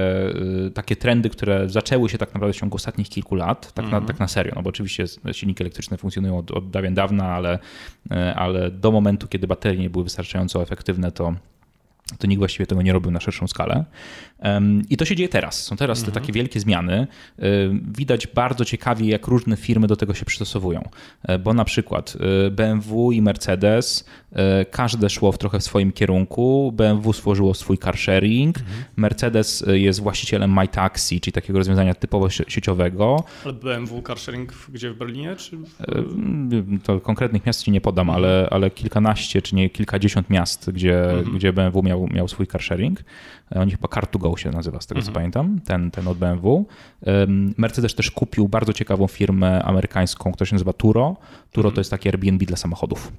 takie 0.73 0.95
trendy, 0.95 1.29
które 1.29 1.69
zaczęły 1.69 2.09
się 2.09 2.17
tak 2.17 2.33
naprawdę 2.33 2.53
w 2.53 2.57
ciągu 2.57 2.75
ostatnich 2.75 3.09
kilku 3.09 3.35
lat, 3.35 3.73
tak, 3.73 3.85
mm 3.85 3.89
-hmm. 3.89 3.91
na, 3.91 3.97
mhm. 3.97 4.07
tak 4.07 4.19
na 4.19 4.27
serio. 4.27 4.53
No 4.55 4.61
bo 4.61 4.69
oczywiście 4.69 5.05
silniki 5.31 5.63
elektryczne 5.63 5.97
funkcjonują 5.97 6.37
od, 6.37 6.51
od 6.51 6.69
dawien 6.69 6.93
dawna, 6.93 7.25
ale, 7.25 7.59
ale 8.35 8.71
do 8.71 8.91
momentu, 8.91 9.27
kiedy 9.27 9.47
baterie 9.47 9.79
nie 9.79 9.89
były 9.89 10.03
wystarczająco 10.03 10.61
efektywne, 10.61 11.11
to 11.11 11.35
to 12.17 12.27
nikt 12.27 12.39
właściwie 12.39 12.67
tego 12.67 12.81
nie 12.81 12.93
robił 12.93 13.11
na 13.11 13.19
szerszą 13.19 13.47
skalę. 13.47 13.85
I 14.89 14.97
to 14.97 15.05
się 15.05 15.15
dzieje 15.15 15.29
teraz. 15.29 15.63
Są 15.63 15.77
teraz 15.77 15.99
mhm. 15.99 16.13
te 16.13 16.19
takie 16.19 16.33
wielkie 16.33 16.59
zmiany. 16.59 17.07
Widać 17.97 18.27
bardzo 18.27 18.65
ciekawie, 18.65 19.09
jak 19.09 19.27
różne 19.27 19.57
firmy 19.57 19.87
do 19.87 19.95
tego 19.95 20.13
się 20.13 20.25
przystosowują. 20.25 20.89
E, 21.23 21.39
bo 21.39 21.53
na 21.53 21.65
przykład 21.65 22.17
e, 22.47 22.51
BMW 22.51 23.11
i 23.11 23.21
Mercedes, 23.21 24.05
e, 24.31 24.65
każde 24.65 25.09
szło 25.09 25.31
w 25.31 25.37
trochę 25.37 25.59
w 25.59 25.63
swoim 25.63 25.91
kierunku. 25.91 26.71
BMW 26.75 27.13
stworzyło 27.13 27.53
swój 27.53 27.77
car 27.77 27.97
sharing. 27.97 28.57
Mhm. 28.57 28.83
Mercedes 28.95 29.65
jest 29.67 29.99
właścicielem 29.99 30.59
MyTaxi, 30.59 31.21
czyli 31.21 31.33
takiego 31.33 31.59
rozwiązania 31.59 31.93
typowo 31.93 32.29
sieciowego. 32.29 33.23
Ale 33.43 33.53
BMW 33.53 34.01
car 34.01 34.19
sharing 34.19 34.53
gdzie 34.69 34.91
w 34.91 34.97
Berlinie? 34.97 35.35
Czy... 35.35 35.57
To 36.83 36.99
konkretnych 36.99 37.45
miast 37.45 37.63
ci 37.63 37.71
nie 37.71 37.81
podam, 37.81 38.09
mhm. 38.09 38.23
ale, 38.23 38.47
ale 38.51 38.71
kilkanaście 38.71 39.41
czy 39.41 39.55
nie 39.55 39.69
kilkadziesiąt 39.69 40.29
miast, 40.29 40.71
gdzie, 40.71 41.11
mhm. 41.11 41.37
gdzie 41.37 41.53
BMW 41.53 41.83
miał, 41.83 42.07
miał 42.07 42.27
swój 42.27 42.47
car 42.47 42.61
sharing. 42.61 43.03
Oni 43.55 43.71
chyba 43.71 43.87
Car2Go 43.87 44.30
się 44.37 44.51
nazywa, 44.51 44.81
z 44.81 44.87
tego 44.87 44.99
mhm. 44.99 45.13
co 45.13 45.19
pamiętam, 45.19 45.59
ten, 45.65 45.91
ten 45.91 46.07
od 46.07 46.17
BMW. 46.17 46.65
Mercedes 47.57 47.95
też 47.95 48.11
kupił 48.11 48.47
bardzo 48.47 48.73
ciekawą 48.73 49.07
firmę 49.07 49.63
amerykańską, 49.63 50.31
która 50.31 50.45
się 50.45 50.55
nazywa 50.55 50.73
Turo. 50.73 51.17
Turo 51.51 51.67
mhm. 51.67 51.75
to 51.75 51.81
jest 51.81 51.91
takie 51.91 52.09
Airbnb 52.09 52.45
dla 52.45 52.57
samochodów. 52.57 53.11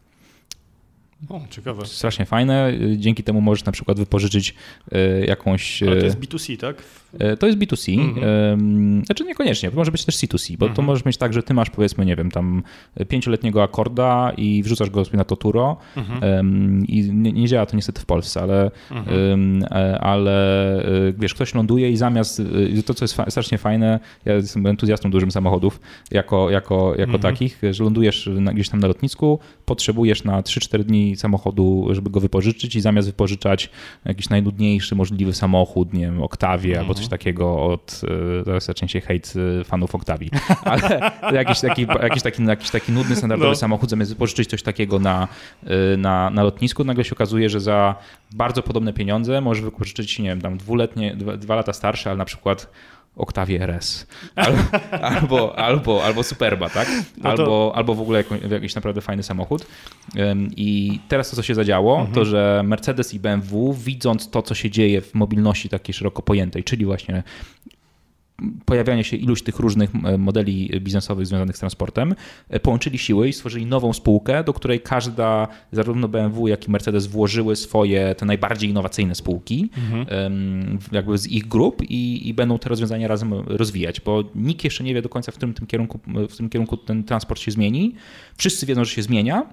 O, 1.28 1.40
ciekawe. 1.50 1.86
Strasznie 1.86 2.24
fajne. 2.24 2.72
Dzięki 2.96 3.22
temu 3.22 3.40
możesz 3.40 3.64
na 3.64 3.72
przykład 3.72 3.98
wypożyczyć 3.98 4.54
e, 4.92 5.24
jakąś. 5.24 5.82
Ale 5.82 5.96
to 5.96 6.04
jest 6.04 6.18
B2C, 6.18 6.56
tak? 6.56 6.76
E, 7.18 7.36
to 7.36 7.46
jest 7.46 7.58
B2C. 7.58 8.00
Mhm. 8.00 9.04
Znaczy 9.06 9.24
niekoniecznie, 9.24 9.70
może 9.74 9.92
być 9.92 10.04
też 10.04 10.16
C2C, 10.16 10.56
bo 10.56 10.66
mhm. 10.66 10.76
to 10.76 10.82
możesz 10.82 11.04
mieć 11.04 11.16
tak, 11.16 11.32
że 11.32 11.42
ty 11.42 11.54
masz 11.54 11.70
powiedzmy, 11.70 12.04
nie 12.06 12.16
wiem, 12.16 12.30
tam 12.30 12.62
pięcioletniego 13.08 13.62
akorda 13.62 14.32
i 14.36 14.62
wrzucasz 14.62 14.90
go 14.90 15.04
sobie 15.04 15.18
na 15.18 15.24
to 15.24 15.36
turo 15.36 15.76
mhm. 15.96 16.86
i 16.86 17.10
nie, 17.12 17.32
nie, 17.32 17.48
działa 17.48 17.66
to 17.66 17.76
niestety 17.76 18.00
w 18.00 18.06
Polsce, 18.06 18.40
ale, 18.40 18.70
mhm. 18.90 19.64
E, 19.70 19.98
ale 19.98 20.32
wiesz, 21.18 21.34
ktoś 21.34 21.54
ląduje 21.54 21.90
i 21.90 21.96
zamiast, 21.96 22.42
to 22.86 22.94
co 22.94 23.04
jest 23.04 23.16
strasznie 23.28 23.58
fajne, 23.58 24.00
ja 24.24 24.34
jestem 24.34 24.66
entuzjastą 24.66 25.10
dużym 25.10 25.30
samochodów 25.30 25.80
jako, 26.10 26.50
jako, 26.50 26.94
jako 26.98 27.14
mhm. 27.14 27.20
takich, 27.20 27.60
że 27.70 27.84
lądujesz 27.84 28.30
gdzieś 28.54 28.68
tam 28.68 28.80
na 28.80 28.88
lotnisku, 28.88 29.38
potrzebujesz 29.64 30.24
na 30.24 30.42
3-4 30.42 30.84
dni 30.84 31.16
samochodu, 31.16 31.88
żeby 31.90 32.10
go 32.10 32.20
wypożyczyć 32.20 32.76
i 32.76 32.80
zamiast 32.80 33.08
wypożyczać 33.08 33.70
jakiś 34.04 34.28
najnudniejszy 34.28 34.94
możliwy 34.94 35.32
samochód, 35.32 35.92
nie 35.92 36.00
wiem, 36.00 36.22
Octavia 36.22 36.68
mhm. 36.68 36.80
albo 36.80 36.94
coś 36.94 37.01
takiego 37.08 37.62
od, 37.62 38.00
e, 38.40 38.44
zaraz 38.44 38.64
zacznie 38.64 38.88
się 38.88 39.00
hejt 39.00 39.34
e, 39.60 39.64
fanów 39.64 39.94
Octavii, 39.94 40.30
ale 40.64 41.12
jakiś 41.32 41.60
taki, 41.60 41.86
jakiś 42.02 42.22
taki, 42.22 42.44
jakiś 42.44 42.70
taki 42.70 42.92
nudny, 42.92 43.16
standardowy 43.16 43.50
no. 43.50 43.56
samochód, 43.56 43.90
zamiast 43.90 44.10
wypożyczyć 44.10 44.50
coś 44.50 44.62
takiego 44.62 44.98
na, 44.98 45.28
e, 45.64 45.96
na, 45.96 46.30
na 46.30 46.42
lotnisku, 46.42 46.84
nagle 46.84 47.04
się 47.04 47.12
okazuje, 47.12 47.48
że 47.50 47.60
za 47.60 47.94
bardzo 48.32 48.62
podobne 48.62 48.92
pieniądze 48.92 49.40
możesz 49.40 49.64
wypożyczyć, 49.64 50.18
nie 50.18 50.28
wiem, 50.28 50.40
tam 50.40 50.58
dwuletnie, 50.58 51.16
dwa, 51.16 51.36
dwa 51.36 51.56
lata 51.56 51.72
starsze, 51.72 52.10
ale 52.10 52.16
na 52.16 52.24
przykład 52.24 52.70
Octavia 53.16 53.66
RS. 53.66 54.06
Albo, 54.36 54.58
albo, 55.16 55.58
albo, 55.58 56.04
albo 56.04 56.22
Superba, 56.22 56.68
tak? 56.68 56.88
No 57.18 57.30
albo, 57.30 57.44
to... 57.44 57.72
albo 57.74 57.94
w 57.94 58.00
ogóle 58.00 58.24
jakiś 58.50 58.74
naprawdę 58.74 59.00
fajny 59.00 59.22
samochód. 59.22 59.66
I 60.56 61.00
teraz 61.08 61.30
to, 61.30 61.36
co 61.36 61.42
się 61.42 61.54
zadziało, 61.54 61.96
mhm. 61.96 62.14
to 62.14 62.24
że 62.24 62.62
Mercedes 62.64 63.14
i 63.14 63.20
BMW, 63.20 63.72
widząc 63.72 64.30
to, 64.30 64.42
co 64.42 64.54
się 64.54 64.70
dzieje 64.70 65.00
w 65.00 65.14
mobilności 65.14 65.68
takiej 65.68 65.94
szeroko 65.94 66.22
pojętej, 66.22 66.64
czyli 66.64 66.84
właśnie 66.84 67.22
pojawianie 68.64 69.04
się 69.04 69.16
iluś 69.16 69.42
tych 69.42 69.58
różnych 69.58 69.90
modeli 70.18 70.80
biznesowych 70.80 71.26
związanych 71.26 71.56
z 71.56 71.58
transportem, 71.58 72.14
e, 72.48 72.60
połączyli 72.60 72.98
siły 72.98 73.28
i 73.28 73.32
stworzyli 73.32 73.66
nową 73.66 73.92
spółkę, 73.92 74.44
do 74.44 74.52
której 74.52 74.80
każda, 74.80 75.48
zarówno 75.72 76.08
BMW, 76.08 76.48
jak 76.48 76.68
i 76.68 76.70
Mercedes 76.70 77.06
włożyły 77.06 77.56
swoje 77.56 78.14
te 78.14 78.26
najbardziej 78.26 78.70
innowacyjne 78.70 79.14
spółki, 79.14 79.70
mhm. 79.76 80.78
jakby 80.92 81.18
z 81.18 81.26
ich 81.26 81.48
grup 81.48 81.82
i, 81.82 82.28
i, 82.28 82.34
będą 82.34 82.58
te 82.58 82.68
rozwiązania 82.68 83.08
razem 83.08 83.32
rozwijać, 83.32 84.00
bo 84.00 84.24
nikt 84.34 84.64
jeszcze 84.64 84.84
nie 84.84 84.94
wie 84.94 85.02
do 85.02 85.08
końca, 85.08 85.32
w 85.32 85.34
którym 85.34 85.54
tym 85.54 85.66
kierunku, 85.66 86.00
w 86.28 86.36
tym 86.36 86.48
kierunku 86.48 86.76
ten 86.76 87.04
transport 87.04 87.40
się 87.40 87.50
zmieni. 87.50 87.94
Wszyscy 88.36 88.66
wiedzą, 88.66 88.84
że 88.84 88.90
się 88.90 89.02
zmienia, 89.02 89.46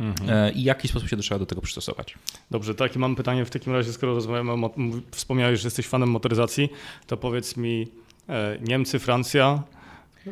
Mhm. 0.00 0.30
E, 0.30 0.50
i 0.50 0.62
w 0.62 0.64
jaki 0.64 0.88
sposób 0.88 1.08
się 1.08 1.16
trzeba 1.16 1.38
do 1.38 1.46
tego 1.46 1.60
przystosować. 1.60 2.14
Dobrze, 2.50 2.74
takie 2.74 2.98
mam 2.98 3.16
pytanie 3.16 3.44
w 3.44 3.50
takim 3.50 3.72
razie, 3.72 3.92
skoro 3.92 4.14
rozmawiamy, 4.14 4.68
wspomniałeś, 5.10 5.60
że 5.60 5.66
jesteś 5.66 5.86
fanem 5.86 6.10
motoryzacji, 6.10 6.68
to 7.06 7.16
powiedz 7.16 7.56
mi, 7.56 7.88
Niemcy, 8.60 8.98
Francja, 8.98 9.62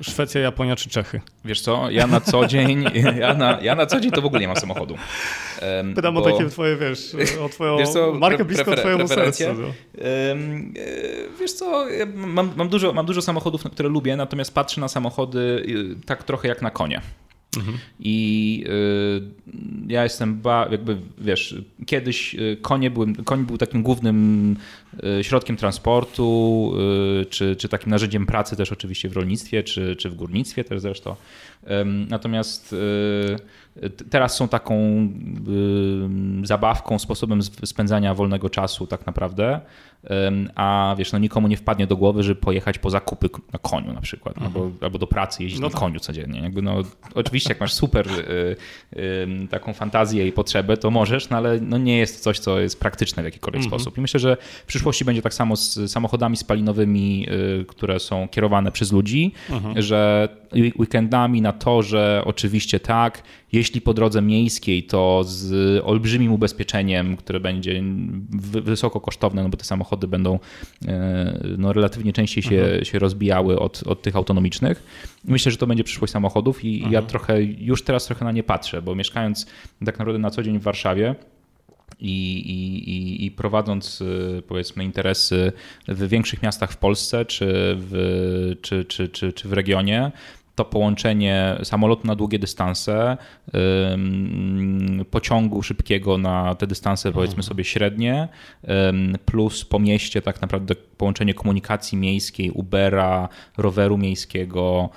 Szwecja, 0.01 0.41
Japonia 0.41 0.77
czy 0.77 0.91
Czechy? 0.91 1.21
Wiesz 1.45 1.61
co, 1.61 1.91
ja 1.91 2.07
na 2.07 2.21
co 2.21 2.47
dzień, 2.47 2.85
ja 3.21 3.35
na, 3.35 3.61
ja 3.61 3.75
na 3.75 3.87
co 3.87 4.01
dzień 4.01 4.11
to 4.11 4.23
w 4.23 4.25
ogóle 4.25 4.41
nie 4.41 4.49
mam 4.49 4.57
samochodu. 4.57 4.97
Pytam 5.95 6.15
bo... 6.15 6.23
o 6.23 6.31
takie 6.31 6.49
twoje, 6.49 6.77
wiesz, 6.77 7.17
o 7.41 7.49
twoją 7.49 7.79
wiesz 7.79 7.89
co, 7.89 8.15
markę 8.15 8.45
blisko 8.45 8.65
prefer, 8.65 8.81
twojemu 8.81 9.09
sercu. 9.09 9.45
No. 9.45 9.69
E, 10.05 10.37
wiesz 11.41 11.53
co, 11.53 11.87
mam, 12.15 12.51
mam, 12.57 12.69
dużo, 12.69 12.93
mam 12.93 13.07
dużo 13.07 13.23
samochodów, 13.23 13.63
które 13.63 13.89
lubię, 13.89 14.17
natomiast 14.17 14.55
patrzę 14.55 14.81
na 14.81 14.89
samochody 14.89 15.39
y, 15.39 16.07
tak 16.07 16.25
trochę 16.25 16.49
jak 16.49 16.63
na 16.63 16.71
konie. 16.71 17.01
Mhm. 17.57 17.79
I 18.01 18.65
y, 18.69 19.23
ja 19.89 20.03
jestem, 20.03 20.41
ba, 20.41 20.69
jakby 20.71 20.97
wiesz, 21.19 21.55
kiedyś 21.87 22.35
y, 22.35 22.59
konie 22.63 22.91
były, 22.91 23.07
koń 23.25 23.47
był 23.47 23.59
takim 23.59 23.83
głównym 23.83 24.57
środkiem 25.23 25.57
transportu, 25.57 26.73
y, 27.23 27.27
czy, 27.27 27.57
czy 27.57 27.69
takim 27.69 27.91
narzędziem 27.91 28.27
pracy 28.27 28.57
też 28.57 28.73
oczywiście 28.73 29.09
w 29.09 29.13
rolnictwie, 29.13 29.63
czy, 29.63 29.97
czy 29.97 30.11
w 30.11 30.15
górnictwie 30.15 30.65
też 30.65 30.81
zresztą. 30.81 31.17
Natomiast 32.09 32.73
y, 32.73 33.91
teraz 34.11 34.37
są 34.37 34.49
taką 34.49 34.77
y, 36.43 36.47
zabawką, 36.47 36.99
sposobem 36.99 37.43
spędzania 37.43 38.15
wolnego 38.15 38.51
czasu 38.51 38.87
tak 38.87 39.07
naprawdę 39.07 39.61
a 40.55 40.95
wiesz, 40.99 41.13
no 41.13 41.19
nikomu 41.19 41.49
nie 41.49 41.57
wpadnie 41.57 41.87
do 41.87 41.97
głowy, 41.97 42.23
żeby 42.23 42.41
pojechać 42.41 42.79
po 42.79 42.91
zakupy 42.91 43.31
na 43.53 43.59
koniu 43.59 43.93
na 43.93 44.01
przykład, 44.01 44.37
mhm. 44.37 44.53
albo, 44.53 44.85
albo 44.85 44.99
do 44.99 45.07
pracy 45.07 45.43
jeździć 45.43 45.61
no 45.61 45.67
na 45.67 45.73
tak. 45.73 45.81
koniu 45.81 46.01
codziennie. 46.01 46.41
Jakby 46.41 46.63
no, 46.63 46.83
oczywiście 47.15 47.51
jak 47.51 47.61
masz 47.61 47.73
super 47.73 48.09
y, 48.09 48.57
y, 48.97 49.49
taką 49.51 49.73
fantazję 49.73 50.27
i 50.27 50.33
potrzebę, 50.33 50.77
to 50.77 50.91
możesz, 50.91 51.31
no 51.31 51.37
ale 51.37 51.61
no 51.61 51.79
nie 51.79 51.99
jest 51.99 52.21
coś, 52.21 52.39
co 52.39 52.61
jest 52.61 52.81
praktyczne 52.81 53.23
w 53.23 53.27
jakikolwiek 53.27 53.63
mhm. 53.63 53.81
sposób. 53.81 53.99
I 53.99 54.01
myślę, 54.01 54.21
że 54.21 54.37
w 54.67 54.73
przyszłości 54.81 55.05
będzie 55.05 55.23
tak 55.23 55.35
samo 55.35 55.57
z 55.57 55.91
samochodami 55.91 56.37
spalinowymi, 56.37 57.27
y, 57.61 57.65
które 57.65 58.01
są 58.01 58.29
kierowane 58.29 58.73
przez 58.73 58.93
ludzi, 58.93 59.33
mhm. 59.51 59.83
że 59.83 60.29
weekendami 60.79 61.43
na 61.43 61.53
torze 61.53 62.23
oczywiście 62.25 62.81
tak, 62.81 63.23
jeśli 63.53 63.81
po 63.81 63.95
drodze 63.95 64.23
miejskiej, 64.23 64.83
to 64.83 65.25
z 65.25 65.83
olbrzymim 65.85 66.33
ubezpieczeniem, 66.33 67.17
które 67.17 67.41
będzie 67.41 67.83
wysoko 68.65 69.01
kosztowne, 69.01 69.43
no 69.43 69.49
bo 69.49 69.57
te 69.57 69.65
samochody 69.65 70.09
będą 70.09 70.39
e, 70.89 71.41
no, 71.59 71.73
relatywnie 71.73 72.13
częściej 72.13 72.43
się, 72.43 72.57
mhm. 72.57 72.85
się 72.85 72.99
rozbijały 72.99 73.59
od, 73.59 73.83
od 73.87 74.03
tych 74.03 74.17
autonomicznych. 74.17 74.83
Myślę, 75.25 75.53
że 75.53 75.59
to 75.59 75.67
będzie 75.67 75.85
przyszłość 75.85 76.13
samochodów 76.13 76.65
i 76.65 76.75
mhm. 76.75 76.93
ja 76.93 77.03
trochę, 77.03 77.43
już 77.43 77.83
teraz 77.83 78.07
trochę 78.07 78.25
na 78.25 78.33
nie 78.33 78.43
patrzę, 78.43 78.83
bo 78.83 78.95
mieszkając 78.95 79.47
tak 79.85 79.99
naprawdę 79.99 80.19
na 80.19 80.31
co 80.31 80.43
dzień 80.43 80.59
w 80.59 80.63
Warszawie, 80.63 81.15
i, 82.01 82.41
i, 82.51 83.27
i, 83.27 83.31
prowadząc 83.31 84.03
e, 84.03 84.43
powiedzmy 84.43 84.85
interesy 84.85 85.53
w 85.89 86.09
większych 86.09 86.43
miastach 86.43 86.73
w 86.73 86.77
Polsce 86.77 87.25
czy 87.25 87.47
w, 87.79 88.57
czy, 88.63 88.85
czy, 88.85 89.09
czy, 89.09 89.33
czy 89.33 89.49
w 89.49 89.53
regionie, 89.53 90.13
to 90.61 90.65
połączenie 90.65 91.57
samolotu 91.63 92.07
na 92.07 92.17
długie 92.17 92.39
dystanse, 92.39 93.17
pociągu 95.11 95.63
szybkiego 95.63 96.19
na 96.19 96.55
te 96.55 96.67
dystanse 96.67 97.13
powiedzmy 97.13 97.35
mhm. 97.35 97.43
sobie 97.43 97.65
średnie, 97.65 98.29
plus 99.25 99.65
po 99.65 99.79
mieście 99.79 100.23
tak 100.23 100.41
naprawdę 100.41 100.75
połączenie 100.97 101.35
komunikacji 101.35 101.99
miejskiej, 101.99 102.51
Ubera, 102.51 103.29
roweru 103.57 103.99
miejskiego 103.99 104.89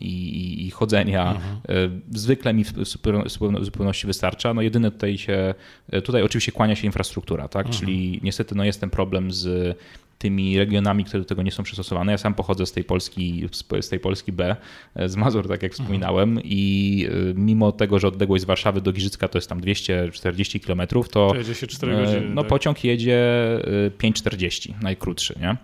i, 0.00 0.66
i 0.66 0.70
chodzenia 0.70 1.30
mhm. 1.30 1.56
E, 1.68 2.18
zwykle 2.18 2.54
mi 2.54 2.64
w 2.64 2.72
zupełności 3.60 4.06
wystarcza. 4.06 4.54
No 4.54 4.62
jedyne 4.62 4.90
tutaj 4.90 5.18
się, 5.18 5.54
tutaj 6.04 6.22
oczywiście 6.22 6.52
kłania 6.52 6.76
się 6.76 6.86
infrastruktura, 6.86 7.48
tak? 7.48 7.66
Mhm. 7.66 7.80
czyli 7.80 8.20
niestety 8.22 8.54
no 8.54 8.64
jest 8.64 8.80
ten 8.80 8.90
problem 8.90 9.32
z 9.32 9.76
tymi 10.20 10.58
regionami, 10.58 11.04
które 11.04 11.22
do 11.22 11.26
tego 11.26 11.42
nie 11.42 11.50
są 11.50 11.62
przystosowane. 11.62 12.12
Ja 12.12 12.18
sam 12.18 12.34
pochodzę 12.34 12.66
z 12.66 12.72
tej 12.72 12.84
Polski, 12.84 13.48
z 13.80 13.88
tej 13.88 14.00
Polski 14.00 14.32
B, 14.32 14.56
z 15.06 15.16
Mazur, 15.16 15.48
tak 15.48 15.62
jak 15.62 15.72
wspominałem 15.72 16.38
i 16.44 17.06
y, 17.30 17.34
mimo 17.36 17.72
tego, 17.72 17.98
że 17.98 18.08
odległość 18.08 18.42
z 18.42 18.46
Warszawy 18.46 18.80
do 18.80 18.92
Giżycka 18.92 19.28
to 19.28 19.38
jest 19.38 19.48
tam 19.48 19.60
240 19.60 20.60
km, 20.60 20.82
to, 20.86 21.02
to 21.10 21.34
jedzie 21.34 21.54
się 21.54 21.66
4 21.66 21.96
godziny. 21.96 22.26
Y, 22.26 22.30
no, 22.34 22.42
tak? 22.42 22.48
pociąg 22.48 22.84
jedzie 22.84 23.18
5,40, 23.98 24.70
y, 24.70 24.74
najkrótszy, 24.82 25.34
nie? 25.40 25.56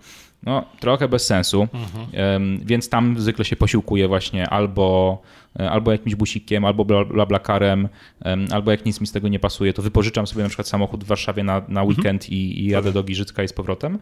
No, 0.43 0.65
trochę 0.79 1.07
bez 1.07 1.25
sensu, 1.25 1.67
mhm. 1.73 2.59
więc 2.65 2.89
tam 2.89 3.19
zwykle 3.19 3.45
się 3.45 3.55
posiłkuje 3.55 4.07
właśnie 4.07 4.49
albo, 4.49 5.21
e, 5.59 5.71
albo 5.71 5.91
jakimś 5.91 6.15
busikiem, 6.15 6.65
albo 6.65 6.85
blablakarem, 6.85 7.89
albo 8.51 8.71
jak 8.71 8.85
nic 8.85 9.01
mi 9.01 9.07
z 9.07 9.11
tego 9.11 9.27
nie 9.27 9.39
pasuje, 9.39 9.73
to 9.73 9.81
wypożyczam 9.81 10.27
sobie 10.27 10.43
na 10.43 10.49
przykład 10.49 10.67
samochód 10.67 11.03
w 11.03 11.07
Warszawie 11.07 11.43
na, 11.43 11.53
na 11.53 11.81
mhm. 11.81 11.87
weekend 11.87 12.23
mhm. 12.23 12.33
i, 12.33 12.59
i, 12.59 12.65
jadę 12.65 12.91
do 12.91 13.03
Giżycka 13.03 13.43
i 13.43 13.47
z 13.47 13.53
powrotem. 13.53 13.99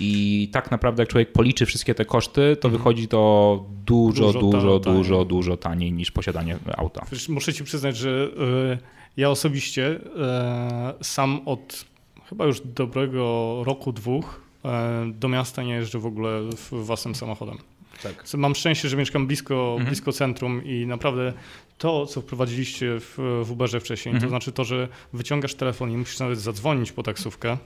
I 0.00 0.48
tak 0.52 0.70
naprawdę, 0.70 1.02
jak 1.02 1.08
człowiek 1.08 1.32
policzy 1.32 1.66
wszystkie 1.66 1.94
te 1.94 2.04
koszty, 2.04 2.56
to 2.60 2.68
mhm. 2.68 2.78
wychodzi 2.78 3.08
to 3.08 3.64
dużo, 3.86 4.32
dużo, 4.32 4.40
dużo, 4.40 4.78
dużo, 4.78 5.24
dużo 5.24 5.56
taniej 5.56 5.92
niż 5.92 6.10
posiadanie 6.10 6.56
auta. 6.76 7.06
muszę 7.28 7.52
ci 7.52 7.64
przyznać, 7.64 7.96
że 7.96 8.10
e, 8.10 8.78
ja 9.16 9.30
osobiście 9.30 10.00
e, 10.18 10.94
sam 11.02 11.40
od 11.44 11.84
chyba 12.28 12.46
już 12.46 12.60
dobrego 12.60 13.62
roku, 13.64 13.92
dwóch 13.92 14.40
e, 14.64 15.12
do 15.14 15.28
miasta 15.28 15.62
nie 15.62 15.74
jeżdżę 15.74 15.98
w 15.98 16.06
ogóle 16.06 16.40
własnym 16.72 17.14
samochodem. 17.14 17.58
Tak. 18.02 18.24
Mam 18.34 18.54
szczęście, 18.54 18.88
że 18.88 18.96
mieszkam 18.96 19.26
blisko, 19.26 19.70
mhm. 19.70 19.86
blisko 19.86 20.12
centrum 20.12 20.64
i 20.64 20.86
naprawdę 20.86 21.32
to, 21.78 22.06
co 22.06 22.20
wprowadziliście 22.20 23.00
w, 23.00 23.42
w 23.44 23.50
Uberze 23.50 23.80
wcześniej, 23.80 24.14
mhm. 24.14 24.22
to 24.22 24.28
znaczy 24.28 24.52
to, 24.52 24.64
że 24.64 24.88
wyciągasz 25.12 25.54
telefon 25.54 25.90
i 25.92 25.96
musisz 25.96 26.18
nawet 26.18 26.40
zadzwonić 26.40 26.92
po 26.92 27.02
taksówkę, 27.02 27.58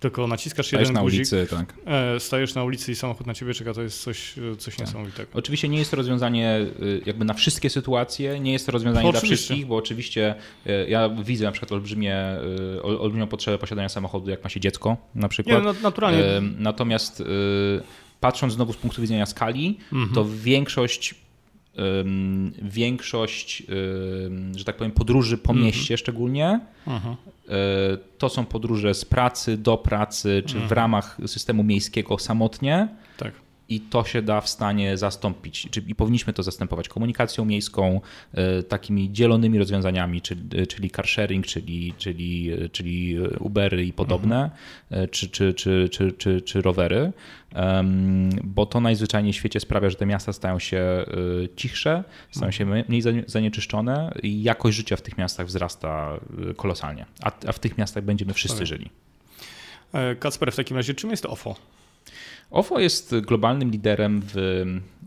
tylko 0.00 0.26
naciskasz 0.26 0.66
stajesz 0.66 0.88
jeden 0.88 0.94
na 0.94 1.00
guzik, 1.00 1.18
ulicy, 1.18 1.46
tak. 1.50 1.74
E, 1.86 2.20
stajesz 2.20 2.54
na 2.54 2.64
ulicy 2.64 2.92
i 2.92 2.94
samochód 2.94 3.26
na 3.26 3.34
ciebie 3.34 3.54
czeka, 3.54 3.74
to 3.74 3.82
jest 3.82 4.02
coś, 4.02 4.34
coś 4.58 4.76
tak. 4.76 4.86
niesamowitego. 4.86 5.30
Oczywiście 5.34 5.68
nie 5.68 5.78
jest 5.78 5.90
to 5.90 5.96
rozwiązanie 5.96 6.66
y, 6.82 7.02
jakby 7.06 7.24
na 7.24 7.34
wszystkie 7.34 7.70
sytuacje, 7.70 8.40
nie 8.40 8.52
jest 8.52 8.66
to 8.66 8.72
rozwiązanie 8.72 9.12
dla 9.12 9.20
wszystkich, 9.20 9.66
bo 9.66 9.76
oczywiście 9.76 10.34
ja 10.88 11.08
widzę 11.08 11.44
na 11.44 11.52
przykład 11.52 11.72
olbrzymie, 11.72 12.16
olbrzymią 12.82 13.26
potrzebę 13.26 13.58
posiadania 13.58 13.88
samochodu, 13.88 14.30
jak 14.30 14.44
ma 14.44 14.50
się 14.50 14.60
dziecko 14.60 14.96
na 15.14 15.28
przykład. 15.28 15.58
Nie, 15.58 15.64
no, 15.64 15.74
naturalnie. 15.82 16.24
Natomiast 16.58 17.22
patrząc 18.20 18.52
znowu 18.52 18.72
z 18.72 18.76
punktu 18.76 19.02
widzenia 19.02 19.26
skali, 19.26 19.78
mhm. 19.92 20.14
to 20.14 20.24
większość 20.24 21.14
większość, 22.62 23.62
że 24.56 24.64
tak 24.64 24.76
powiem, 24.76 24.92
podróży 24.92 25.38
po 25.38 25.52
mhm. 25.52 25.66
mieście 25.66 25.98
szczególnie, 25.98 26.60
mhm. 26.86 27.16
to 28.18 28.28
są 28.28 28.44
podróże 28.44 28.94
z 28.94 29.04
pracy 29.04 29.56
do 29.56 29.76
pracy, 29.76 30.42
czy 30.46 30.54
w 30.54 30.62
mhm. 30.62 30.72
ramach 30.72 31.16
systemu 31.26 31.62
miejskiego 31.64 32.18
samotnie. 32.18 32.88
I 33.68 33.80
to 33.80 34.04
się 34.04 34.22
da 34.22 34.40
w 34.40 34.48
stanie 34.48 34.96
zastąpić, 34.96 35.68
i 35.86 35.94
powinniśmy 35.94 36.32
to 36.32 36.42
zastępować 36.42 36.88
komunikacją 36.88 37.44
miejską, 37.44 38.00
e, 38.34 38.62
takimi 38.62 39.12
dzielonymi 39.12 39.58
rozwiązaniami, 39.58 40.22
czyli, 40.22 40.66
czyli 40.68 40.90
car 40.90 41.06
sharing, 41.06 41.46
czyli, 41.46 41.94
czyli, 41.98 42.50
czyli 42.72 43.16
Ubery 43.40 43.84
i 43.86 43.92
podobne, 43.92 44.50
mhm. 44.90 45.08
czy, 45.08 45.28
czy, 45.28 45.54
czy, 45.54 45.88
czy, 46.18 46.42
czy, 46.42 46.62
rowery, 46.62 47.12
bo 48.44 48.66
to 48.66 48.80
najzwyczajniej 48.80 49.32
w 49.32 49.36
świecie 49.36 49.60
sprawia, 49.60 49.90
że 49.90 49.96
te 49.96 50.06
miasta 50.06 50.32
stają 50.32 50.58
się 50.58 50.78
e, 50.78 51.04
cichsze, 51.56 52.04
stają 52.30 52.52
się 52.52 52.64
mniej 52.88 53.02
zanieczyszczone 53.26 54.14
i 54.22 54.42
jakość 54.42 54.76
życia 54.76 54.96
w 54.96 55.02
tych 55.02 55.18
miastach 55.18 55.46
wzrasta 55.46 56.20
kolosalnie, 56.56 57.06
a, 57.22 57.32
a 57.46 57.52
w 57.52 57.58
tych 57.58 57.78
miastach 57.78 58.04
będziemy 58.04 58.34
wszyscy 58.34 58.66
żyli. 58.66 58.90
Kacper, 60.20 60.52
w 60.52 60.56
takim 60.56 60.76
razie 60.76 60.94
czym 60.94 61.10
jest 61.10 61.26
OFO? 61.26 61.77
OFO 62.50 62.80
jest 62.80 63.14
globalnym 63.16 63.70
liderem 63.70 64.22
w 64.34 64.64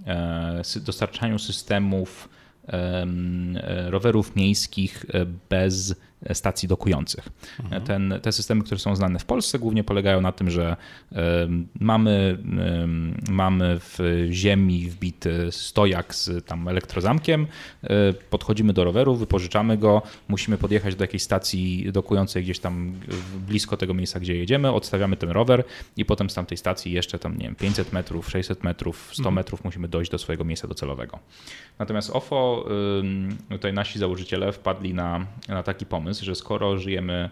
e, 0.07 0.79
dostarczaniu 0.81 1.39
systemów 1.39 2.29
e, 2.67 3.05
rowerów 3.89 4.35
miejskich 4.35 5.05
e, 5.13 5.25
bez 5.49 5.95
stacji 6.33 6.67
dokujących. 6.67 7.29
Mhm. 7.59 7.81
Ten, 7.81 8.19
te 8.21 8.31
systemy, 8.31 8.63
które 8.63 8.79
są 8.79 8.95
znane 8.95 9.19
w 9.19 9.25
Polsce, 9.25 9.59
głównie 9.59 9.83
polegają 9.83 10.21
na 10.21 10.31
tym, 10.31 10.49
że 10.49 10.75
mamy, 11.79 12.37
mamy 13.29 13.79
w 13.79 14.27
ziemi 14.31 14.89
wbity 14.89 15.47
stojak 15.51 16.15
z 16.15 16.45
tam 16.45 16.67
elektrozamkiem, 16.67 17.47
podchodzimy 18.29 18.73
do 18.73 18.83
roweru, 18.83 19.15
wypożyczamy 19.15 19.77
go, 19.77 20.01
musimy 20.27 20.57
podjechać 20.57 20.95
do 20.95 21.03
jakiejś 21.03 21.23
stacji 21.23 21.91
dokującej 21.91 22.43
gdzieś 22.43 22.59
tam 22.59 22.93
blisko 23.47 23.77
tego 23.77 23.93
miejsca, 23.93 24.19
gdzie 24.19 24.35
jedziemy, 24.35 24.71
odstawiamy 24.71 25.17
ten 25.17 25.29
rower 25.29 25.63
i 25.97 26.05
potem 26.05 26.29
z 26.29 26.33
tamtej 26.33 26.57
stacji 26.57 26.91
jeszcze 26.91 27.19
tam, 27.19 27.37
nie 27.37 27.45
wiem, 27.45 27.55
500 27.55 27.93
metrów, 27.93 28.29
600 28.29 28.63
metrów, 28.63 29.09
100 29.11 29.19
mhm. 29.19 29.35
metrów 29.35 29.63
musimy 29.63 29.87
dojść 29.87 30.11
do 30.11 30.17
swojego 30.17 30.43
miejsca 30.43 30.67
docelowego. 30.67 31.19
Natomiast 31.79 32.09
OFO, 32.09 32.69
tutaj 33.49 33.73
nasi 33.73 33.99
założyciele 33.99 34.51
wpadli 34.51 34.93
na, 34.93 35.25
na 35.47 35.63
taki 35.63 35.85
pomysł, 35.85 36.10
że 36.19 36.35
skoro 36.35 36.77
żyjemy 36.77 37.13
e, 37.13 37.29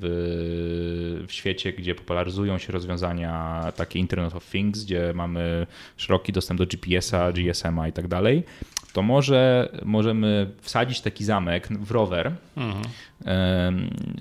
w, 0.00 1.24
w 1.28 1.32
świecie, 1.32 1.72
gdzie 1.72 1.94
popularyzują 1.94 2.58
się 2.58 2.72
rozwiązania 2.72 3.62
takie 3.76 3.98
Internet 3.98 4.34
of 4.34 4.50
Things, 4.50 4.84
gdzie 4.84 5.12
mamy 5.14 5.66
szeroki 5.96 6.32
dostęp 6.32 6.58
do 6.58 6.66
GPS-a, 6.66 7.32
GSM-a 7.32 7.88
i 7.88 7.92
tak 7.92 8.08
dalej, 8.08 8.44
to 8.92 9.02
może 9.02 9.68
możemy 9.84 10.50
wsadzić 10.60 11.00
taki 11.00 11.24
zamek 11.24 11.68
w 11.68 11.90
rower, 11.90 12.32
mhm. 12.56 12.84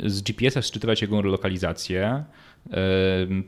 z 0.04 0.22
GPS-a 0.22 0.62
szczytywać 0.62 1.02
jego 1.02 1.22
lokalizację, 1.22 2.24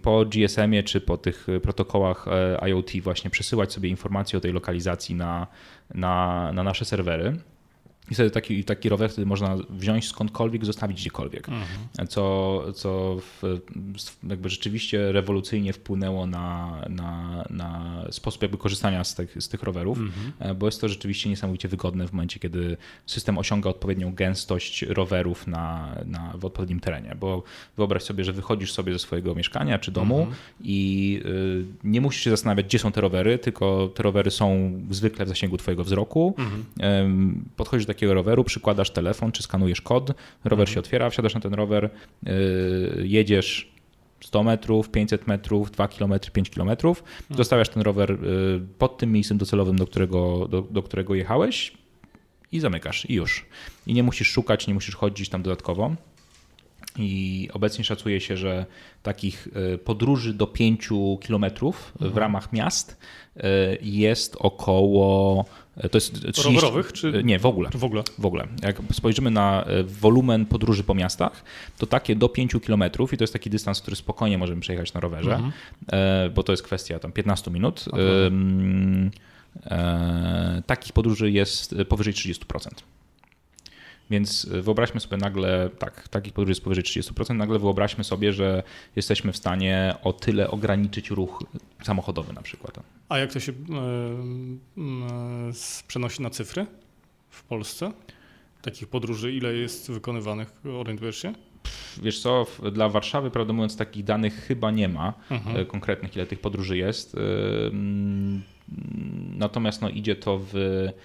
po 0.01 0.26
GSM-ie 0.26 0.84
czy 0.84 1.01
po 1.01 1.18
tych 1.18 1.47
protokołach 1.64 2.28
e, 2.28 2.70
IoT 2.70 2.91
właśnie 3.01 3.30
przesyłać 3.30 3.74
sobie 3.74 3.89
informacje 3.89 4.38
o 4.38 4.41
tej 4.41 4.53
lokalizacji 4.53 5.16
na, 5.16 5.47
na, 5.93 6.51
na 6.53 6.64
nasze 6.64 6.86
serwery. 6.86 7.38
I 8.12 8.14
wtedy 8.16 8.32
taki, 8.32 8.64
taki 8.64 8.89
rower 8.89 9.10
wtedy 9.10 9.26
można 9.26 9.58
wziąć 9.70 10.08
skądkolwiek, 10.08 10.66
zostawić 10.66 10.97
gdziekolwiek. 10.97 11.49
Mhm. 11.49 12.08
Co, 12.08 12.64
co 12.74 13.18
w, 13.20 13.60
jakby 14.30 14.49
rzeczywiście 14.49 15.12
rewolucyjnie 15.12 15.74
wpłynęło 15.74 16.28
na, 16.28 16.78
na, 16.89 17.43
na 17.49 18.04
sposób 18.12 18.41
jakby 18.41 18.58
korzystania 18.58 19.04
z 19.04 19.16
tych, 19.16 19.43
z 19.43 19.49
tych 19.49 19.64
rowerów, 19.64 19.97
mhm. 19.97 20.34
E, 20.39 20.56
bo 20.56 20.66
jest 20.66 20.82
to 20.82 20.89
rzeczywiście 20.89 21.30
niesamowicie 21.30 21.68
wygodne 21.68 22.08
w 22.08 22.14
momencie, 22.14 22.39
kiedy 22.39 22.78
system 23.06 23.38
osiąga 23.38 23.70
odpowiednią 23.70 24.16
gęstość 24.16 24.82
rowerów 24.82 25.47
na, 25.47 25.95
na, 26.06 26.34
w 26.38 26.45
odpowiednim 26.45 26.80
terenie. 26.80 27.16
Bo 27.20 27.43
wyobraź 27.78 28.04
sobie, 28.04 28.24
że 28.24 28.34
wychodzisz 28.34 28.72
sobie 28.72 28.93
ze 28.93 28.99
swojego 28.99 29.36
mieszkania 29.36 29.80
czy 29.80 29.91
domu 29.91 30.20
mhm. 30.20 30.38
i 30.62 31.22
y, 31.26 31.66
nie 31.84 32.01
musisz 32.01 32.24
się 32.24 32.30
zastanawiać, 32.30 32.66
gdzie 32.66 32.80
są 32.80 32.91
te 32.91 33.01
rowery, 33.01 33.38
tylko 33.39 33.91
te 33.95 34.04
rowery 34.04 34.32
są 34.32 34.72
zwykle 34.89 35.26
w 35.26 35.30
zasięgu 35.30 35.58
twojego 35.58 35.84
wzroku. 35.84 36.36
Mhm. 36.38 37.45
Podchodzisz 37.56 37.86
do 37.86 37.93
takiego 37.94 38.14
roweru, 38.14 38.44
przykładasz 38.44 38.89
telefon 38.89 39.32
czy 39.32 39.44
skanujesz 39.44 39.82
kod, 39.82 40.10
rower 40.44 40.60
mhm. 40.60 40.68
się 40.68 40.80
otwiera, 40.80 41.10
wsiadasz 41.10 41.34
na 41.36 41.41
ten 41.41 41.54
rower, 41.54 41.89
yy, 42.24 42.32
jedziesz 43.08 43.74
100 44.24 44.44
metrów, 44.44 44.89
500 44.89 45.28
metrów, 45.28 45.72
2 45.72 45.88
km, 45.88 46.14
5 46.34 46.50
km, 46.50 46.70
zostawiasz 47.30 47.70
ten 47.70 47.84
rower 47.84 48.10
yy, 48.10 48.62
pod 48.78 48.98
tym 48.98 49.12
miejscem 49.12 49.38
docelowym, 49.38 49.76
do 49.76 49.88
którego, 49.88 50.48
do, 50.48 50.62
do 50.62 50.84
którego 50.84 51.16
jechałeś 51.16 51.74
i 52.52 52.60
zamykasz 52.60 53.10
i 53.10 53.14
już. 53.14 53.46
I 53.88 53.94
nie 53.94 54.04
musisz 54.04 54.32
szukać, 54.32 54.68
nie 54.68 54.74
musisz 54.74 54.96
chodzić 54.96 55.30
tam 55.30 55.41
dodatkowo. 55.41 55.96
I 56.98 57.50
obecnie 57.54 57.84
szacuje 57.84 58.22
się, 58.22 58.38
że 58.38 58.66
takich 59.04 59.48
yy, 59.56 59.78
podróży 59.78 60.34
do 60.34 60.48
5 60.48 60.89
km 61.28 61.46
w 61.62 62.02
mhm. 62.02 62.18
ramach 62.18 62.54
miast 62.54 62.98
jest 63.82 64.36
około 64.39 65.46
to 65.91 65.98
jest 65.98 66.14
30... 66.14 66.44
Rowerowych? 66.44 66.94
Czy... 66.94 67.22
Nie, 67.24 67.39
w 67.39 67.46
ogóle. 67.46 67.70
w 67.74 67.84
ogóle. 67.84 68.04
W 68.18 68.26
ogóle. 68.26 68.48
Jak 68.62 68.82
spojrzymy 68.91 69.32
na 69.32 69.66
wolumen 69.84 70.46
podróży 70.46 70.84
po 70.84 70.96
miastach, 70.96 71.44
to 71.78 71.86
takie 71.86 72.16
do 72.16 72.30
5 72.30 72.56
km 72.66 72.84
i 73.14 73.18
to 73.18 73.24
jest 73.24 73.34
taki 73.34 73.50
dystans, 73.50 73.82
który 73.82 73.96
spokojnie 73.96 74.38
możemy 74.38 74.62
przejechać 74.62 74.94
na 74.94 75.00
rowerze, 75.00 75.36
mhm. 75.36 75.54
bo 76.34 76.44
to 76.44 76.54
jest 76.54 76.64
kwestia 76.64 77.00
tam 77.00 77.12
15 77.12 77.52
minut. 77.52 77.86
Okay. 77.88 78.32
Takich 80.66 80.94
podróży 80.94 81.32
jest 81.32 81.76
powyżej 81.89 82.14
30%. 82.14 82.70
Więc 84.10 84.45
wyobraźmy 84.45 84.99
sobie 84.99 85.18
nagle, 85.18 85.70
tak, 85.80 86.08
takich 86.08 86.34
podróży 86.34 86.51
jest 86.51 86.64
powyżej 86.64 86.84
30%, 86.84 87.36
nagle 87.36 87.60
wyobraźmy 87.60 88.04
sobie, 88.04 88.34
że 88.34 88.64
jesteśmy 88.95 89.32
w 89.32 89.38
stanie 89.38 89.95
o 90.04 90.14
tyle 90.14 90.51
ograniczyć 90.51 91.10
ruch 91.10 91.43
samochodowy 91.84 92.34
na 92.34 92.41
przykład. 92.41 92.80
A 93.10 93.18
jak 93.18 93.34
to 93.34 93.39
się 93.39 93.51
e, 93.51 93.56
przenosi 95.88 96.22
na 96.22 96.30
cyfry 96.30 96.66
w 97.30 97.43
Polsce? 97.43 97.91
Takich 98.62 98.88
podróży, 98.88 99.34
ile 99.34 99.54
jest 99.54 99.91
wykonywanych, 99.91 100.51
orientujesz 100.80 101.18
się? 101.18 101.34
Wiesz 102.01 102.20
co, 102.20 102.45
dla 102.72 102.89
Warszawy, 102.89 103.32
prawdę 103.32 103.54
mówiąc, 103.54 103.78
takich 103.78 104.04
danych 104.04 104.34
chyba 104.34 104.72
nie 104.72 104.89
ma 104.89 105.14
mhm. 105.32 105.58
E, 105.58 105.66
konkretnych, 105.66 106.16
ile 106.16 106.26
tych 106.26 106.39
podróży 106.39 106.78
jest. 106.78 107.18
Natomiast 109.38 109.82
no, 109.82 109.89
idzie 109.89 110.15
to 110.15 110.39
w. 110.39 110.53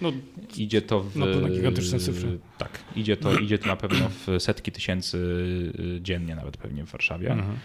No, 0.00 0.12
idzie 0.56 0.82
to 0.82 1.00
w. 1.00 1.16
No 1.16 1.26
to 1.26 1.40
na 1.40 1.48
gigantyczne 1.48 1.98
cyfry. 1.98 2.38
Tak, 2.58 2.78
idzie 2.96 3.16
to, 3.16 3.38
idzie 3.38 3.58
to 3.58 3.66
na 3.66 3.76
pewno 3.76 4.08
w 4.08 4.42
setki 4.42 4.72
tysięcy 4.72 5.18
y, 5.18 6.00
dziennie, 6.02 6.36
nawet 6.36 6.56
pewnie 6.56 6.86
w 6.86 6.90
Warszawie. 6.90 7.32
Mhm. 7.32 7.56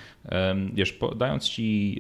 Wiesz, 0.73 0.99
dając 1.17 1.43
ci 1.49 1.99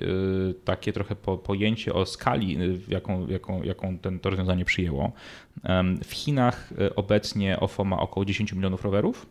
y, 0.49 0.53
takie 0.53 0.93
trochę 0.93 1.15
po, 1.15 1.37
pojęcie 1.37 1.93
o 1.93 2.05
skali, 2.05 2.61
y, 2.61 2.79
jaką, 2.87 3.27
jaką, 3.27 3.63
jaką 3.63 3.97
ten, 3.97 4.19
to 4.19 4.29
rozwiązanie 4.29 4.65
przyjęło. 4.65 5.11
W 6.03 6.11
Chinach 6.11 6.73
obecnie 6.95 7.59
OFO 7.59 7.83
ma 7.83 7.99
około 7.99 8.25
10 8.25 8.53
milionów 8.53 8.83
rowerów. 8.83 9.25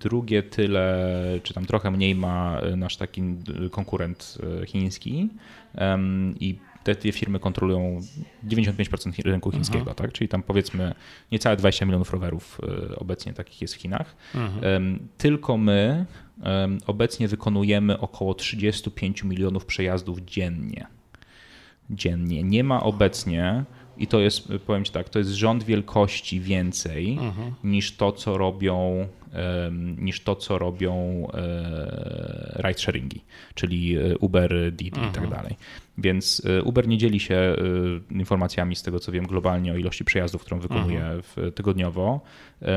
Drugie 0.00 0.42
tyle, 0.42 1.14
czy 1.42 1.54
tam 1.54 1.66
trochę 1.66 1.90
mniej 1.90 2.14
ma 2.14 2.60
nasz 2.76 2.96
taki 2.96 3.22
konkurent 3.70 4.38
chiński 4.66 5.28
i 6.40 6.58
te 6.94 7.00
dwie 7.00 7.12
firmy 7.12 7.40
kontrolują 7.40 8.00
95% 8.48 9.22
rynku 9.24 9.50
chińskiego, 9.50 9.78
mhm. 9.78 9.96
tak? 9.96 10.12
czyli 10.12 10.28
tam 10.28 10.42
powiedzmy 10.42 10.94
niecałe 11.32 11.56
20 11.56 11.84
milionów 11.84 12.12
rowerów 12.12 12.60
e, 12.90 12.96
obecnie 12.96 13.32
takich 13.32 13.62
jest 13.62 13.74
w 13.74 13.76
Chinach. 13.76 14.16
Mhm. 14.34 15.08
Tylko 15.18 15.56
my 15.56 16.06
obecnie 16.86 17.28
wykonujemy 17.28 17.98
około 18.00 18.34
35 18.34 19.24
milionów 19.24 19.66
przejazdów 19.66 20.20
dziennie. 20.20 20.86
Dziennie. 21.90 22.42
Nie 22.42 22.64
ma 22.64 22.82
obecnie 22.82 23.64
i 23.98 24.06
to 24.06 24.20
jest, 24.20 24.48
powiem 24.66 24.84
Ci 24.84 24.92
tak, 24.92 25.08
to 25.08 25.18
jest 25.18 25.30
rząd 25.30 25.64
wielkości 25.64 26.40
więcej 26.40 27.12
mhm. 27.12 27.54
niż 27.64 27.96
to, 27.96 28.12
co 28.12 28.38
robią 28.38 29.08
niż 29.98 30.20
to, 30.20 30.36
co 30.36 30.58
robią 30.58 31.26
e, 31.34 32.62
ride 32.66 32.78
sharingi, 32.78 33.24
czyli 33.54 33.96
e, 33.96 34.18
Uber, 34.18 34.72
Didi 34.72 34.88
i 34.88 34.90
tak 34.90 35.06
mhm. 35.06 35.30
dalej. 35.30 35.56
Więc 35.98 36.42
e, 36.44 36.62
Uber 36.62 36.88
nie 36.88 36.98
dzieli 36.98 37.20
się 37.20 37.56
informacjami 38.10 38.76
z 38.76 38.82
tego, 38.82 39.00
co 39.00 39.12
wiem, 39.12 39.26
globalnie 39.26 39.72
o 39.72 39.76
ilości 39.76 40.04
przejazdów, 40.04 40.42
którą 40.42 40.60
wykonuje 40.60 41.04
mhm. 41.04 41.52
tygodniowo. 41.52 42.20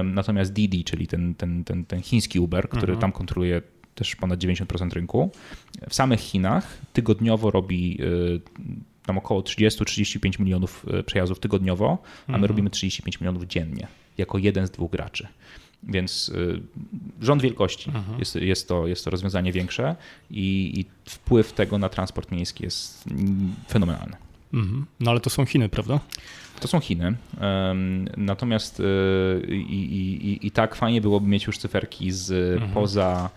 Natomiast 0.03 0.53
Didi, 0.53 0.84
czyli 0.84 1.07
ten, 1.07 1.36
ten, 1.36 1.63
ten, 1.63 1.86
ten 1.86 2.01
chiński 2.01 2.39
Uber, 2.39 2.69
który 2.69 2.82
mhm. 2.93 2.99
tam 2.99 3.11
kontroluje 3.11 3.61
też 3.95 4.15
ponad 4.15 4.39
90% 4.39 4.89
rynku, 4.89 5.32
w 5.89 5.95
samych 5.95 6.19
Chinach 6.19 6.78
tygodniowo 6.93 7.51
robi 7.51 7.97
tam 9.06 9.18
około 9.18 9.41
30-35 9.41 10.39
milionów 10.39 10.86
przejazdów 11.06 11.39
tygodniowo, 11.39 11.97
a 12.28 12.32
my 12.32 12.36
mhm. 12.36 12.45
robimy 12.45 12.70
35 12.70 13.22
milionów 13.22 13.43
dziennie, 13.43 13.88
jako 14.18 14.38
jeden 14.38 14.68
z 14.68 14.72
dwóch 14.72 14.91
graczy. 14.91 15.28
Więc 15.84 16.30
y, 16.30 16.62
rząd 17.22 17.41
wielkości 17.41 17.89
mhm. 17.89 18.20
jest, 18.20 18.36
jest, 18.36 18.68
to, 18.68 18.88
jest 18.88 19.06
to 19.06 19.12
rozwiązanie 19.12 19.52
większe 19.52 19.95
i, 20.32 20.80
i 20.80 21.10
wpływ 21.10 21.54
tego 21.54 21.78
na 21.78 21.89
transport 21.89 22.32
miejski 22.32 22.64
jest 22.64 23.04
fenomenalny. 23.68 24.16
Mhm. 24.54 24.86
No 24.99 25.12
ale 25.12 25.20
to 25.20 25.30
są 25.30 25.45
Chiny, 25.45 25.70
prawda? 25.70 25.99
To 26.60 26.68
są 26.68 26.80
Chiny. 26.80 27.16
Natomiast 28.18 28.80
y, 28.80 28.84
i, 29.47 29.95
i, 30.32 30.47
i 30.47 30.52
tak 30.52 30.76
fajnie 30.76 31.02
byłoby 31.02 31.28
mieć 31.28 31.47
już 31.47 31.58
cyferki 31.58 32.12
z 32.12 32.32
mhm. 32.54 32.72
poza 32.72 33.30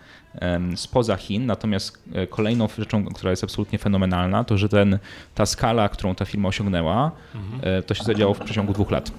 spoza 0.75 1.15
Chin. 1.15 1.45
Natomiast 1.45 2.03
e, 2.13 2.27
kolejną 2.27 2.67
rzeczą, 2.77 3.05
która 3.05 3.31
jest 3.31 3.43
absolutnie 3.43 3.79
fenomenalna, 3.79 4.43
to 4.43 4.57
że 4.57 4.69
ten, 4.69 4.99
ta 5.35 5.45
skala, 5.45 5.89
którą 5.89 6.15
ta 6.15 6.25
firma 6.25 6.49
osiągnęła, 6.49 7.11
mhm. 7.35 7.83
to 7.83 7.93
się 7.93 8.03
zadziało 8.03 8.33
w 8.33 8.39
przeciągu 8.39 8.73
dwóch 8.73 8.91
lat. 8.91 9.11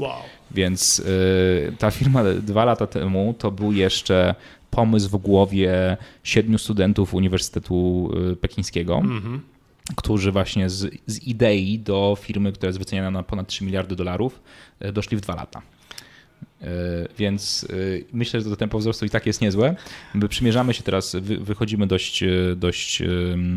Wow. 0.00 0.22
Więc 0.50 0.98
y, 0.98 1.72
ta 1.78 1.90
firma 1.90 2.24
dwa 2.42 2.64
lata 2.64 2.86
temu 2.86 3.34
to 3.38 3.50
był 3.50 3.72
jeszcze 3.72 4.34
pomysł 4.70 5.08
w 5.08 5.16
głowie 5.16 5.96
siedmiu 6.22 6.58
studentów 6.58 7.14
Uniwersytetu 7.14 8.10
Pekińskiego. 8.40 8.96
Mm-hmm. 8.96 9.38
Którzy 9.96 10.32
właśnie 10.32 10.70
z, 10.70 10.94
z 11.06 11.22
idei 11.26 11.78
do 11.78 12.16
firmy, 12.20 12.52
która 12.52 12.66
jest 12.68 12.78
wyceniana 12.78 13.10
na 13.10 13.22
ponad 13.22 13.48
3 13.48 13.64
miliardy 13.64 13.96
dolarów, 13.96 14.40
doszli 14.92 15.16
w 15.16 15.20
dwa 15.20 15.34
lata. 15.34 15.62
Więc 17.18 17.68
myślę, 18.12 18.40
że 18.40 18.50
to 18.50 18.56
tempo 18.56 18.78
wzrostu 18.78 19.06
i 19.06 19.10
tak 19.10 19.26
jest 19.26 19.40
niezłe. 19.40 19.76
My 20.14 20.28
przymierzamy 20.28 20.74
się 20.74 20.82
teraz, 20.82 21.16
wychodzimy 21.20 21.86
dość, 21.86 22.24
dość, 22.56 23.02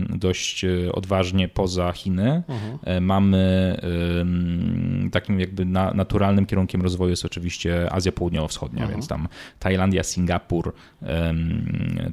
dość 0.09 0.65
odważnie 0.93 1.47
poza 1.47 1.91
Chiny. 1.91 2.43
Uh-huh. 2.47 3.01
Mamy 3.01 3.77
takim 5.11 5.39
jakby 5.39 5.65
naturalnym 5.65 6.45
kierunkiem 6.45 6.81
rozwoju 6.81 7.09
jest 7.09 7.25
oczywiście 7.25 7.93
Azja 7.93 8.11
Południowo-Wschodnia, 8.11 8.87
uh-huh. 8.87 8.91
więc 8.91 9.07
tam 9.07 9.27
Tajlandia, 9.59 10.03
Singapur 10.03 10.73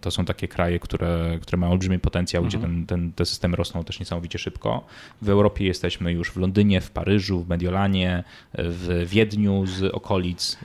to 0.01 0.11
są 0.11 0.25
takie 0.25 0.49
kraje, 0.49 0.79
które, 0.79 1.39
które 1.43 1.59
mają 1.59 1.73
olbrzymi 1.73 1.99
potencjał, 1.99 2.43
uh-huh. 2.43 2.49
gdzie 2.49 2.59
ten, 2.59 2.87
ten, 2.87 3.13
te 3.13 3.27
systemy 3.27 3.57
rosną 3.57 3.85
też 3.85 4.01
niesamowicie 4.01 4.39
szybko. 4.39 4.87
W 5.23 5.29
Europie 5.29 5.65
jesteśmy 5.65 6.13
już 6.13 6.31
w 6.31 6.37
Londynie, 6.37 6.81
w 6.81 6.91
Paryżu, 6.91 7.45
w 7.45 7.49
Mediolanie, 7.49 8.25
w 8.55 9.07
Wiedniu 9.11 9.67
z 9.67 9.83
okolic. 9.95 10.59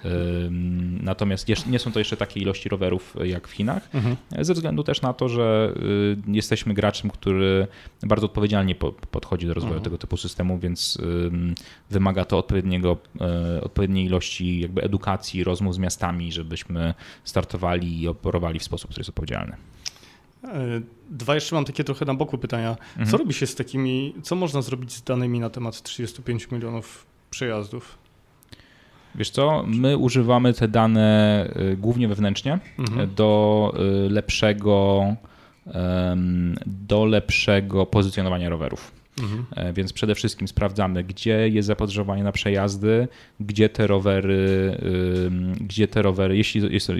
Natomiast 1.02 1.68
nie 1.68 1.80
są 1.80 1.92
to 1.92 2.00
jeszcze 2.00 2.18
takie 2.18 2.40
ilości 2.40 2.70
rowerów 2.70 3.16
jak 3.24 3.48
w 3.48 3.52
Chinach, 3.52 3.90
mhm. 3.94 4.16
ze 4.40 4.54
względu 4.54 4.84
też 4.84 5.02
na 5.02 5.14
to, 5.14 5.30
że 5.30 5.74
y, 6.28 6.32
jesteśmy 6.32 6.74
graczem, 6.74 7.12
który 7.12 7.68
bardzo 8.04 8.26
odpowiedzialnie 8.26 8.76
podchodzi 9.12 9.48
do 9.48 9.54
rozwoju 9.54 9.74
mhm. 9.74 9.84
tego 9.84 9.98
typu 9.98 10.18
systemu, 10.18 10.60
więc 10.60 10.98
wymaga 11.90 12.26
to 12.26 12.38
odpowiedniego, 12.38 12.98
e, 13.22 13.62
odpowiedniej 13.62 14.06
ilości 14.06 14.60
jakby 14.60 14.84
edukacji, 14.84 15.44
rozmów 15.44 15.76
z 15.76 15.78
miastami, 15.78 16.32
żebyśmy 16.32 16.94
startowali 17.24 18.02
i 18.02 18.08
operowali 18.08 18.60
w 18.60 18.64
sposób, 18.64 18.90
który 18.90 19.02
jest 19.02 19.10
odpowiedzialny. 19.10 19.56
E, 20.44 20.82
dwa 21.10 21.36
jeszcze 21.36 21.56
mam 21.56 21.66
takie 21.66 21.84
trochę 21.84 22.06
na 22.06 22.14
boku 22.14 22.38
pytania. 22.38 22.70
Mhm. 22.70 23.08
Co 23.08 23.18
robi 23.18 23.34
się 23.34 23.48
z 23.48 23.56
takimi, 23.56 24.14
co 24.24 24.36
można 24.36 24.62
zrobić 24.62 24.92
z 24.92 25.04
danymi 25.04 25.40
na 25.40 25.50
temat 25.50 25.82
35 25.82 26.52
milionów 26.52 27.06
przejazdów? 27.30 27.98
Wiesz 29.16 29.30
co, 29.30 29.64
my 29.68 29.98
używamy 29.98 30.54
te 30.54 30.68
dane 30.68 31.48
y, 31.72 31.78
głównie 31.78 32.08
wewnętrznie 32.08 32.60
mhm. 32.80 33.10
do 33.16 33.74
y, 34.06 34.10
lepszego 34.10 35.16
do 36.66 37.06
lepszego 37.06 37.86
pozycjonowania 37.86 38.50
rowerów. 38.50 38.92
Mhm. 39.22 39.46
E, 39.56 39.74
więc 39.74 39.94
przede 39.94 40.16
wszystkim 40.16 40.48
sprawdzamy, 40.48 41.04
gdzie 41.04 41.50
jest 41.50 41.68
zapotrzebowanie 41.68 42.24
na 42.24 42.32
przejazdy, 42.32 43.08
gdzie 43.40 43.70
te 43.70 43.88
rowery, 43.88 44.78
gdzie 45.62 45.88
te 45.88 46.02
rowery, 46.02 46.38
jeśli 46.38 46.74
jest, 46.74 46.92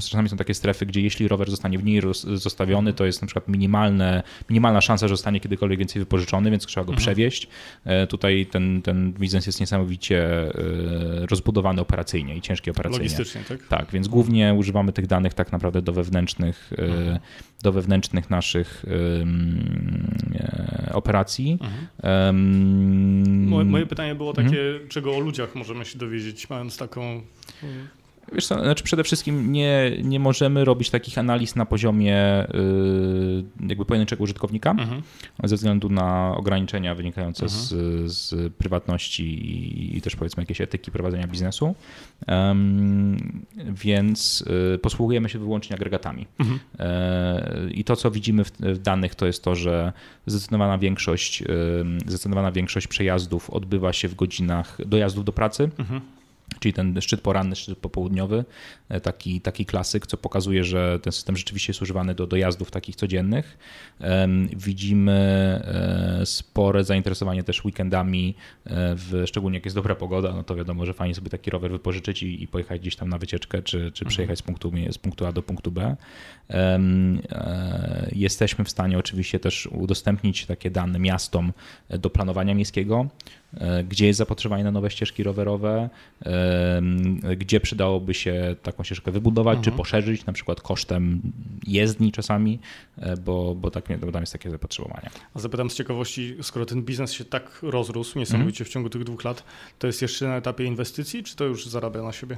czasami 0.00 0.28
są 0.28 0.36
takie 0.36 0.54
strefy, 0.54 0.86
gdzie 0.86 1.00
jeśli 1.00 1.28
rower 1.28 1.50
zostanie 1.50 1.78
w 1.78 1.84
niej 1.84 2.02
zostawiony, 2.34 2.92
to 2.92 3.04
jest 3.04 3.22
na 3.22 3.26
przykład 3.26 3.48
minimalne, 3.48 4.22
minimalna 4.50 4.80
szansa, 4.80 5.08
że 5.08 5.12
zostanie 5.12 5.40
kiedykolwiek 5.40 5.78
więcej 5.78 6.00
wypożyczony, 6.00 6.50
więc 6.50 6.66
trzeba 6.66 6.84
go 6.84 6.92
mhm. 6.92 7.02
przewieźć. 7.02 7.48
E, 7.84 8.06
tutaj 8.06 8.46
ten, 8.46 8.82
ten 8.82 9.12
biznes 9.12 9.46
jest 9.46 9.60
niesamowicie 9.60 10.24
e, 10.24 10.52
rozbudowany 11.26 11.80
operacyjnie 11.80 12.36
i 12.36 12.40
ciężki 12.40 12.70
operacyjnie. 12.70 13.04
Logistycznie, 13.04 13.40
tak? 13.48 13.68
Tak, 13.68 13.92
więc 13.92 14.08
głównie 14.08 14.54
używamy 14.54 14.92
tych 14.92 15.06
danych 15.06 15.34
tak 15.34 15.52
naprawdę 15.52 15.82
do 15.82 15.92
wewnętrznych, 15.92 16.72
mhm. 16.78 17.18
Do 17.62 17.72
wewnętrznych 17.72 18.30
naszych 18.30 18.84
operacji. 20.92 21.58
Mhm. 21.60 23.48
Moje, 23.48 23.64
moje, 23.64 23.86
pytanie 23.86 24.14
było 24.14 24.32
takie, 24.32 24.60
mhm. 24.60 24.88
czego 24.88 25.16
o 25.16 25.20
ludziach 25.20 25.54
możemy 25.54 25.84
się 25.84 25.98
dowiedzieć, 25.98 26.50
mając 26.50 26.76
taką 26.76 27.22
Wiesz 28.32 28.46
co, 28.46 28.54
znaczy 28.54 28.84
przede 28.84 29.04
wszystkim 29.04 29.52
nie, 29.52 29.92
nie 30.02 30.20
możemy 30.20 30.64
robić 30.64 30.90
takich 30.90 31.18
analiz 31.18 31.56
na 31.56 31.66
poziomie 31.66 32.46
yy, 32.54 33.68
jakby 33.68 33.84
pojedynczego 33.84 34.24
użytkownika 34.24 34.70
mhm. 34.70 35.02
ze 35.44 35.56
względu 35.56 35.88
na 35.88 36.34
ograniczenia 36.36 36.94
wynikające 36.94 37.44
mhm. 37.44 37.60
z, 37.60 38.12
z 38.12 38.52
prywatności 38.52 39.24
i, 39.24 39.96
i, 39.96 40.00
też 40.00 40.16
powiedzmy 40.16 40.42
jakieś 40.42 40.60
etyki 40.60 40.90
prowadzenia 40.90 41.26
biznesu. 41.26 41.74
Um, 42.28 43.42
więc 43.68 44.44
y, 44.74 44.78
posługujemy 44.78 45.28
się 45.28 45.38
wyłącznie 45.38 45.76
agregatami. 45.76 46.26
Mhm. 46.38 46.60
E, 46.78 47.70
I 47.70 47.84
to, 47.84 47.96
co 47.96 48.10
widzimy 48.10 48.44
w, 48.44 48.52
w, 48.52 48.78
danych, 48.78 49.14
to 49.14 49.26
jest 49.26 49.44
to, 49.44 49.54
że 49.54 49.92
zdecydowana 50.26 50.78
większość, 50.78 51.42
zdecydowana 52.06 52.52
większość 52.52 52.86
przejazdów 52.86 53.50
odbywa 53.50 53.92
się 53.92 54.08
w 54.08 54.14
godzinach 54.14 54.78
dojazdów 54.86 55.24
do 55.24 55.32
pracy. 55.32 55.70
Mhm 55.78 56.00
czyli 56.60 56.72
ten 56.72 57.00
szczyt 57.00 57.20
poranny, 57.20 57.56
szczyt 57.56 57.78
popołudniowy, 57.78 58.44
e, 58.88 59.00
taki, 59.00 59.40
taki 59.40 59.66
klasyk, 59.66 60.06
co 60.06 60.16
pokazuje, 60.16 60.64
że 60.64 60.98
ten 61.02 61.12
system 61.12 61.36
rzeczywiście 61.36 61.70
jest 61.70 61.82
używany 61.82 62.14
do 62.14 62.26
dojazdów 62.26 62.70
takich 62.70 62.96
codziennych. 62.96 63.58
Widzimy 64.56 65.12
e, 66.22 66.26
spore 66.26 66.84
zainteresowanie 66.84 67.42
też 67.42 67.64
weekendami, 67.64 68.34
e, 68.64 68.94
w, 68.94 69.22
szczególnie 69.26 69.56
jak 69.56 69.64
jest 69.64 69.76
dobra 69.76 69.94
pogoda, 69.94 70.32
no 70.32 70.42
to 70.42 70.54
wiadomo, 70.54 70.86
że 70.86 70.94
fajnie 70.94 71.14
sobie 71.14 71.30
taki 71.30 71.50
rower 71.50 71.70
wypożyczyć 71.70 72.22
i, 72.22 72.42
i 72.42 72.48
pojechać 72.48 72.80
gdzieś 72.80 72.96
tam 72.96 73.08
na 73.08 73.18
wycieczkę, 73.18 73.62
czy, 73.62 73.78
czy 73.78 74.04
mhm. 74.04 74.08
przejechać 74.08 74.38
z 74.38 74.42
punktu, 74.42 74.72
z 74.90 74.98
punktu 74.98 75.26
A 75.26 75.32
do 75.32 75.42
punktu 75.42 75.72
B. 75.72 75.96
Jesteśmy 78.12 78.64
w 78.64 78.70
stanie 78.70 78.98
oczywiście 78.98 79.40
też 79.40 79.66
udostępnić 79.66 80.46
takie 80.46 80.70
dane 80.70 80.98
miastom 80.98 81.52
do 81.90 82.10
planowania 82.10 82.54
miejskiego, 82.54 83.06
gdzie 83.88 84.06
jest 84.06 84.18
zapotrzebowanie 84.18 84.64
na 84.64 84.70
nowe 84.70 84.90
ścieżki 84.90 85.22
rowerowe, 85.22 85.90
gdzie 87.36 87.60
przydałoby 87.60 88.14
się 88.14 88.56
taką 88.62 88.84
ścieżkę 88.84 89.12
wybudować, 89.12 89.56
mhm. 89.56 89.64
czy 89.64 89.78
poszerzyć, 89.78 90.26
na 90.26 90.32
przykład 90.32 90.60
kosztem 90.60 91.20
jezdni 91.66 92.12
czasami, 92.12 92.58
e, 92.98 93.16
bo, 93.16 93.54
bo, 93.54 93.70
tak, 93.70 93.98
bo 94.00 94.12
tam 94.12 94.22
jest 94.22 94.32
takie 94.32 94.50
zapotrzebowanie. 94.50 95.10
A 95.34 95.40
zapytam 95.40 95.70
z 95.70 95.74
ciekawości, 95.74 96.36
skoro 96.42 96.66
ten 96.66 96.82
biznes 96.82 97.12
się 97.12 97.24
tak 97.24 97.58
rozrósł 97.62 98.18
niesamowicie 98.18 98.64
mhm. 98.64 98.70
w 98.70 98.72
ciągu 98.72 98.90
tych 98.90 99.04
dwóch 99.04 99.24
lat, 99.24 99.44
to 99.78 99.86
jest 99.86 100.02
jeszcze 100.02 100.28
na 100.28 100.36
etapie 100.36 100.64
inwestycji, 100.64 101.22
czy 101.22 101.36
to 101.36 101.44
już 101.44 101.66
zarabia 101.66 102.02
na 102.02 102.12
siebie? 102.12 102.36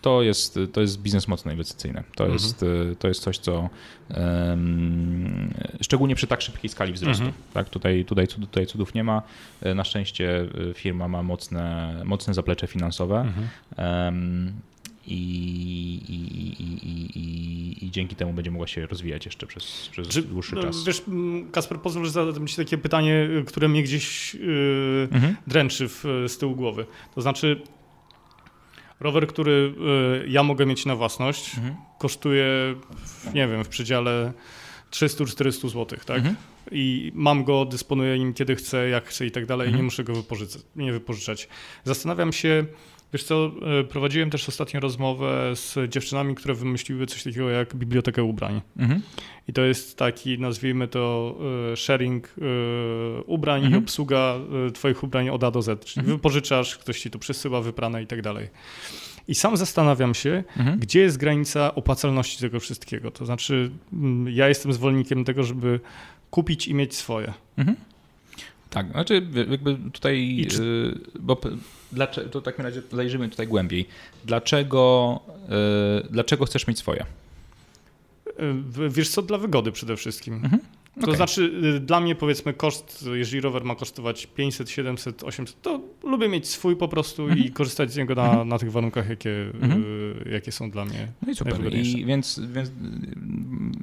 To 0.00 0.22
jest, 0.22 0.58
to 0.72 0.80
jest 0.80 1.02
biznes 1.02 1.28
mocno 1.28 1.52
inwestycyjny. 1.52 2.02
To, 2.16 2.24
mhm. 2.24 2.32
jest, 2.32 2.64
to 2.98 3.08
jest 3.08 3.20
coś, 3.20 3.38
co 3.38 3.70
um, 4.16 5.54
szczególnie 5.80 6.14
przy 6.14 6.26
tak 6.26 6.42
szybkiej 6.42 6.70
skali 6.70 6.92
wzrostu. 6.92 7.24
Mhm. 7.24 7.42
Tak, 7.54 7.68
tutaj, 7.68 8.04
tutaj, 8.04 8.26
tutaj 8.26 8.66
cudów 8.66 8.94
nie 8.94 9.04
ma. 9.04 9.22
Na 9.74 9.84
szczęście 9.84 10.40
y, 10.40 10.74
firma 10.74 11.08
ma 11.08 11.22
mocne, 11.22 11.94
mocne 12.04 12.34
zaplecze 12.34 12.66
finansowe. 12.66 13.20
Mhm. 13.20 13.48
Um, 13.78 14.52
i, 15.06 15.14
i, 16.08 16.62
i, 17.18 17.86
i, 17.86 17.90
dzięki 17.90 18.16
temu 18.16 18.32
będzie 18.32 18.50
mogła 18.50 18.66
się 18.66 18.86
rozwijać 18.86 19.24
jeszcze 19.24 19.46
przez, 19.46 19.88
przez 19.92 20.08
Czy, 20.08 20.22
dłuższy 20.22 20.54
no, 20.54 20.62
czas. 20.62 20.84
Wiesz, 20.84 21.02
Kasper, 21.52 21.78
pozwól, 21.78 22.04
że 22.04 22.10
zadam 22.10 22.46
Ci 22.46 22.56
takie 22.56 22.78
pytanie, 22.78 23.28
które 23.46 23.68
mnie 23.68 23.82
gdzieś 23.82 24.34
yy, 24.34 25.08
mhm. 25.12 25.36
dręczy 25.46 25.88
w, 25.88 26.04
z 26.28 26.38
tyłu 26.38 26.56
głowy. 26.56 26.86
To 27.14 27.22
znaczy, 27.22 27.62
Rower, 29.02 29.26
który 29.26 29.74
y, 30.24 30.28
ja 30.28 30.42
mogę 30.42 30.66
mieć 30.66 30.86
na 30.86 30.96
własność, 30.96 31.54
mhm. 31.56 31.76
kosztuje, 31.98 32.46
nie 33.34 33.48
wiem, 33.48 33.64
w 33.64 33.68
przedziale 33.68 34.32
300-400 34.90 35.68
zł, 35.68 35.98
tak? 36.06 36.16
Mhm. 36.16 36.36
I 36.70 37.12
mam 37.14 37.44
go, 37.44 37.64
dysponuję 37.64 38.18
nim 38.18 38.34
kiedy 38.34 38.56
chcę, 38.56 38.88
jak 38.88 39.04
chcę 39.08 39.26
i 39.26 39.30
tak 39.30 39.46
dalej, 39.46 39.66
mhm. 39.66 39.74
i 39.74 39.80
nie 39.80 39.84
muszę 39.84 40.04
go 40.04 40.14
wypożyczać, 40.14 40.62
nie 40.76 40.92
wypożyczać. 40.92 41.48
Zastanawiam 41.84 42.32
się, 42.32 42.66
wiesz 43.12 43.24
co, 43.24 43.52
y, 43.80 43.84
prowadziłem 43.84 44.30
też 44.30 44.48
ostatnio 44.48 44.80
rozmowę 44.80 45.52
z 45.54 45.78
dziewczynami, 45.88 46.34
które 46.34 46.54
wymyśliły 46.54 47.06
coś 47.06 47.22
takiego 47.22 47.50
jak 47.50 47.74
bibliotekę 47.76 48.22
ubrań. 48.22 48.60
Mhm. 48.76 49.02
I 49.48 49.52
to 49.52 49.62
jest 49.62 49.98
taki, 49.98 50.38
nazwijmy 50.38 50.88
to, 50.88 51.36
y, 51.72 51.76
sharing 51.76 52.34
ubrań 53.26 53.64
mhm. 53.64 53.82
i 53.82 53.84
obsługa 53.84 54.34
twoich 54.74 55.02
ubrań 55.02 55.28
od 55.28 55.44
A 55.44 55.50
do 55.50 55.62
Z. 55.62 55.84
Czyli 55.84 56.00
mhm. 56.00 56.18
wypożyczasz, 56.18 56.78
ktoś 56.78 57.00
ci 57.00 57.10
to 57.10 57.18
przesyła, 57.18 57.60
wyprane 57.60 58.02
i 58.02 58.06
tak 58.06 58.22
dalej. 58.22 58.48
I 59.28 59.34
sam 59.34 59.56
zastanawiam 59.56 60.14
się, 60.14 60.44
mhm. 60.56 60.78
gdzie 60.78 61.00
jest 61.00 61.16
granica 61.16 61.74
opłacalności 61.74 62.40
tego 62.40 62.60
wszystkiego. 62.60 63.10
To 63.10 63.26
znaczy, 63.26 63.70
mm, 63.92 64.28
ja 64.28 64.48
jestem 64.48 64.72
zwolennikiem 64.72 65.24
tego, 65.24 65.42
żeby 65.42 65.80
kupić 66.30 66.68
i 66.68 66.74
mieć 66.74 66.94
swoje. 66.94 67.32
Mhm. 67.56 67.76
Tak, 68.72 68.90
znaczy 68.90 69.26
jakby 69.50 69.76
tutaj, 69.92 70.46
czy... 70.50 70.62
Y, 71.16 71.20
bo 71.20 71.40
dlaczego, 71.92 72.28
to 72.28 72.40
w 72.40 72.44
takim 72.44 72.64
razie 72.64 72.82
zajrzymy 72.92 73.28
tutaj 73.28 73.46
głębiej. 73.46 73.86
Dlaczego, 74.24 75.20
y, 76.04 76.08
dlaczego 76.10 76.44
chcesz 76.44 76.66
mieć 76.66 76.78
swoje? 76.78 77.04
Wiesz 78.90 79.08
co, 79.08 79.22
dla 79.22 79.38
wygody 79.38 79.72
przede 79.72 79.96
wszystkim. 79.96 80.34
Mhm. 80.34 80.62
To 80.94 81.00
okay. 81.00 81.16
znaczy, 81.16 81.52
y, 81.76 81.80
dla 81.80 82.00
mnie 82.00 82.14
powiedzmy 82.14 82.52
koszt, 82.52 83.04
jeżeli 83.12 83.40
rower 83.40 83.64
ma 83.64 83.74
kosztować 83.74 84.26
500, 84.26 84.70
700, 84.70 85.22
800, 85.22 85.62
to 85.62 85.80
lubię 86.02 86.28
mieć 86.28 86.48
swój 86.48 86.76
po 86.76 86.88
prostu 86.88 87.22
mm 87.22 87.34
-hmm. 87.34 87.38
i 87.38 87.40
mhm. 87.40 87.54
korzystać 87.54 87.92
z 87.92 87.96
niego 87.96 88.14
na, 88.14 88.24
mm 88.24 88.36
-hmm. 88.36 88.46
na 88.46 88.58
tych 88.58 88.72
warunkach, 88.72 89.08
jakie, 89.08 89.30
mm 89.30 89.70
-hmm. 89.70 90.30
jakie 90.30 90.52
są 90.52 90.70
dla 90.70 90.84
mnie 90.84 91.08
No 91.26 91.32
i 91.32 91.34
super. 91.34 91.74
I 91.74 92.04
więc, 92.04 92.40
więc 92.52 92.70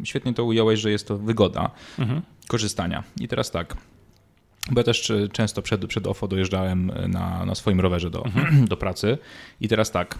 świetnie 0.03 0.33
to 0.33 0.43
ująłeś, 0.43 0.79
że 0.79 0.91
jest 0.91 1.07
to 1.07 1.17
wygoda 1.17 1.71
mhm. 1.99 2.21
korzystania. 2.47 3.03
I 3.21 3.27
teraz 3.27 3.51
tak, 3.51 3.75
bo 4.71 4.79
ja 4.79 4.83
też 4.83 5.11
często 5.31 5.61
przed, 5.61 5.85
przed 5.85 6.07
OFO 6.07 6.27
dojeżdżałem 6.27 6.91
na, 7.07 7.45
na 7.45 7.55
swoim 7.55 7.79
rowerze 7.79 8.09
do, 8.09 8.25
mhm. 8.25 8.65
do 8.71 8.77
pracy 8.77 9.17
i 9.61 9.67
teraz 9.67 9.91
tak, 9.91 10.17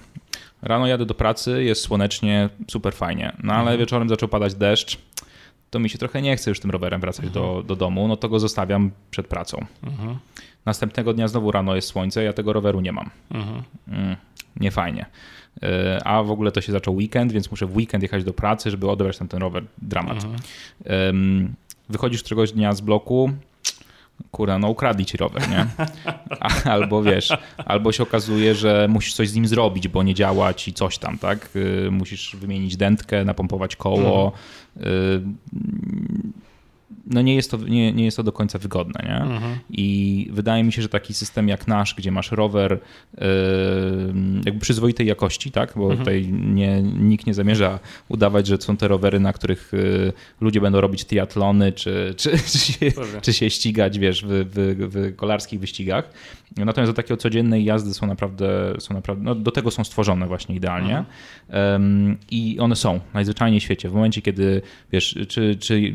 rano 0.61 0.87
jadę 0.87 1.05
do 1.05 1.13
pracy, 1.13 1.63
jest 1.63 1.81
słonecznie, 1.81 2.49
super 2.67 2.93
fajnie, 2.93 3.31
no 3.43 3.53
ale 3.53 3.61
mhm. 3.61 3.79
wieczorem 3.79 4.09
zaczął 4.09 4.29
padać 4.29 4.55
deszcz, 4.55 4.97
to 5.69 5.79
mi 5.79 5.89
się 5.89 5.97
trochę 5.97 6.21
nie 6.21 6.37
chce 6.37 6.51
już 6.51 6.59
tym 6.59 6.71
rowerem 6.71 7.01
wracać 7.01 7.29
do, 7.29 7.63
do 7.67 7.75
domu, 7.75 8.07
no 8.07 8.17
to 8.17 8.29
go 8.29 8.39
zostawiam 8.39 8.91
przed 9.11 9.27
pracą. 9.27 9.65
Mhm. 9.83 10.17
następnego 10.65 11.13
dnia 11.13 11.27
znowu 11.27 11.51
rano 11.51 11.75
jest 11.75 11.87
słońce, 11.87 12.23
ja 12.23 12.33
tego 12.33 12.53
roweru 12.53 12.81
nie 12.81 12.91
mam. 12.91 13.09
Mhm. 13.31 13.63
Mm, 13.87 14.15
nie 14.55 14.71
fajnie. 14.71 15.05
E, 15.63 16.01
a 16.05 16.23
w 16.23 16.31
ogóle 16.31 16.51
to 16.51 16.61
się 16.61 16.71
zaczął 16.71 16.95
weekend, 16.95 17.31
więc 17.31 17.51
muszę 17.51 17.65
w 17.65 17.75
weekend 17.75 18.03
jechać 18.03 18.23
do 18.23 18.33
pracy, 18.33 18.71
żeby 18.71 18.89
odebrać 18.89 19.17
tam 19.17 19.27
ten 19.27 19.39
rower. 19.39 19.63
Dramat. 19.77 20.25
Mhm. 20.25 21.53
Wychodzisz 21.89 22.23
któregoś 22.23 22.51
dnia 22.51 22.73
z 22.73 22.81
bloku, 22.81 23.31
kurwa, 24.31 24.59
no 24.59 24.69
ukradli 24.69 25.05
ci 25.05 25.17
rower, 25.17 25.49
nie? 25.49 25.65
Albo 26.71 27.03
wiesz, 27.03 27.37
albo 27.65 27.91
się 27.91 28.03
okazuje, 28.03 28.55
że 28.55 28.87
musisz 28.89 29.13
coś 29.13 29.29
z 29.29 29.35
nim 29.35 29.47
zrobić, 29.47 29.87
bo 29.87 30.03
nie 30.03 30.13
działa 30.13 30.53
ci 30.53 30.73
coś 30.73 30.97
tam, 30.97 31.17
tak? 31.17 31.49
Y, 31.55 31.91
musisz 31.91 32.35
wymienić 32.35 32.77
dętkę, 32.77 33.25
napompować 33.25 33.75
koło. 33.75 34.31
Mhm 34.77 35.29
no 37.09 37.21
nie 37.21 37.35
jest 37.35 37.51
to, 37.51 37.57
nie, 37.57 37.93
nie 37.93 38.05
jest 38.05 38.17
to 38.17 38.23
do 38.23 38.31
końca 38.31 38.59
wygodne. 38.59 39.01
Nie? 39.03 39.15
Mhm. 39.15 39.57
I 39.69 40.29
wydaje 40.31 40.63
mi 40.63 40.73
się, 40.73 40.81
że 40.81 40.89
taki 40.89 41.13
system 41.13 41.47
jak 41.47 41.67
nasz, 41.67 41.95
gdzie 41.95 42.11
masz 42.11 42.31
rower 42.31 42.79
yy, 43.17 43.23
jakby 44.45 44.61
przyzwoitej 44.61 45.07
jakości, 45.07 45.51
tak? 45.51 45.73
bo 45.75 45.81
mhm. 45.81 45.99
tutaj 45.99 46.27
nie, 46.31 46.81
nikt 46.81 47.27
nie 47.27 47.33
zamierza 47.33 47.79
udawać, 48.09 48.47
że 48.47 48.57
są 48.57 48.77
te 48.77 48.87
rowery, 48.87 49.19
na 49.19 49.33
których 49.33 49.71
yy, 49.73 50.13
ludzie 50.41 50.61
będą 50.61 50.81
robić 50.81 51.05
triatlony, 51.05 51.71
czy, 51.71 52.13
czy, 52.17 52.31
czy, 52.51 52.57
się, 52.57 52.91
czy 53.21 53.33
się 53.33 53.49
ścigać 53.49 53.99
wiesz, 53.99 54.25
w, 54.25 54.27
w, 54.27 54.89
w 54.93 55.15
kolarskich 55.15 55.59
wyścigach. 55.59 56.09
Natomiast 56.57 56.91
do 56.91 56.95
takiej 56.95 57.17
codziennej 57.17 57.65
jazdy 57.65 57.93
są 57.93 58.07
naprawdę, 58.07 58.73
są 58.79 58.93
naprawdę 58.93 59.23
no 59.23 59.35
do 59.35 59.51
tego 59.51 59.71
są 59.71 59.83
stworzone 59.83 60.27
właśnie 60.27 60.55
idealnie. 60.55 61.03
Mhm. 61.49 62.17
I 62.31 62.57
one 62.59 62.75
są 62.75 62.99
najzwyczajniej 63.13 63.59
w 63.59 63.63
świecie. 63.63 63.89
W 63.89 63.93
momencie, 63.93 64.21
kiedy 64.21 64.61
wiesz, 64.91 65.15
czy, 65.27 65.55
czy 65.55 65.93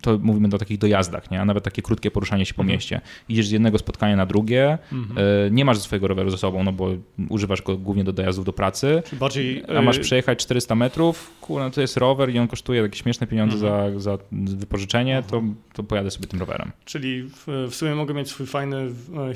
to 0.00 0.18
mówimy 0.18 0.48
o 0.54 0.58
takich 0.58 0.78
dojazdach, 0.78 1.30
nie? 1.30 1.40
a 1.40 1.44
nawet 1.44 1.64
takie 1.64 1.82
krótkie 1.82 2.10
poruszanie 2.10 2.46
się 2.46 2.54
po 2.54 2.62
mhm. 2.62 2.76
mieście. 2.76 3.00
Idziesz 3.28 3.48
z 3.48 3.50
jednego 3.50 3.78
spotkania 3.78 4.16
na 4.16 4.26
drugie, 4.26 4.78
mhm. 4.92 5.18
E, 5.46 5.50
nie 5.50 5.64
masz 5.64 5.78
swojego 5.78 6.08
roweru 6.08 6.30
ze 6.30 6.38
sobą, 6.38 6.64
no 6.64 6.72
bo 6.72 6.90
używasz 7.28 7.62
go 7.62 7.76
głównie 7.76 8.04
do 8.04 8.12
dojazdów 8.12 8.44
do 8.44 8.52
pracy, 8.52 9.02
bardziej, 9.12 9.64
a 9.78 9.82
masz 9.82 9.98
e, 9.98 10.00
przejechać 10.00 10.38
400 10.38 10.74
metrów, 10.74 11.32
kurwa, 11.40 11.70
to 11.70 11.80
jest 11.80 11.96
rower 11.96 12.30
i 12.34 12.38
on 12.38 12.48
kosztuje 12.48 12.82
jakieś 12.82 13.02
śmieszne 13.02 13.26
pieniądze 13.26 13.58
za, 13.58 14.00
za 14.00 14.18
wypożyczenie, 14.32 15.22
to, 15.30 15.42
to 15.72 15.82
pojadę 15.82 16.10
sobie 16.10 16.26
tym 16.26 16.40
rowerem. 16.40 16.72
Czyli 16.84 17.22
w, 17.22 17.46
w 17.70 17.74
sumie 17.74 17.94
mogę 17.94 18.14
mieć 18.14 18.28
swój 18.28 18.46
fajny 18.46 18.76
e, 19.30 19.34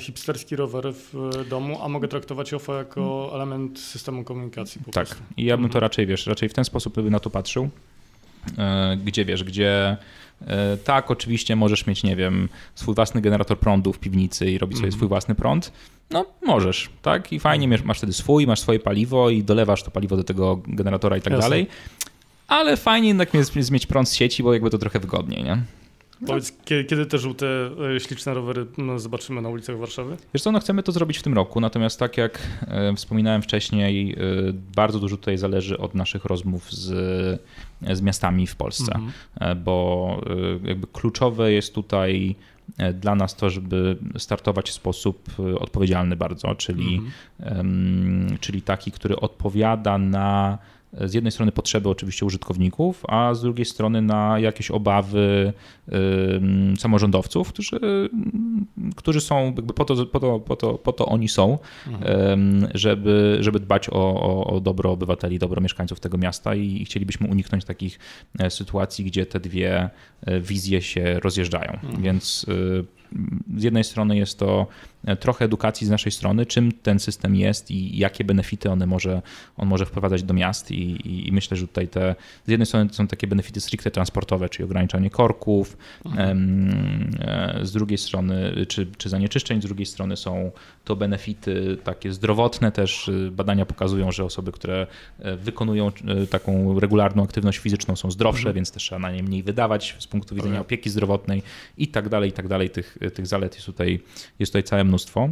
rower 0.51 0.93
w 0.93 1.13
domu, 1.49 1.79
a 1.83 1.87
mogę 1.89 2.07
traktować 2.07 2.53
OFO 2.53 2.77
jako 2.77 3.01
mhm. 3.01 3.35
element 3.35 3.79
systemu 3.79 4.23
komunikacji. 4.23 4.81
tak, 4.85 4.93
prostu. 4.93 5.23
i 5.37 5.45
ja 5.45 5.57
bym 5.57 5.69
to 5.69 5.79
raczej, 5.79 6.05
wiesz, 6.05 6.27
raczej 6.27 6.49
w 6.49 6.53
ten 6.53 6.65
sposób 6.65 7.01
by 7.01 7.09
na 7.09 7.19
to 7.19 7.29
patrzył, 7.29 7.69
gdzie 9.05 9.25
wiesz, 9.25 9.43
gdzie 9.43 9.97
E, 10.47 10.77
tak, 10.77 11.11
oczywiście 11.11 11.55
możesz 11.55 11.87
mieć, 11.87 12.03
nie 12.03 12.15
wiem, 12.15 12.49
swój 12.75 12.95
własny 12.95 13.21
generator 13.21 13.59
prądu 13.59 13.93
w 13.93 13.99
piwnicy 13.99 14.51
i 14.51 14.57
robić 14.57 14.77
sobie 14.77 14.87
mm. 14.87 14.97
swój 14.97 15.07
własny 15.07 15.35
prąd. 15.35 15.71
No, 16.09 16.25
możesz, 16.45 16.89
tak? 17.01 17.33
I 17.33 17.39
fajnie 17.39 17.67
masz, 17.67 17.83
masz 17.83 17.97
wtedy 17.97 18.13
swój, 18.13 18.47
masz 18.47 18.59
swoje 18.59 18.79
paliwo 18.79 19.29
i 19.29 19.43
dolewasz 19.43 19.83
to 19.83 19.91
paliwo 19.91 20.17
do 20.17 20.23
tego 20.23 20.61
generatora 20.67 21.17
i 21.17 21.21
tak 21.21 21.33
Jasne. 21.33 21.49
dalej. 21.49 21.67
Ale 22.47 22.77
fajnie 22.77 23.07
jednak 23.07 23.33
jest 23.33 23.71
mieć 23.71 23.87
prąd 23.87 24.09
z 24.09 24.13
sieci, 24.13 24.43
bo 24.43 24.53
jakby 24.53 24.69
to 24.69 24.77
trochę 24.77 24.99
wygodniej, 24.99 25.43
nie? 25.43 25.57
No. 26.21 26.27
Powiedz, 26.27 26.53
kiedy, 26.65 26.83
kiedy 26.83 27.05
te 27.05 27.17
żółte, 27.17 27.47
e, 27.95 27.99
śliczne 27.99 28.33
rowery 28.33 28.65
no, 28.77 28.99
zobaczymy 28.99 29.41
na 29.41 29.49
ulicach 29.49 29.77
Warszawy? 29.77 30.17
Wiesz 30.33 30.43
co, 30.43 30.51
no 30.51 30.59
chcemy 30.59 30.83
to 30.83 30.91
zrobić 30.91 31.17
w 31.17 31.23
tym 31.23 31.33
roku, 31.33 31.59
natomiast 31.59 31.99
tak 31.99 32.17
jak 32.17 32.39
e, 32.67 32.95
wspominałem 32.95 33.41
wcześniej, 33.41 34.13
e, 34.13 34.17
bardzo 34.75 34.99
dużo 34.99 35.17
tutaj 35.17 35.37
zależy 35.37 35.77
od 35.77 35.95
naszych 35.95 36.25
rozmów 36.25 36.71
z, 36.71 37.41
z 37.91 38.01
miastami 38.01 38.47
w 38.47 38.55
Polsce, 38.55 38.93
mhm. 38.95 39.63
bo 39.63 40.21
jakby 40.63 40.87
kluczowe 40.87 41.51
jest 41.51 41.75
tutaj 41.75 42.35
dla 42.93 43.15
nas 43.15 43.35
to, 43.35 43.49
żeby 43.49 43.97
startować 44.17 44.69
w 44.69 44.73
sposób 44.73 45.29
odpowiedzialny 45.59 46.15
bardzo, 46.15 46.55
czyli, 46.55 47.01
mhm. 47.39 48.37
czyli 48.39 48.61
taki, 48.61 48.91
który 48.91 49.15
odpowiada 49.15 49.97
na 49.97 50.57
z 50.93 51.13
jednej 51.13 51.31
strony 51.31 51.51
potrzeby 51.51 51.89
oczywiście 51.89 52.25
użytkowników, 52.25 53.03
a 53.07 53.33
z 53.33 53.41
drugiej 53.41 53.65
strony 53.65 54.01
na 54.01 54.39
jakieś 54.39 54.71
obawy 54.71 55.53
samorządowców, 56.77 57.49
którzy, 57.49 57.79
którzy 58.95 59.21
są, 59.21 59.45
jakby 59.45 59.73
po 59.73 59.85
to, 59.85 60.05
po 60.05 60.19
to, 60.19 60.39
po 60.39 60.55
to, 60.55 60.73
po 60.73 60.93
to 60.93 61.05
oni 61.05 61.29
są, 61.29 61.59
mhm. 61.87 62.67
żeby, 62.73 63.37
żeby 63.39 63.59
dbać 63.59 63.89
o, 63.89 63.93
o, 63.93 64.47
o 64.47 64.59
dobro 64.59 64.91
obywateli, 64.91 65.39
dobro 65.39 65.61
mieszkańców 65.61 65.99
tego 65.99 66.17
miasta 66.17 66.55
i 66.55 66.85
chcielibyśmy 66.85 67.27
uniknąć 67.27 67.65
takich 67.65 67.99
e, 68.39 68.49
sytuacji, 68.49 69.05
gdzie 69.05 69.25
te 69.25 69.39
dwie 69.39 69.89
e, 70.21 70.39
wizje 70.39 70.81
się 70.81 71.19
rozjeżdżają. 71.19 71.71
Mhm. 71.71 72.01
Więc 72.01 72.45
e, 72.49 73.00
z 73.57 73.63
jednej 73.63 73.83
strony 73.83 74.17
jest 74.17 74.39
to 74.39 74.67
e, 75.05 75.15
trochę 75.15 75.45
edukacji 75.45 75.87
z 75.87 75.89
naszej 75.89 76.11
strony, 76.11 76.45
czym 76.45 76.71
ten 76.71 76.99
system 76.99 77.35
jest 77.35 77.71
i 77.71 77.97
jakie 77.97 78.23
benefity 78.23 78.69
one 78.69 78.85
może, 78.85 79.21
on 79.57 79.67
może 79.67 79.85
wprowadzać 79.85 80.23
do 80.23 80.33
miast 80.33 80.71
i, 80.71 81.27
i 81.27 81.31
myślę, 81.31 81.57
że 81.57 81.67
tutaj 81.67 81.87
te, 81.87 82.15
z 82.45 82.49
jednej 82.49 82.65
strony 82.65 82.89
są 82.93 83.07
takie 83.07 83.27
benefity 83.27 83.61
stricte 83.61 83.91
transportowe, 83.91 84.49
czyli 84.49 84.65
ograniczanie 84.65 85.09
korków, 85.09 85.77
mhm. 86.05 87.11
E, 87.19 87.59
z 87.61 87.71
drugiej 87.71 87.97
strony, 87.97 88.65
czy, 88.67 88.87
czy 88.97 89.09
zanieczyszczeń, 89.09 89.61
z 89.61 89.65
drugiej 89.65 89.85
strony 89.85 90.17
są 90.17 90.51
to 90.85 90.95
benefity 90.95 91.77
takie 91.83 92.13
zdrowotne 92.13 92.71
też. 92.71 93.09
E, 93.09 93.31
badania 93.31 93.65
pokazują, 93.65 94.11
że 94.11 94.23
osoby, 94.25 94.51
które 94.51 94.87
wykonują 95.37 95.91
taką 96.29 96.79
regularną 96.79 97.23
aktywność 97.23 97.57
fizyczną 97.57 97.95
są 97.95 98.11
zdrowsze, 98.11 98.39
mhm. 98.39 98.55
więc 98.55 98.71
też 98.71 98.83
trzeba 98.83 98.99
na 98.99 99.11
nie 99.11 99.23
mniej 99.23 99.43
wydawać 99.43 99.95
z 99.99 100.07
punktu 100.07 100.35
widzenia 100.35 100.61
opieki 100.61 100.89
zdrowotnej 100.89 101.43
i 101.77 101.87
tak 101.87 102.09
dalej, 102.09 102.29
i 102.29 102.33
tak 102.33 102.47
dalej. 102.47 102.69
Tych, 102.69 102.97
tych 103.13 103.27
zalet 103.27 103.55
jest 103.55 103.65
tutaj, 103.65 103.99
jest 104.39 104.51
tutaj 104.51 104.63
całe 104.63 104.83
mnóstwo. 104.83 105.29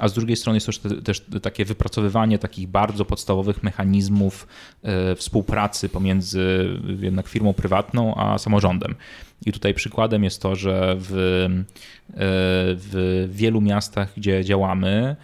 A 0.00 0.08
z 0.08 0.14
drugiej 0.14 0.36
strony 0.36 0.56
jest 0.56 0.66
też, 0.66 0.80
też 1.04 1.24
takie 1.42 1.64
wypracowywanie 1.64 2.38
takich 2.38 2.68
bardzo 2.68 3.04
podstawowych 3.04 3.62
mechanizmów 3.62 4.46
e, 4.82 5.14
współpracy 5.14 5.88
pomiędzy 5.88 6.68
jednak 7.00 7.28
firmą 7.28 7.52
prywatną 7.52 8.14
a 8.14 8.38
samorządem. 8.38 8.94
I 9.46 9.52
tutaj 9.52 9.74
przykładem 9.74 10.24
jest 10.24 10.42
to, 10.42 10.56
że 10.56 10.96
w, 10.98 11.12
e, 11.12 12.16
w 12.76 13.28
wielu 13.32 13.60
miastach, 13.60 14.12
gdzie 14.16 14.44
działamy, 14.44 15.16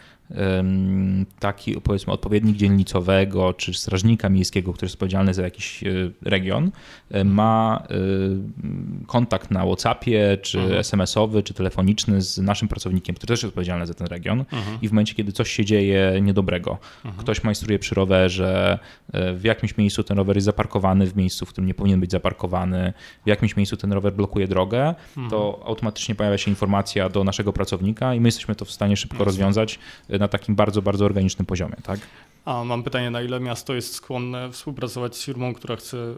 taki 1.39 1.81
powiedzmy 1.81 2.13
odpowiednik 2.13 2.57
dzielnicowego 2.57 3.53
czy 3.53 3.75
strażnika 3.75 4.29
miejskiego, 4.29 4.73
który 4.73 4.85
jest 4.87 4.95
odpowiedzialny 4.95 5.35
za 5.35 5.43
jakiś 5.43 5.85
e, 5.85 5.91
region, 6.23 6.71
e, 7.11 7.25
ma 7.25 7.83
e, 7.91 9.07
kontakt 9.07 9.51
na 9.51 9.65
WhatsAppie, 9.65 10.39
czy 10.43 10.61
mhm. 10.61 10.79
SMS-owy, 10.81 11.43
czy 11.43 11.55
telefoniczny 11.55 12.23
z 12.23 12.39
naszym 12.39 12.69
pracownikiem, 12.69 13.15
który 13.15 13.29
też 13.29 13.43
jest 13.43 13.49
odpowiedzialny 13.51 13.87
za 13.87 13.95
ten 13.95 14.07
region 14.07 14.41
mhm. 14.41 14.79
i 14.83 14.89
w 14.89 14.93
momencie, 14.93 15.15
kiedy 15.15 15.33
coś 15.33 15.51
się 15.51 15.65
dzieje 15.65 16.21
niedobrego, 16.23 16.79
mhm. 17.05 17.23
ktoś 17.23 17.45
majstruje 17.45 17.79
przy 17.79 17.95
rowerze, 17.95 18.79
w 19.13 19.41
jakimś 19.45 19.77
miejscu 19.77 20.05
ten 20.05 20.17
rower 20.17 20.37
jest 20.37 20.45
zaparkowany 20.45 21.07
w 21.07 21.17
miejscu, 21.17 21.47
w 21.47 21.49
którym 21.49 21.67
nie 21.67 21.75
powinien 21.75 22.01
być 22.01 22.11
zaparkowany, 22.11 22.93
w 23.25 23.29
jakimś 23.29 23.57
miejscu 23.57 23.77
ten 23.77 23.93
rower 23.93 24.13
blokuje 24.13 24.49
drogę, 24.49 24.95
to 25.15 25.47
mhm. 25.47 25.69
automatycznie 25.69 26.15
pojawia 26.15 26.39
się 26.39 26.51
informacja 26.51 27.09
do 27.09 27.25
naszego 27.25 27.53
pracownika 27.53 28.15
i 28.15 28.21
my 28.21 28.29
jesteśmy 28.29 28.55
to 28.55 28.65
w 28.65 28.71
stanie 28.71 28.97
szybko 28.97 29.25
rozwiązać 29.25 29.79
na 30.21 30.29
takim 30.29 30.55
bardzo, 30.55 30.83
bardzo 30.83 31.05
organicznym 31.05 31.47
poziomie. 31.47 31.77
Tak? 31.83 32.01
A 32.45 32.65
mam 32.65 32.83
pytanie, 32.83 33.11
na 33.11 33.23
ile 33.23 33.41
miasto 33.41 33.75
jest 33.75 33.95
skłonne 33.95 34.51
współpracować 34.53 35.17
z 35.17 35.25
firmą, 35.25 35.55
która 35.55 35.77
chce 35.77 35.97
e, 35.97 36.15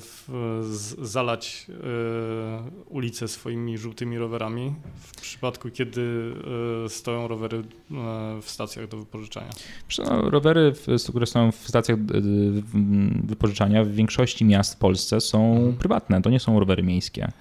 w, 0.00 0.28
z, 0.62 1.08
zalać 1.08 1.66
y, 1.68 1.72
ulice 2.88 3.28
swoimi 3.28 3.78
żółtymi 3.78 4.18
rowerami 4.18 4.74
w 4.96 5.20
przypadku, 5.20 5.70
kiedy 5.70 6.00
y, 6.86 6.88
stoją 6.88 7.28
rowery 7.28 7.58
y, 7.58 7.62
w 8.42 8.50
stacjach 8.50 8.88
do 8.88 8.96
wypożyczania? 8.96 9.50
No, 9.98 10.30
rowery, 10.30 10.72
które 11.08 11.26
są 11.26 11.52
w 11.52 11.68
stacjach 11.68 11.98
wypożyczania 13.24 13.84
w 13.84 13.88
większości 13.88 14.44
miast 14.44 14.74
w 14.74 14.78
Polsce 14.78 15.20
są 15.20 15.56
mhm. 15.56 15.76
prywatne, 15.76 16.22
to 16.22 16.30
nie 16.30 16.40
są 16.40 16.60
rowery 16.60 16.82
miejskie. 16.82 17.32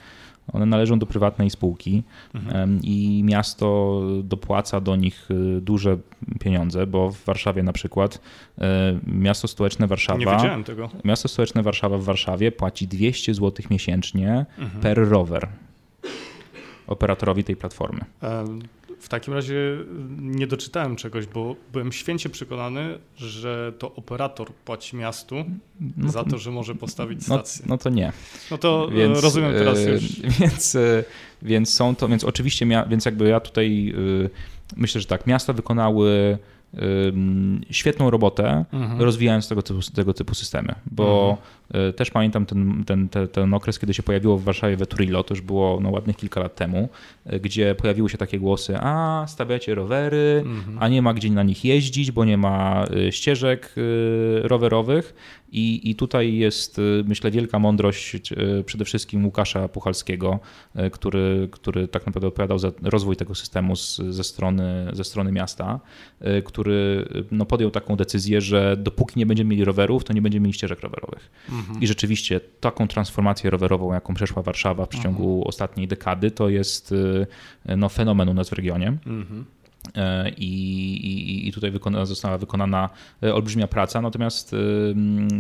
One 0.53 0.65
należą 0.65 0.99
do 0.99 1.05
prywatnej 1.05 1.49
spółki 1.49 2.03
mhm. 2.35 2.79
i 2.83 3.21
miasto 3.25 4.01
dopłaca 4.23 4.81
do 4.81 4.95
nich 4.95 5.31
y, 5.31 5.61
duże 5.61 5.97
pieniądze, 6.39 6.87
bo 6.87 7.11
w 7.11 7.25
Warszawie 7.25 7.63
na 7.63 7.73
przykład 7.73 8.15
y, 8.15 8.61
miasto 9.07 9.47
stołeczne 9.47 9.87
Warszawa. 9.87 10.19
Nie 10.19 10.25
wiedziałem 10.25 10.63
tego. 10.63 10.89
Miasto 11.03 11.27
stołeczne 11.27 11.63
Warszawa 11.63 11.97
w 11.97 12.03
Warszawie 12.03 12.51
płaci 12.51 12.87
200 12.87 13.33
zł 13.33 13.65
miesięcznie 13.69 14.45
mhm. 14.57 14.81
per 14.81 15.09
rower 15.09 15.47
operatorowi 16.87 17.43
tej 17.43 17.55
platformy. 17.55 17.99
W 18.99 19.09
takim 19.09 19.33
razie 19.33 19.77
nie 20.19 20.47
doczytałem 20.47 20.95
czegoś, 20.95 21.25
bo 21.25 21.55
byłem 21.73 21.91
święcie 21.91 22.29
przekonany, 22.29 22.99
że 23.17 23.73
to 23.79 23.95
operator 23.95 24.53
płaci 24.53 24.95
miastu 24.95 25.35
no, 25.97 26.11
za 26.11 26.23
to, 26.23 26.37
że 26.37 26.51
może 26.51 26.75
postawić 26.75 27.27
no, 27.27 27.35
stację. 27.35 27.65
No, 27.67 27.73
no 27.73 27.77
to 27.77 27.89
nie. 27.89 28.11
No 28.51 28.57
to 28.57 28.89
e, 28.91 28.95
więc, 28.95 29.23
rozumiem 29.23 29.53
teraz 29.53 29.77
e, 29.77 29.91
już. 29.91 30.03
Więc, 30.39 30.75
e, 30.75 31.03
więc 31.41 31.73
są 31.73 31.95
to, 31.95 32.07
więc 32.07 32.23
oczywiście, 32.23 32.67
więc 32.89 33.05
jakby 33.05 33.27
ja 33.27 33.39
tutaj 33.39 33.93
myślę, 34.75 35.01
że 35.01 35.07
tak, 35.07 35.27
miasta 35.27 35.53
wykonały 35.53 36.37
świetną 37.69 38.09
robotę, 38.09 38.65
mhm. 38.73 39.01
rozwijając 39.01 39.47
tego 39.47 39.61
typu, 39.61 39.79
tego 39.95 40.13
typu 40.13 40.35
systemy, 40.35 40.75
bo 40.91 41.29
mhm 41.29 41.58
Też 41.95 42.11
pamiętam 42.11 42.45
ten, 42.45 42.83
ten, 42.85 43.09
ten, 43.09 43.27
ten 43.27 43.53
okres, 43.53 43.79
kiedy 43.79 43.93
się 43.93 44.03
pojawiło 44.03 44.37
w 44.37 44.43
Warszawie 44.43 44.77
Veturillo, 44.77 45.23
to 45.23 45.33
już 45.33 45.41
było 45.41 45.79
no, 45.81 45.89
ładnych 45.89 46.17
kilka 46.17 46.39
lat 46.39 46.55
temu, 46.55 46.89
gdzie 47.41 47.75
pojawiły 47.75 48.09
się 48.09 48.17
takie 48.17 48.39
głosy, 48.39 48.77
a 48.79 49.25
stawiacie 49.27 49.75
rowery, 49.75 50.43
mhm. 50.45 50.77
a 50.79 50.87
nie 50.87 51.01
ma 51.01 51.13
gdzie 51.13 51.29
na 51.29 51.43
nich 51.43 51.65
jeździć, 51.65 52.11
bo 52.11 52.25
nie 52.25 52.37
ma 52.37 52.85
ścieżek 53.11 53.75
rowerowych. 54.43 55.13
I, 55.51 55.89
I 55.89 55.95
tutaj 55.95 56.35
jest, 56.35 56.81
myślę, 57.05 57.31
wielka 57.31 57.59
mądrość 57.59 58.17
przede 58.65 58.85
wszystkim 58.85 59.25
Łukasza 59.25 59.67
Puchalskiego, 59.67 60.39
który, 60.91 61.47
który 61.51 61.87
tak 61.87 62.05
naprawdę 62.05 62.27
odpowiadał 62.27 62.59
za 62.59 62.71
rozwój 62.83 63.15
tego 63.15 63.35
systemu 63.35 63.75
z, 63.75 63.97
ze, 63.97 64.23
strony, 64.23 64.89
ze 64.93 65.03
strony 65.03 65.31
miasta, 65.31 65.79
który 66.45 67.07
no, 67.31 67.45
podjął 67.45 67.71
taką 67.71 67.95
decyzję, 67.95 68.41
że 68.41 68.77
dopóki 68.77 69.19
nie 69.19 69.25
będziemy 69.25 69.49
mieli 69.49 69.65
rowerów, 69.65 70.03
to 70.03 70.13
nie 70.13 70.21
będziemy 70.21 70.43
mieli 70.43 70.53
ścieżek 70.53 70.79
rowerowych. 70.79 71.31
Mhm. 71.49 71.58
I 71.81 71.87
rzeczywiście 71.87 72.39
taką 72.39 72.87
transformację 72.87 73.49
rowerową, 73.49 73.93
jaką 73.93 74.13
przeszła 74.13 74.43
Warszawa 74.43 74.85
w 74.85 74.89
przeciągu 74.89 75.23
mhm. 75.23 75.43
ostatniej 75.47 75.87
dekady, 75.87 76.31
to 76.31 76.49
jest 76.49 76.93
no, 77.77 77.89
fenomen 77.89 78.29
u 78.29 78.33
nas 78.33 78.49
w 78.49 78.53
regionie. 78.53 78.87
Mhm. 78.87 79.45
E, 79.95 80.29
I, 80.29 81.47
i, 81.47 81.51
tutaj 81.51 81.71
wykona, 81.71 82.05
została 82.05 82.37
wykonana 82.37 82.89
e, 83.23 83.33
olbrzymia 83.33 83.67
praca, 83.67 84.01
natomiast, 84.01 84.55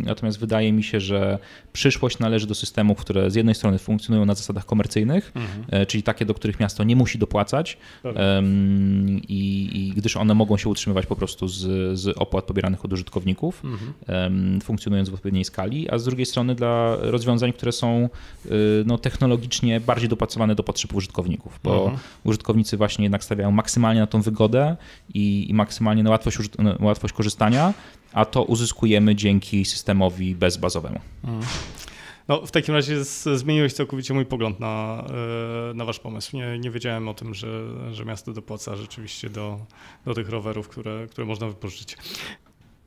natomiast 0.05 0.39
wydaje 0.39 0.71
mi 0.71 0.83
się, 0.83 0.99
że 0.99 1.39
przyszłość 1.73 2.19
należy 2.19 2.47
do 2.47 2.55
systemów, 2.55 2.97
które 2.97 3.31
z 3.31 3.35
jednej 3.35 3.55
strony 3.55 3.79
funkcjonują 3.79 4.25
na 4.25 4.35
zasadach 4.35 4.65
komercyjnych, 4.65 5.31
mhm. 5.35 5.65
E, 5.69 5.85
czyli 5.85 6.03
takie, 6.03 6.25
do 6.25 6.33
których 6.33 6.59
miasto 6.59 6.83
nie 6.83 6.95
musi 6.95 7.17
dopłacać, 7.17 7.77
i, 9.27 9.69
i, 9.73 9.93
gdyż 9.95 10.17
one 10.17 10.33
mogą 10.33 10.57
się 10.57 10.69
utrzymywać 10.69 11.05
po 11.05 11.15
prostu 11.15 11.47
z, 11.47 11.99
z 11.99 12.17
opłat 12.17 12.45
pobieranych 12.45 12.85
od 12.85 12.93
użytkowników, 12.93 13.63
mhm. 13.63 14.61
funkcjonując 14.61 15.09
w 15.09 15.13
odpowiedniej 15.13 15.45
skali, 15.45 15.89
a 15.89 15.97
z 15.97 16.05
drugiej 16.05 16.25
strony 16.25 16.55
dla 16.55 16.95
rozwiązań, 16.99 17.53
które 17.53 17.71
są 17.71 18.09
no, 18.85 18.97
technologicznie 18.97 19.79
bardziej 19.79 20.09
dopasowane 20.09 20.55
do 20.55 20.63
potrzeb 20.63 20.93
użytkowników, 20.93 21.59
bo 21.63 21.81
mhm. 21.81 21.97
użytkownicy 22.23 22.77
właśnie 22.77 23.05
jednak 23.05 23.23
stawiają 23.23 23.51
maksymalnie 23.51 24.01
na 24.01 24.07
tą 24.07 24.21
wygodę 24.21 24.38
i, 25.13 25.49
i 25.49 25.53
maksymalnie 25.53 26.03
na 26.03 26.09
łatwość, 26.09 26.37
łatwość 26.79 27.13
korzystania, 27.13 27.73
a 28.13 28.25
to 28.25 28.43
uzyskujemy 28.43 29.15
dzięki 29.15 29.65
systemowi 29.65 30.35
bezbazowemu. 30.35 30.99
Mhm. 31.23 31.43
No, 32.27 32.45
w 32.45 32.51
takim 32.51 32.75
razie 32.75 33.03
zmieniłeś 33.35 33.73
całkowicie 33.73 34.13
mój 34.13 34.25
pogląd 34.25 34.59
na, 34.59 35.03
e, 35.71 35.73
na 35.73 35.85
wasz 35.85 35.99
pomysł. 35.99 36.35
Nie, 36.35 36.59
nie 36.59 36.71
wiedziałem 36.71 37.07
o 37.07 37.13
tym, 37.13 37.33
że, 37.33 37.47
że 37.93 38.05
miasto 38.05 38.33
dopłaca 38.33 38.75
rzeczywiście 38.75 39.29
do, 39.29 39.59
do 40.05 40.13
tych 40.13 40.29
rowerów, 40.29 40.69
które, 40.69 41.07
które 41.07 41.27
można 41.27 41.47
wypożyczyć. 41.47 41.97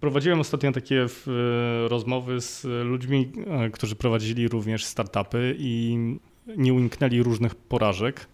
Prowadziłem 0.01 0.41
ostatnio 0.41 0.73
takie 0.73 1.03
e, 1.05 1.09
rozmowy 1.89 2.41
z 2.41 2.65
ludźmi, 2.65 3.33
e, 3.47 3.71
którzy 3.71 3.97
prowadzili 3.97 4.49
również 4.49 4.85
startupy 4.85 5.57
i 5.59 5.97
nie 6.47 6.75
uniknęli 6.75 7.23
różnych 7.23 7.55
porażek. 7.55 8.27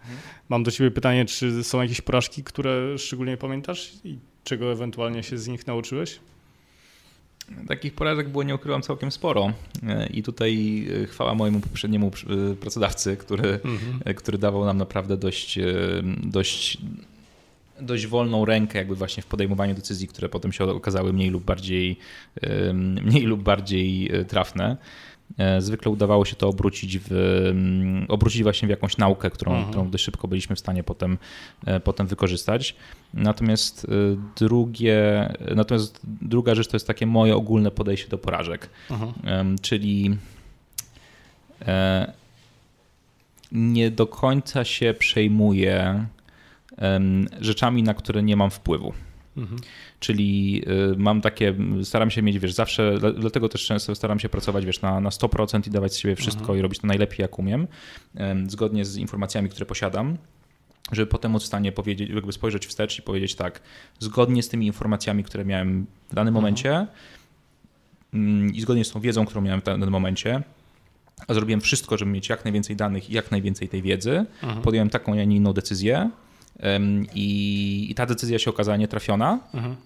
Mam 0.48 0.62
do 0.62 0.70
Ciebie 0.70 0.90
pytanie, 0.90 1.24
czy 1.24 1.64
są 1.64 1.82
jakieś 1.82 2.00
porażki, 2.00 2.44
które 2.44 2.98
szczególnie 2.98 3.36
pamiętasz 3.36 3.92
i 4.04 4.18
czego 4.44 4.72
ewentualnie 4.72 5.22
się 5.22 5.38
z 5.38 5.48
nich 5.48 5.66
nauczyłeś? 5.66 6.20
Takich 7.68 7.94
porażek 7.94 8.28
było, 8.28 8.42
nie 8.42 8.54
ukrywam, 8.54 8.82
całkiem 8.82 9.10
sporo. 9.10 9.52
I 10.10 10.22
tutaj 10.22 10.84
e, 11.02 11.06
chwała 11.06 11.34
mojemu 11.34 11.60
poprzedniemu 11.60 12.10
e, 12.50 12.54
pracodawcy, 12.54 13.16
który, 13.16 13.48
mhm. 13.48 14.00
E, 14.04 14.14
który 14.14 14.38
dawał 14.38 14.64
nam 14.64 14.78
naprawdę 14.78 15.16
dość, 15.16 15.58
dość, 16.22 16.78
dość 17.80 18.06
wolną 18.06 18.44
rękę 18.44 18.78
jakby 18.78 18.94
właśnie 18.94 19.22
w 19.22 19.26
podejmowaniu 19.26 19.74
decyzji, 19.74 20.08
które 20.08 20.28
potem 20.28 20.52
się 20.52 20.64
okazały 20.64 21.12
mniej 21.12 21.30
lub 21.30 21.44
bardziej, 21.44 21.98
mniej 23.04 23.22
lub 23.22 23.42
bardziej 23.42 24.10
trafne. 24.28 24.76
E, 25.38 25.60
zwykle 25.60 25.90
udawało 25.90 26.24
się 26.24 26.36
to 26.36 26.48
obrócić, 26.48 26.98
w, 26.98 27.12
mm, 27.50 28.06
obrócić 28.08 28.42
właśnie 28.42 28.68
w 28.68 28.70
jakąś 28.70 28.96
naukę, 28.96 29.30
którą, 29.30 29.52
mhm. 29.52 29.70
którą 29.70 29.90
dość 29.90 30.04
szybko 30.04 30.28
byliśmy 30.28 30.56
w 30.56 30.58
stanie 30.58 30.82
potem, 30.82 31.18
e, 31.66 31.80
potem 31.80 32.06
wykorzystać. 32.06 32.74
Natomiast 33.14 33.84
e, 33.84 33.88
drugie, 34.36 35.28
natomiast 35.54 36.00
druga 36.04 36.54
rzecz 36.54 36.68
to 36.68 36.76
jest 36.76 36.86
takie 36.86 37.06
moje 37.06 37.36
ogólne 37.36 37.70
podejście 37.70 38.08
do 38.08 38.18
porażek, 38.18 38.70
mhm. 38.90 39.58
czyli 39.58 40.16
nie 43.52 43.90
do 43.90 44.06
końca 44.06 44.64
się 44.64 44.94
przejmuję 44.98 46.06
rzeczami, 47.40 47.82
na 47.82 47.94
które 47.94 48.22
nie 48.22 48.36
mam 48.36 48.50
wpływu. 48.50 48.92
Mhm. 49.38 49.60
Czyli 50.00 50.62
y, 50.92 50.96
mam 50.96 51.20
takie, 51.20 51.54
staram 51.82 52.10
się 52.10 52.22
mieć, 52.22 52.38
wiesz, 52.38 52.52
zawsze, 52.52 52.98
dlatego 53.16 53.48
też 53.48 53.66
często 53.66 53.94
staram 53.94 54.18
się 54.18 54.28
pracować, 54.28 54.66
wiesz, 54.66 54.82
na, 54.82 55.00
na 55.00 55.10
100% 55.10 55.68
i 55.68 55.70
dawać 55.70 55.94
z 55.94 55.98
siebie 55.98 56.16
wszystko 56.16 56.40
mhm. 56.40 56.58
i 56.58 56.62
robić 56.62 56.80
to 56.80 56.86
najlepiej, 56.86 57.18
jak 57.18 57.38
umiem, 57.38 57.66
zgodnie 58.46 58.84
z 58.84 58.96
informacjami, 58.96 59.48
które 59.48 59.66
posiadam 59.66 60.18
żeby 60.92 61.06
potem 61.06 61.32
móc 61.32 61.42
w 61.42 61.46
stanie 61.46 61.72
powiedzieć, 61.72 62.10
jakby 62.10 62.32
spojrzeć 62.32 62.66
wstecz 62.66 62.98
i 62.98 63.02
powiedzieć 63.02 63.34
tak, 63.34 63.60
zgodnie 63.98 64.42
z 64.42 64.48
tymi 64.48 64.66
informacjami, 64.66 65.24
które 65.24 65.44
miałem 65.44 65.86
w 66.08 66.14
danym 66.14 66.28
mhm. 66.28 66.34
momencie 66.34 66.86
mm, 68.14 68.54
i 68.54 68.60
zgodnie 68.60 68.84
z 68.84 68.90
tą 68.90 69.00
wiedzą, 69.00 69.26
którą 69.26 69.40
miałem 69.40 69.60
w 69.60 69.64
danym 69.64 69.90
momencie, 69.90 70.42
a 71.28 71.34
zrobiłem 71.34 71.60
wszystko, 71.60 71.98
żeby 71.98 72.10
mieć 72.10 72.28
jak 72.28 72.44
najwięcej 72.44 72.76
danych 72.76 73.10
i 73.10 73.12
jak 73.12 73.30
najwięcej 73.30 73.68
tej 73.68 73.82
wiedzy, 73.82 74.26
mhm. 74.42 74.62
podjąłem 74.62 74.90
taką, 74.90 75.12
a 75.12 75.24
nie 75.24 75.36
inną 75.36 75.52
decyzję, 75.52 76.10
i, 77.14 77.86
i 77.90 77.94
ta 77.94 78.06
decyzja 78.06 78.38
się 78.38 78.50
okazała 78.50 78.76
nietrafiona, 78.76 79.40
mhm. 79.54 79.76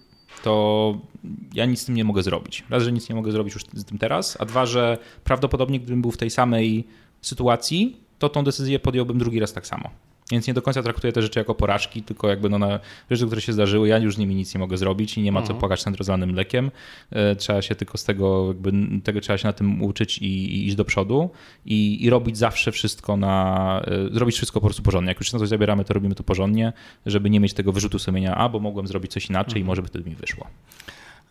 to 0.43 0.97
ja 1.53 1.65
nic 1.65 1.81
z 1.81 1.85
tym 1.85 1.95
nie 1.95 2.03
mogę 2.03 2.23
zrobić. 2.23 2.63
Raz, 2.69 2.83
że 2.83 2.91
nic 2.91 3.09
nie 3.09 3.15
mogę 3.15 3.31
zrobić 3.31 3.53
już 3.53 3.63
z 3.73 3.85
tym 3.85 3.97
teraz, 3.97 4.37
a 4.39 4.45
dwa, 4.45 4.65
że 4.65 4.97
prawdopodobnie 5.23 5.79
gdybym 5.79 6.01
był 6.01 6.11
w 6.11 6.17
tej 6.17 6.29
samej 6.29 6.87
sytuacji, 7.21 7.97
to 8.19 8.29
tą 8.29 8.43
decyzję 8.43 8.79
podjąłbym 8.79 9.17
drugi 9.17 9.39
raz 9.39 9.53
tak 9.53 9.67
samo. 9.67 9.89
Więc 10.31 10.47
nie 10.47 10.53
do 10.53 10.61
końca 10.61 10.83
traktuję 10.83 11.13
te 11.13 11.21
rzeczy 11.21 11.39
jako 11.39 11.55
porażki, 11.55 12.03
tylko 12.03 12.29
jakby 12.29 12.49
no 12.49 12.59
na 12.59 12.79
rzeczy, 13.11 13.25
które 13.25 13.41
się 13.41 13.53
zdarzyły, 13.53 13.87
ja 13.87 13.97
już 13.97 14.15
z 14.15 14.17
nimi 14.17 14.35
nic 14.35 14.53
nie 14.53 14.59
mogę 14.59 14.77
zrobić 14.77 15.17
i 15.17 15.21
nie 15.21 15.31
ma 15.31 15.39
co 15.39 15.43
mhm. 15.43 15.59
płakać 15.59 15.85
nad 15.85 15.95
rozlanym 15.95 16.29
mlekiem. 16.29 16.71
E, 17.11 17.35
trzeba 17.35 17.61
się 17.61 17.75
tylko 17.75 17.97
z 17.97 18.03
tego, 18.03 18.47
jakby 18.47 18.71
tego 19.03 19.21
trzeba 19.21 19.37
się 19.37 19.47
na 19.47 19.53
tym 19.53 19.81
uczyć 19.81 20.17
i, 20.17 20.25
i 20.25 20.67
iść 20.67 20.75
do 20.75 20.85
przodu 20.85 21.29
i, 21.65 22.05
i, 22.05 22.09
robić 22.09 22.37
zawsze 22.37 22.71
wszystko 22.71 23.17
na, 23.17 23.81
e, 23.85 24.13
zrobić 24.13 24.35
wszystko 24.35 24.61
po 24.61 24.67
prostu 24.67 24.83
porządnie. 24.83 25.09
Jak 25.09 25.19
już 25.19 25.33
na 25.33 25.39
coś 25.39 25.49
zabieramy, 25.49 25.85
to 25.85 25.93
robimy 25.93 26.15
to 26.15 26.23
porządnie, 26.23 26.73
żeby 27.05 27.29
nie 27.29 27.39
mieć 27.39 27.53
tego 27.53 27.71
wyrzutu 27.71 27.99
sumienia, 27.99 28.35
a 28.35 28.49
bo 28.49 28.59
mogłem 28.59 28.87
zrobić 28.87 29.11
coś 29.11 29.29
inaczej 29.29 29.57
i 29.57 29.61
mhm. 29.61 29.67
może 29.67 29.81
by 29.81 29.87
wtedy 29.87 30.09
mi 30.09 30.15
wyszło. 30.15 30.47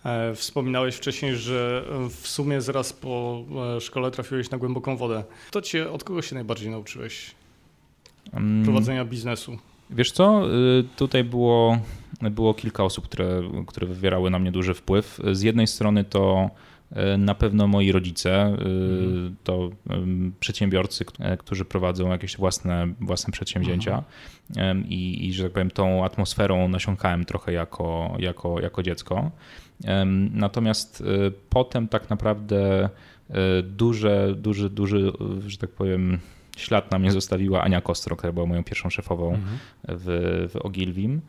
E, 0.05 0.35
wspominałeś 0.35 0.95
wcześniej, 0.95 1.37
że 1.37 1.85
w 2.11 2.29
sumie 2.29 2.61
zaraz 2.61 2.93
po 2.93 3.45
szkole 3.81 4.11
trafiłeś 4.11 4.51
na 4.51 4.59
głęboką 4.59 4.97
wodę. 4.97 5.25
To 5.51 5.63
cię 5.63 5.91
od 5.91 6.05
kogo 6.05 6.23
się 6.23 6.35
najbardziej 6.35 6.71
nauczyłeś? 6.71 7.35
Mm. 8.33 8.65
prowadzenia 8.65 9.05
biznesu? 9.05 9.59
Wiesz 9.91 10.13
co, 10.13 10.55
y, 10.81 10.85
tutaj 10.97 11.25
było, 11.25 11.79
było 12.31 12.55
kilka 12.55 12.85
osób, 12.85 13.05
które, 13.05 13.43
które 13.67 13.87
wywierały 13.87 14.31
na 14.31 14.39
mnie 14.39 14.53
duży 14.53 14.75
wpływ. 14.75 15.21
Z 15.33 15.43
jednej 15.43 15.67
strony 15.67 16.05
to 16.05 16.51
y, 16.93 17.19
na 17.19 17.35
pewno 17.35 17.67
moi 17.67 17.93
rodzice, 17.93 18.45
mhm. 18.45 19.37
to 19.45 19.71
przedsiębiorcy, 20.41 21.05
którzy 21.39 21.65
prowadzą 21.65 22.11
jakieś 22.11 22.37
własne, 22.37 22.89
własne 23.01 23.33
przedsięwzięcia 23.33 24.03
mhm. 24.51 24.89
I, 24.89 25.27
i, 25.27 25.33
że 25.33 25.43
tak 25.43 25.53
powiem, 25.53 25.71
tą 25.71 26.05
atmosferą 26.05 26.69
nasiąkałem 26.69 27.25
trochę 27.25 27.53
jako, 27.53 28.17
jako, 28.19 28.61
jako 28.61 28.83
dziecko. 28.83 29.31
Natomiast 30.31 31.01
y, 31.01 31.33
potem 31.51 31.89
tak 31.89 32.11
naprawdę 32.11 32.89
duże, 33.63 34.35
duży, 34.37 34.71
duży, 34.71 35.13
że 35.47 35.59
tak 35.59 35.71
powiem, 35.71 36.19
Ślad 36.57 36.91
na 36.91 36.99
mnie 36.99 37.13
zostawiła 37.13 37.63
Ania 37.63 37.81
Kostro, 37.81 38.17
która 38.17 38.33
była 38.33 38.47
moją 38.47 38.65
pierwszą 38.65 38.91
szefową 38.91 39.35
mhm. 39.35 39.59
w, 39.89 40.49
w 40.53 40.57
Ogilvim. 40.57 41.21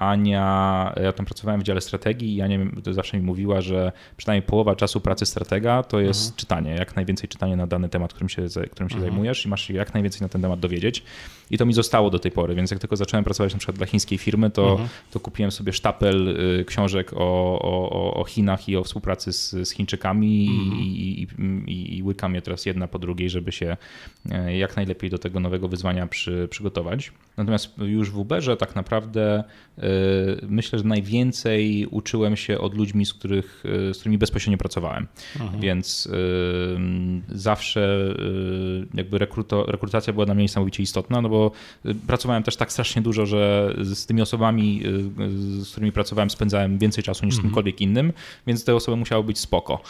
Ania, 0.00 0.92
ja 1.02 1.12
tam 1.12 1.26
pracowałem 1.26 1.60
w 1.60 1.64
dziale 1.64 1.80
strategii 1.80 2.36
i 2.36 2.42
Ania 2.42 2.58
zawsze 2.90 3.16
mi 3.16 3.22
mówiła, 3.22 3.60
że 3.60 3.92
przynajmniej 4.16 4.48
połowa 4.48 4.76
czasu 4.76 5.00
pracy 5.00 5.26
stratega 5.26 5.82
to 5.82 6.00
jest 6.00 6.20
mhm. 6.20 6.36
czytanie, 6.36 6.70
jak 6.70 6.96
najwięcej 6.96 7.28
czytanie 7.28 7.56
na 7.56 7.66
dany 7.66 7.88
temat, 7.88 8.12
którym 8.12 8.28
się, 8.28 8.42
którym 8.70 8.90
się 8.90 8.96
mhm. 8.96 9.00
zajmujesz 9.00 9.46
i 9.46 9.48
masz 9.48 9.62
się 9.62 9.74
jak 9.74 9.94
najwięcej 9.94 10.22
na 10.22 10.28
ten 10.28 10.42
temat 10.42 10.60
dowiedzieć. 10.60 11.02
I 11.50 11.58
to 11.58 11.66
mi 11.66 11.72
zostało 11.72 12.10
do 12.10 12.18
tej 12.18 12.30
pory, 12.32 12.54
więc 12.54 12.70
jak 12.70 12.80
tylko 12.80 12.96
zacząłem 12.96 13.24
pracować 13.24 13.52
na 13.52 13.58
przykład 13.58 13.76
dla 13.76 13.86
chińskiej 13.86 14.18
firmy, 14.18 14.50
to, 14.50 14.70
mhm. 14.70 14.88
to 15.10 15.20
kupiłem 15.20 15.50
sobie 15.50 15.72
sztapel 15.72 16.28
y, 16.60 16.64
książek 16.64 17.12
o, 17.12 17.58
o, 17.62 18.14
o 18.14 18.24
Chinach 18.24 18.68
i 18.68 18.76
o 18.76 18.84
współpracy 18.84 19.32
z, 19.32 19.50
z 19.50 19.70
Chińczykami 19.70 20.48
mhm. 20.50 20.80
i, 20.80 20.86
i, 20.86 21.72
i, 21.72 21.98
i 21.98 22.02
łykam 22.02 22.34
je 22.34 22.42
teraz 22.42 22.66
jedna 22.66 22.88
po 22.88 22.98
drugiej, 22.98 23.30
żeby 23.30 23.52
się 23.52 23.76
e, 24.30 24.56
jak 24.56 24.76
najlepiej 24.76 25.10
do 25.10 25.18
tego 25.18 25.40
nowego 25.40 25.68
wyzwania 25.68 26.06
przy, 26.06 26.48
przygotować. 26.50 27.12
Natomiast 27.36 27.78
już 27.78 28.10
w 28.10 28.18
Uberze 28.18 28.56
tak 28.56 28.76
naprawdę 28.76 29.44
myślę, 30.48 30.78
że 30.78 30.84
najwięcej 30.84 31.86
uczyłem 31.90 32.36
się 32.36 32.58
od 32.58 32.74
ludźmi, 32.74 33.06
z, 33.06 33.14
których, 33.14 33.64
z 33.64 33.98
którymi 33.98 34.18
bezpośrednio 34.18 34.58
pracowałem. 34.58 35.06
Mhm. 35.40 35.60
Więc 35.60 36.08
zawsze 37.28 38.14
jakby 38.94 39.18
rekruto, 39.18 39.66
rekrutacja 39.66 40.12
była 40.12 40.26
dla 40.26 40.34
mnie 40.34 40.44
niesamowicie 40.44 40.82
istotna, 40.82 41.20
no 41.20 41.28
bo 41.28 41.50
pracowałem 42.06 42.42
też 42.42 42.56
tak 42.56 42.72
strasznie 42.72 43.02
dużo, 43.02 43.26
że 43.26 43.74
z 43.78 44.06
tymi 44.06 44.22
osobami, 44.22 44.82
z 45.60 45.70
którymi 45.70 45.92
pracowałem, 45.92 46.30
spędzałem 46.30 46.78
więcej 46.78 47.04
czasu 47.04 47.26
niż 47.26 47.34
z 47.34 47.38
mhm. 47.38 47.48
kimkolwiek 47.48 47.80
innym, 47.80 48.12
więc 48.46 48.64
te 48.64 48.74
osoby 48.74 48.96
musiały 48.96 49.24
być 49.24 49.38
spoko. 49.38 49.82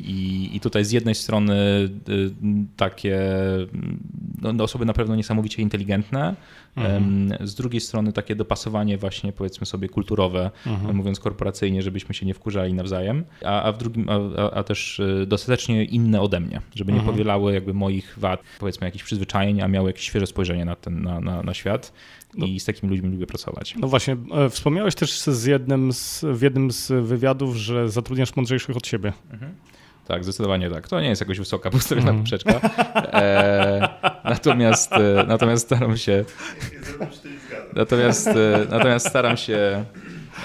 I, 0.00 0.50
i 0.52 0.60
tutaj 0.60 0.84
z 0.84 0.92
jednej 0.92 1.14
strony 1.14 1.88
takie 2.76 3.20
no, 4.42 4.64
osoby 4.64 4.84
na 4.84 4.92
pewno 4.92 5.16
niesamowicie 5.16 5.62
inteligentne, 5.62 6.34
Mhm. 6.86 7.48
Z 7.48 7.54
drugiej 7.54 7.80
strony 7.80 8.12
takie 8.12 8.34
dopasowanie 8.34 8.98
właśnie 8.98 9.32
powiedzmy 9.32 9.66
sobie 9.66 9.88
kulturowe, 9.88 10.50
mhm. 10.66 10.96
mówiąc 10.96 11.20
korporacyjnie, 11.20 11.82
żebyśmy 11.82 12.14
się 12.14 12.26
nie 12.26 12.34
wkurzali 12.34 12.74
nawzajem, 12.74 13.24
a, 13.44 13.62
a 13.62 13.72
w 13.72 13.78
drugim, 13.78 14.06
a, 14.08 14.50
a, 14.50 14.64
też 14.64 14.98
y, 14.98 15.26
dostatecznie 15.26 15.84
inne 15.84 16.20
ode 16.20 16.40
mnie, 16.40 16.60
żeby 16.74 16.92
nie 16.92 16.98
mhm. 16.98 17.16
powielały 17.16 17.54
jakby 17.54 17.74
moich 17.74 18.14
wad, 18.16 18.42
powiedzmy 18.60 18.86
jakichś 18.86 19.04
przyzwyczajeń, 19.04 19.60
a 19.60 19.68
miały 19.68 19.88
jakieś 19.88 20.04
świeże 20.04 20.26
spojrzenie 20.26 20.64
na, 20.64 20.76
ten, 20.76 21.02
na, 21.02 21.20
na, 21.20 21.42
na 21.42 21.54
świat. 21.54 21.92
I 22.36 22.60
z 22.60 22.64
takimi 22.64 22.90
ludźmi 22.90 23.10
lubię 23.10 23.26
pracować. 23.26 23.74
No 23.76 23.88
właśnie, 23.88 24.16
e, 24.32 24.50
wspomniałeś 24.50 24.94
też 24.94 25.20
z 25.20 25.44
jednym 25.44 25.92
z, 25.92 26.24
w 26.32 26.42
jednym 26.42 26.70
z 26.70 26.92
wywiadów, 27.06 27.56
że 27.56 27.88
zatrudniasz 27.88 28.36
mądrzejszych 28.36 28.76
od 28.76 28.86
siebie. 28.86 29.12
Mhm. 29.30 29.54
Tak, 30.08 30.24
zdecydowanie 30.24 30.70
tak. 30.70 30.88
To 30.88 31.00
nie 31.00 31.08
jest 31.08 31.20
jakoś 31.20 31.38
wysoka 31.38 31.70
postawiona 31.80 32.10
mm. 32.10 32.22
poprzeczka. 32.22 32.60
E, 33.12 33.88
natomiast, 34.24 34.92
e, 34.92 35.24
natomiast 35.26 35.66
staram 35.66 35.96
się. 35.96 36.24
Natomiast, 37.74 38.28
e, 38.28 38.66
natomiast 38.70 39.08
staram 39.08 39.36
się. 39.36 39.84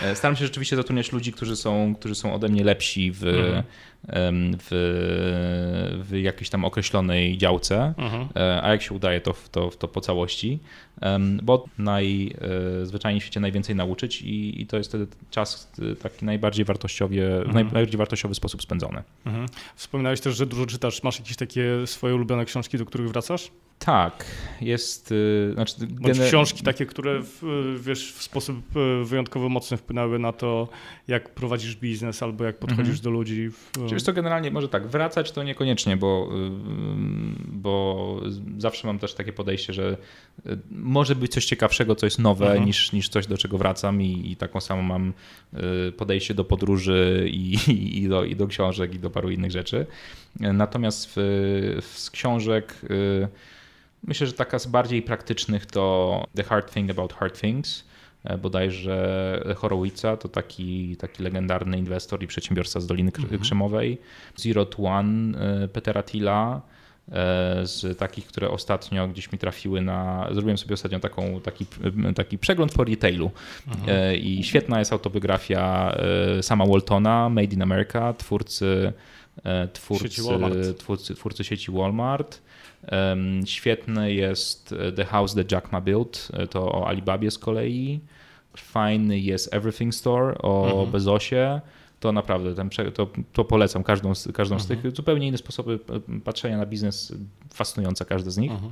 E, 0.01 0.16
staram 0.16 0.36
się 0.36 0.45
rzeczywiście 0.45 0.76
zatrudniać 0.76 1.11
ludzi, 1.11 1.34
którzy 1.34 1.55
są, 1.55 1.95
którzy 1.95 2.16
są 2.16 2.34
ode 2.34 2.49
mnie 2.49 2.64
lepsi 2.64 3.11
w, 3.11 3.24
mhm 3.24 3.64
w, 4.08 4.68
w 6.10 6.18
jakiejś 6.18 6.49
tam 6.49 6.66
określonej 6.66 7.38
działce, 7.38 7.93
mhm. 7.97 8.28
E, 8.36 8.64
a 8.64 8.72
jak 8.72 8.82
się 8.82 8.93
udaje, 8.93 9.22
to, 9.22 9.34
to, 9.51 9.70
to 9.70 9.88
po 9.88 10.01
całości, 10.01 10.60
bo 11.43 11.66
najzwyczajniej 11.78 13.22
w 13.22 13.24
świecie 13.24 13.39
najwięcej 13.39 13.76
nauczyć 13.76 14.22
i, 14.22 14.62
i 14.62 14.66
to 14.66 14.78
jest 14.78 14.89
wtedy 14.89 15.08
czas 15.32 15.72
taki 16.01 16.26
najbardziej 16.26 16.66
wartościowy, 16.66 17.36
mhm. 17.36 17.54
najbardziej 17.54 17.97
wartościowy 17.97 18.36
sposób 18.36 18.62
spędzony. 18.62 19.04
Mhm. 19.26 19.45
Wspominałeś 19.76 20.22
też, 20.22 20.36
że 20.38 20.45
dużo 20.45 20.66
czytasz. 20.66 21.04
Masz 21.04 21.20
jakieś 21.20 21.38
takie 21.38 21.64
swoje 21.86 22.16
ulubione 22.16 22.45
książki, 22.45 22.78
do 22.78 22.86
których 22.86 23.10
wracasz? 23.10 23.51
Tak, 23.86 24.26
jest. 24.62 25.12
Y, 25.12 25.52
znaczy, 25.54 25.74
Bądź 25.80 26.18
gener... 26.18 26.28
książki 26.28 26.64
takie, 26.64 26.86
które 26.86 27.20
w, 27.22 27.42
wiesz, 27.82 28.14
w 28.14 28.24
sposób 28.24 28.58
y, 28.78 29.06
wyjątkowo 29.06 29.50
mocny 29.50 29.78
wpłynęły 29.78 30.20
na 30.20 30.32
to, 30.32 30.68
jak 31.08 31.30
prowadzisz 31.30 31.76
biznes 31.76 32.24
albo 32.24 32.44
jak 32.44 32.58
podchodzisz 32.58 32.88
mhm. 32.88 33.04
do 33.04 33.10
ludzi. 33.10 33.50
Czyli 33.90 34.02
to 34.02 34.14
generalnie 34.14 34.52
może 34.52 34.70
tak, 34.70 34.88
wracać 34.88 35.32
to 35.32 35.44
niekoniecznie, 35.44 35.98
bo, 35.98 36.30
y, 36.32 36.50
bo 37.48 38.22
zawsze 38.58 38.88
mam 38.88 39.00
też 39.00 39.14
takie 39.14 39.34
podejście, 39.34 39.74
że 39.74 39.98
może 40.72 41.16
być 41.16 41.32
coś 41.32 41.46
ciekawszego, 41.46 41.96
co 41.96 42.06
jest 42.06 42.20
nowe, 42.20 42.46
mhm. 42.46 42.66
niż, 42.66 42.92
niż 42.92 43.10
coś, 43.10 43.28
do 43.28 43.38
czego 43.38 43.58
wracam, 43.58 44.02
i, 44.02 44.32
i 44.32 44.36
taką 44.36 44.62
samą 44.62 44.82
mam 44.82 45.14
podejście 45.98 46.34
do 46.34 46.44
podróży 46.44 47.28
i, 47.32 47.58
i, 48.04 48.08
do, 48.08 48.24
i 48.24 48.36
do 48.36 48.48
książek, 48.48 48.96
i 48.96 49.00
do 49.00 49.10
paru 49.10 49.30
innych 49.30 49.52
rzeczy. 49.52 49.86
Natomiast 50.40 51.10
w, 51.16 51.82
w 51.82 52.00
z 52.00 52.10
książek. 52.10 52.76
Myślę, 54.08 54.28
że 54.28 54.34
taka 54.34 54.60
z 54.60 54.68
bardziej 54.68 55.01
praktycznych 55.01 55.66
to 55.66 56.28
The 56.36 56.43
Hard 56.43 56.74
Thing 56.74 56.91
About 56.91 57.14
Hard 57.14 57.41
Things, 57.41 57.84
e, 58.24 58.38
bodajże 58.38 59.54
Horowitza, 59.58 60.18
to 60.18 60.30
taki, 60.30 60.97
taki 60.97 61.24
legendarny 61.24 61.78
inwestor 61.78 62.24
i 62.24 62.28
przedsiębiorca 62.28 62.80
z 62.80 62.88
Doliny 62.88 63.12
mhm. 63.18 63.41
Krzemowej. 63.41 63.97
Zero 64.36 64.66
to 64.66 64.84
One 64.84 65.38
e, 65.38 65.68
Petera 65.68 66.04
Tilla, 66.04 66.62
e, 67.08 67.12
z 67.68 67.97
takich, 67.97 68.28
które 68.28 68.49
ostatnio 68.49 69.08
gdzieś 69.08 69.32
mi 69.32 69.39
trafiły 69.39 69.82
na. 69.82 70.28
Zrobiłem 70.32 70.58
sobie 70.58 70.74
ostatnio 70.74 70.99
taką, 70.99 71.41
taki, 71.41 71.66
taki 72.16 72.38
przegląd 72.38 72.74
po 72.74 72.84
retailu. 72.84 73.32
Mhm. 73.68 74.18
I 74.18 74.43
świetna 74.43 74.80
jest 74.80 74.93
autobiografia 74.93 75.95
sama 76.41 76.66
Waltona, 76.66 77.30
Made 77.30 77.54
in 77.54 77.62
America, 77.62 78.14
twórcy, 78.14 78.93
twórcy, 79.74 80.10
sieci 80.10 80.22
twórcy, 80.78 81.16
twórcy 81.16 81.43
sieci 81.43 81.72
Walmart. 81.72 82.41
Świetny 83.46 84.14
jest 84.14 84.72
e, 84.72 84.92
The 84.92 85.06
House 85.06 85.36
That 85.36 85.52
Jack 85.52 85.72
Ma 85.72 85.82
Built, 85.82 86.28
e, 86.34 86.48
to 86.48 86.72
o 86.72 86.88
Alibabie 86.88 87.32
z 87.32 87.38
kolei. 87.38 88.00
Fajny 88.58 89.20
jest 89.20 89.54
Everything 89.54 89.96
Store 89.96 90.38
o 90.38 90.66
mhm. 90.66 90.92
Bezosie. 90.92 91.62
To 92.00 92.12
naprawdę, 92.12 92.56
ten, 92.56 92.70
to, 92.94 93.08
to 93.34 93.44
polecam 93.44 93.84
każdą, 93.84 94.14
każdą 94.34 94.60
z 94.60 94.68
tych. 94.68 94.78
Mhm. 94.78 94.96
Zupełnie 94.96 95.28
inne 95.28 95.38
sposoby 95.38 95.80
e, 95.90 96.20
patrzenia 96.20 96.58
na 96.58 96.66
biznes, 96.66 97.14
fascynujące 97.54 98.06
każde 98.06 98.32
z 98.32 98.38
nich. 98.38 98.52
Mhm. 98.52 98.72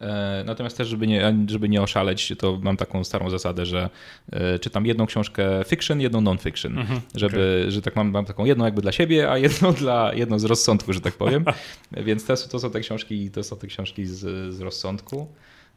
E, 0.00 0.42
natomiast 0.46 0.76
też, 0.76 0.88
żeby 0.88 1.06
nie, 1.06 1.34
żeby 1.46 1.68
nie 1.68 1.82
oszaleć, 1.82 2.32
to 2.38 2.58
mam 2.62 2.76
taką 2.76 3.04
starą 3.04 3.30
zasadę, 3.30 3.66
że 3.66 3.90
e, 4.32 4.58
czytam 4.58 4.86
jedną 4.86 5.06
książkę 5.06 5.64
fiction, 5.66 6.00
jedną 6.00 6.20
non-fiction. 6.20 6.78
Mhm, 6.78 7.00
żeby, 7.14 7.58
okay. 7.60 7.70
że 7.70 7.82
tak 7.82 7.96
mam, 7.96 8.10
mam 8.10 8.24
taką 8.24 8.44
jedną 8.44 8.64
jakby 8.64 8.82
dla 8.82 8.92
siebie, 8.92 9.30
a 9.30 9.38
jedną 9.38 9.72
dla 9.82 10.14
jedną 10.14 10.38
z 10.38 10.44
rozsądku, 10.44 10.92
że 10.92 11.00
tak 11.00 11.14
powiem. 11.14 11.44
Więc 12.06 12.24
to, 12.24 12.36
to 12.36 12.58
są 12.58 12.70
te 12.70 12.80
książki, 12.80 13.30
to 13.30 13.42
są 13.42 13.56
te 13.56 13.66
książki 13.66 14.06
z, 14.06 14.54
z 14.54 14.60
rozsądku. 14.60 15.28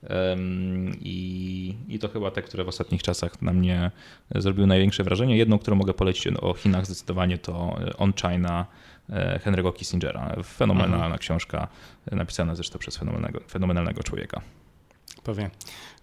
Um, 0.09 0.95
i, 1.01 1.75
I 1.87 1.99
to 1.99 2.07
chyba 2.07 2.31
te, 2.31 2.41
które 2.41 2.63
w 2.63 2.67
ostatnich 2.67 3.03
czasach 3.03 3.41
na 3.41 3.53
mnie 3.53 3.91
zrobiły 4.35 4.67
największe 4.67 5.03
wrażenie. 5.03 5.37
Jedną, 5.37 5.59
którą 5.59 5.75
mogę 5.75 5.93
polecić 5.93 6.27
o 6.27 6.53
Chinach 6.53 6.85
zdecydowanie 6.85 7.37
to 7.37 7.79
On 7.97 8.13
China 8.13 8.65
Henry'ego 9.45 9.73
Kissingera. 9.73 10.35
Fenomenalna 10.43 10.95
mhm. 10.95 11.19
książka, 11.19 11.67
napisana 12.11 12.55
zresztą 12.55 12.79
przez 12.79 12.97
fenomenalnego, 12.97 13.39
fenomenalnego 13.47 14.03
człowieka. 14.03 14.41
Pewnie. 15.23 15.49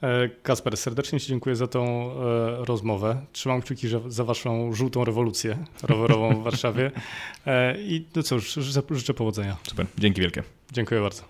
E, 0.02 0.28
Kasper, 0.28 0.76
serdecznie 0.76 1.20
Ci 1.20 1.28
dziękuję 1.28 1.56
za 1.56 1.66
tą 1.66 2.12
e, 2.12 2.64
rozmowę. 2.64 3.20
Trzymam 3.32 3.62
kciuki 3.62 3.88
za 4.08 4.24
Waszą 4.24 4.72
żółtą 4.72 5.04
rewolucję 5.04 5.58
rowerową 5.82 6.40
w 6.40 6.42
Warszawie. 6.44 6.90
I 7.78 8.04
no 8.16 8.22
cóż, 8.22 8.54
życzę, 8.54 8.82
życzę 8.90 9.14
powodzenia. 9.14 9.56
Super, 9.62 9.86
dzięki 9.98 10.20
wielkie. 10.20 10.42
Dziękuję 10.72 11.00
bardzo. 11.00 11.22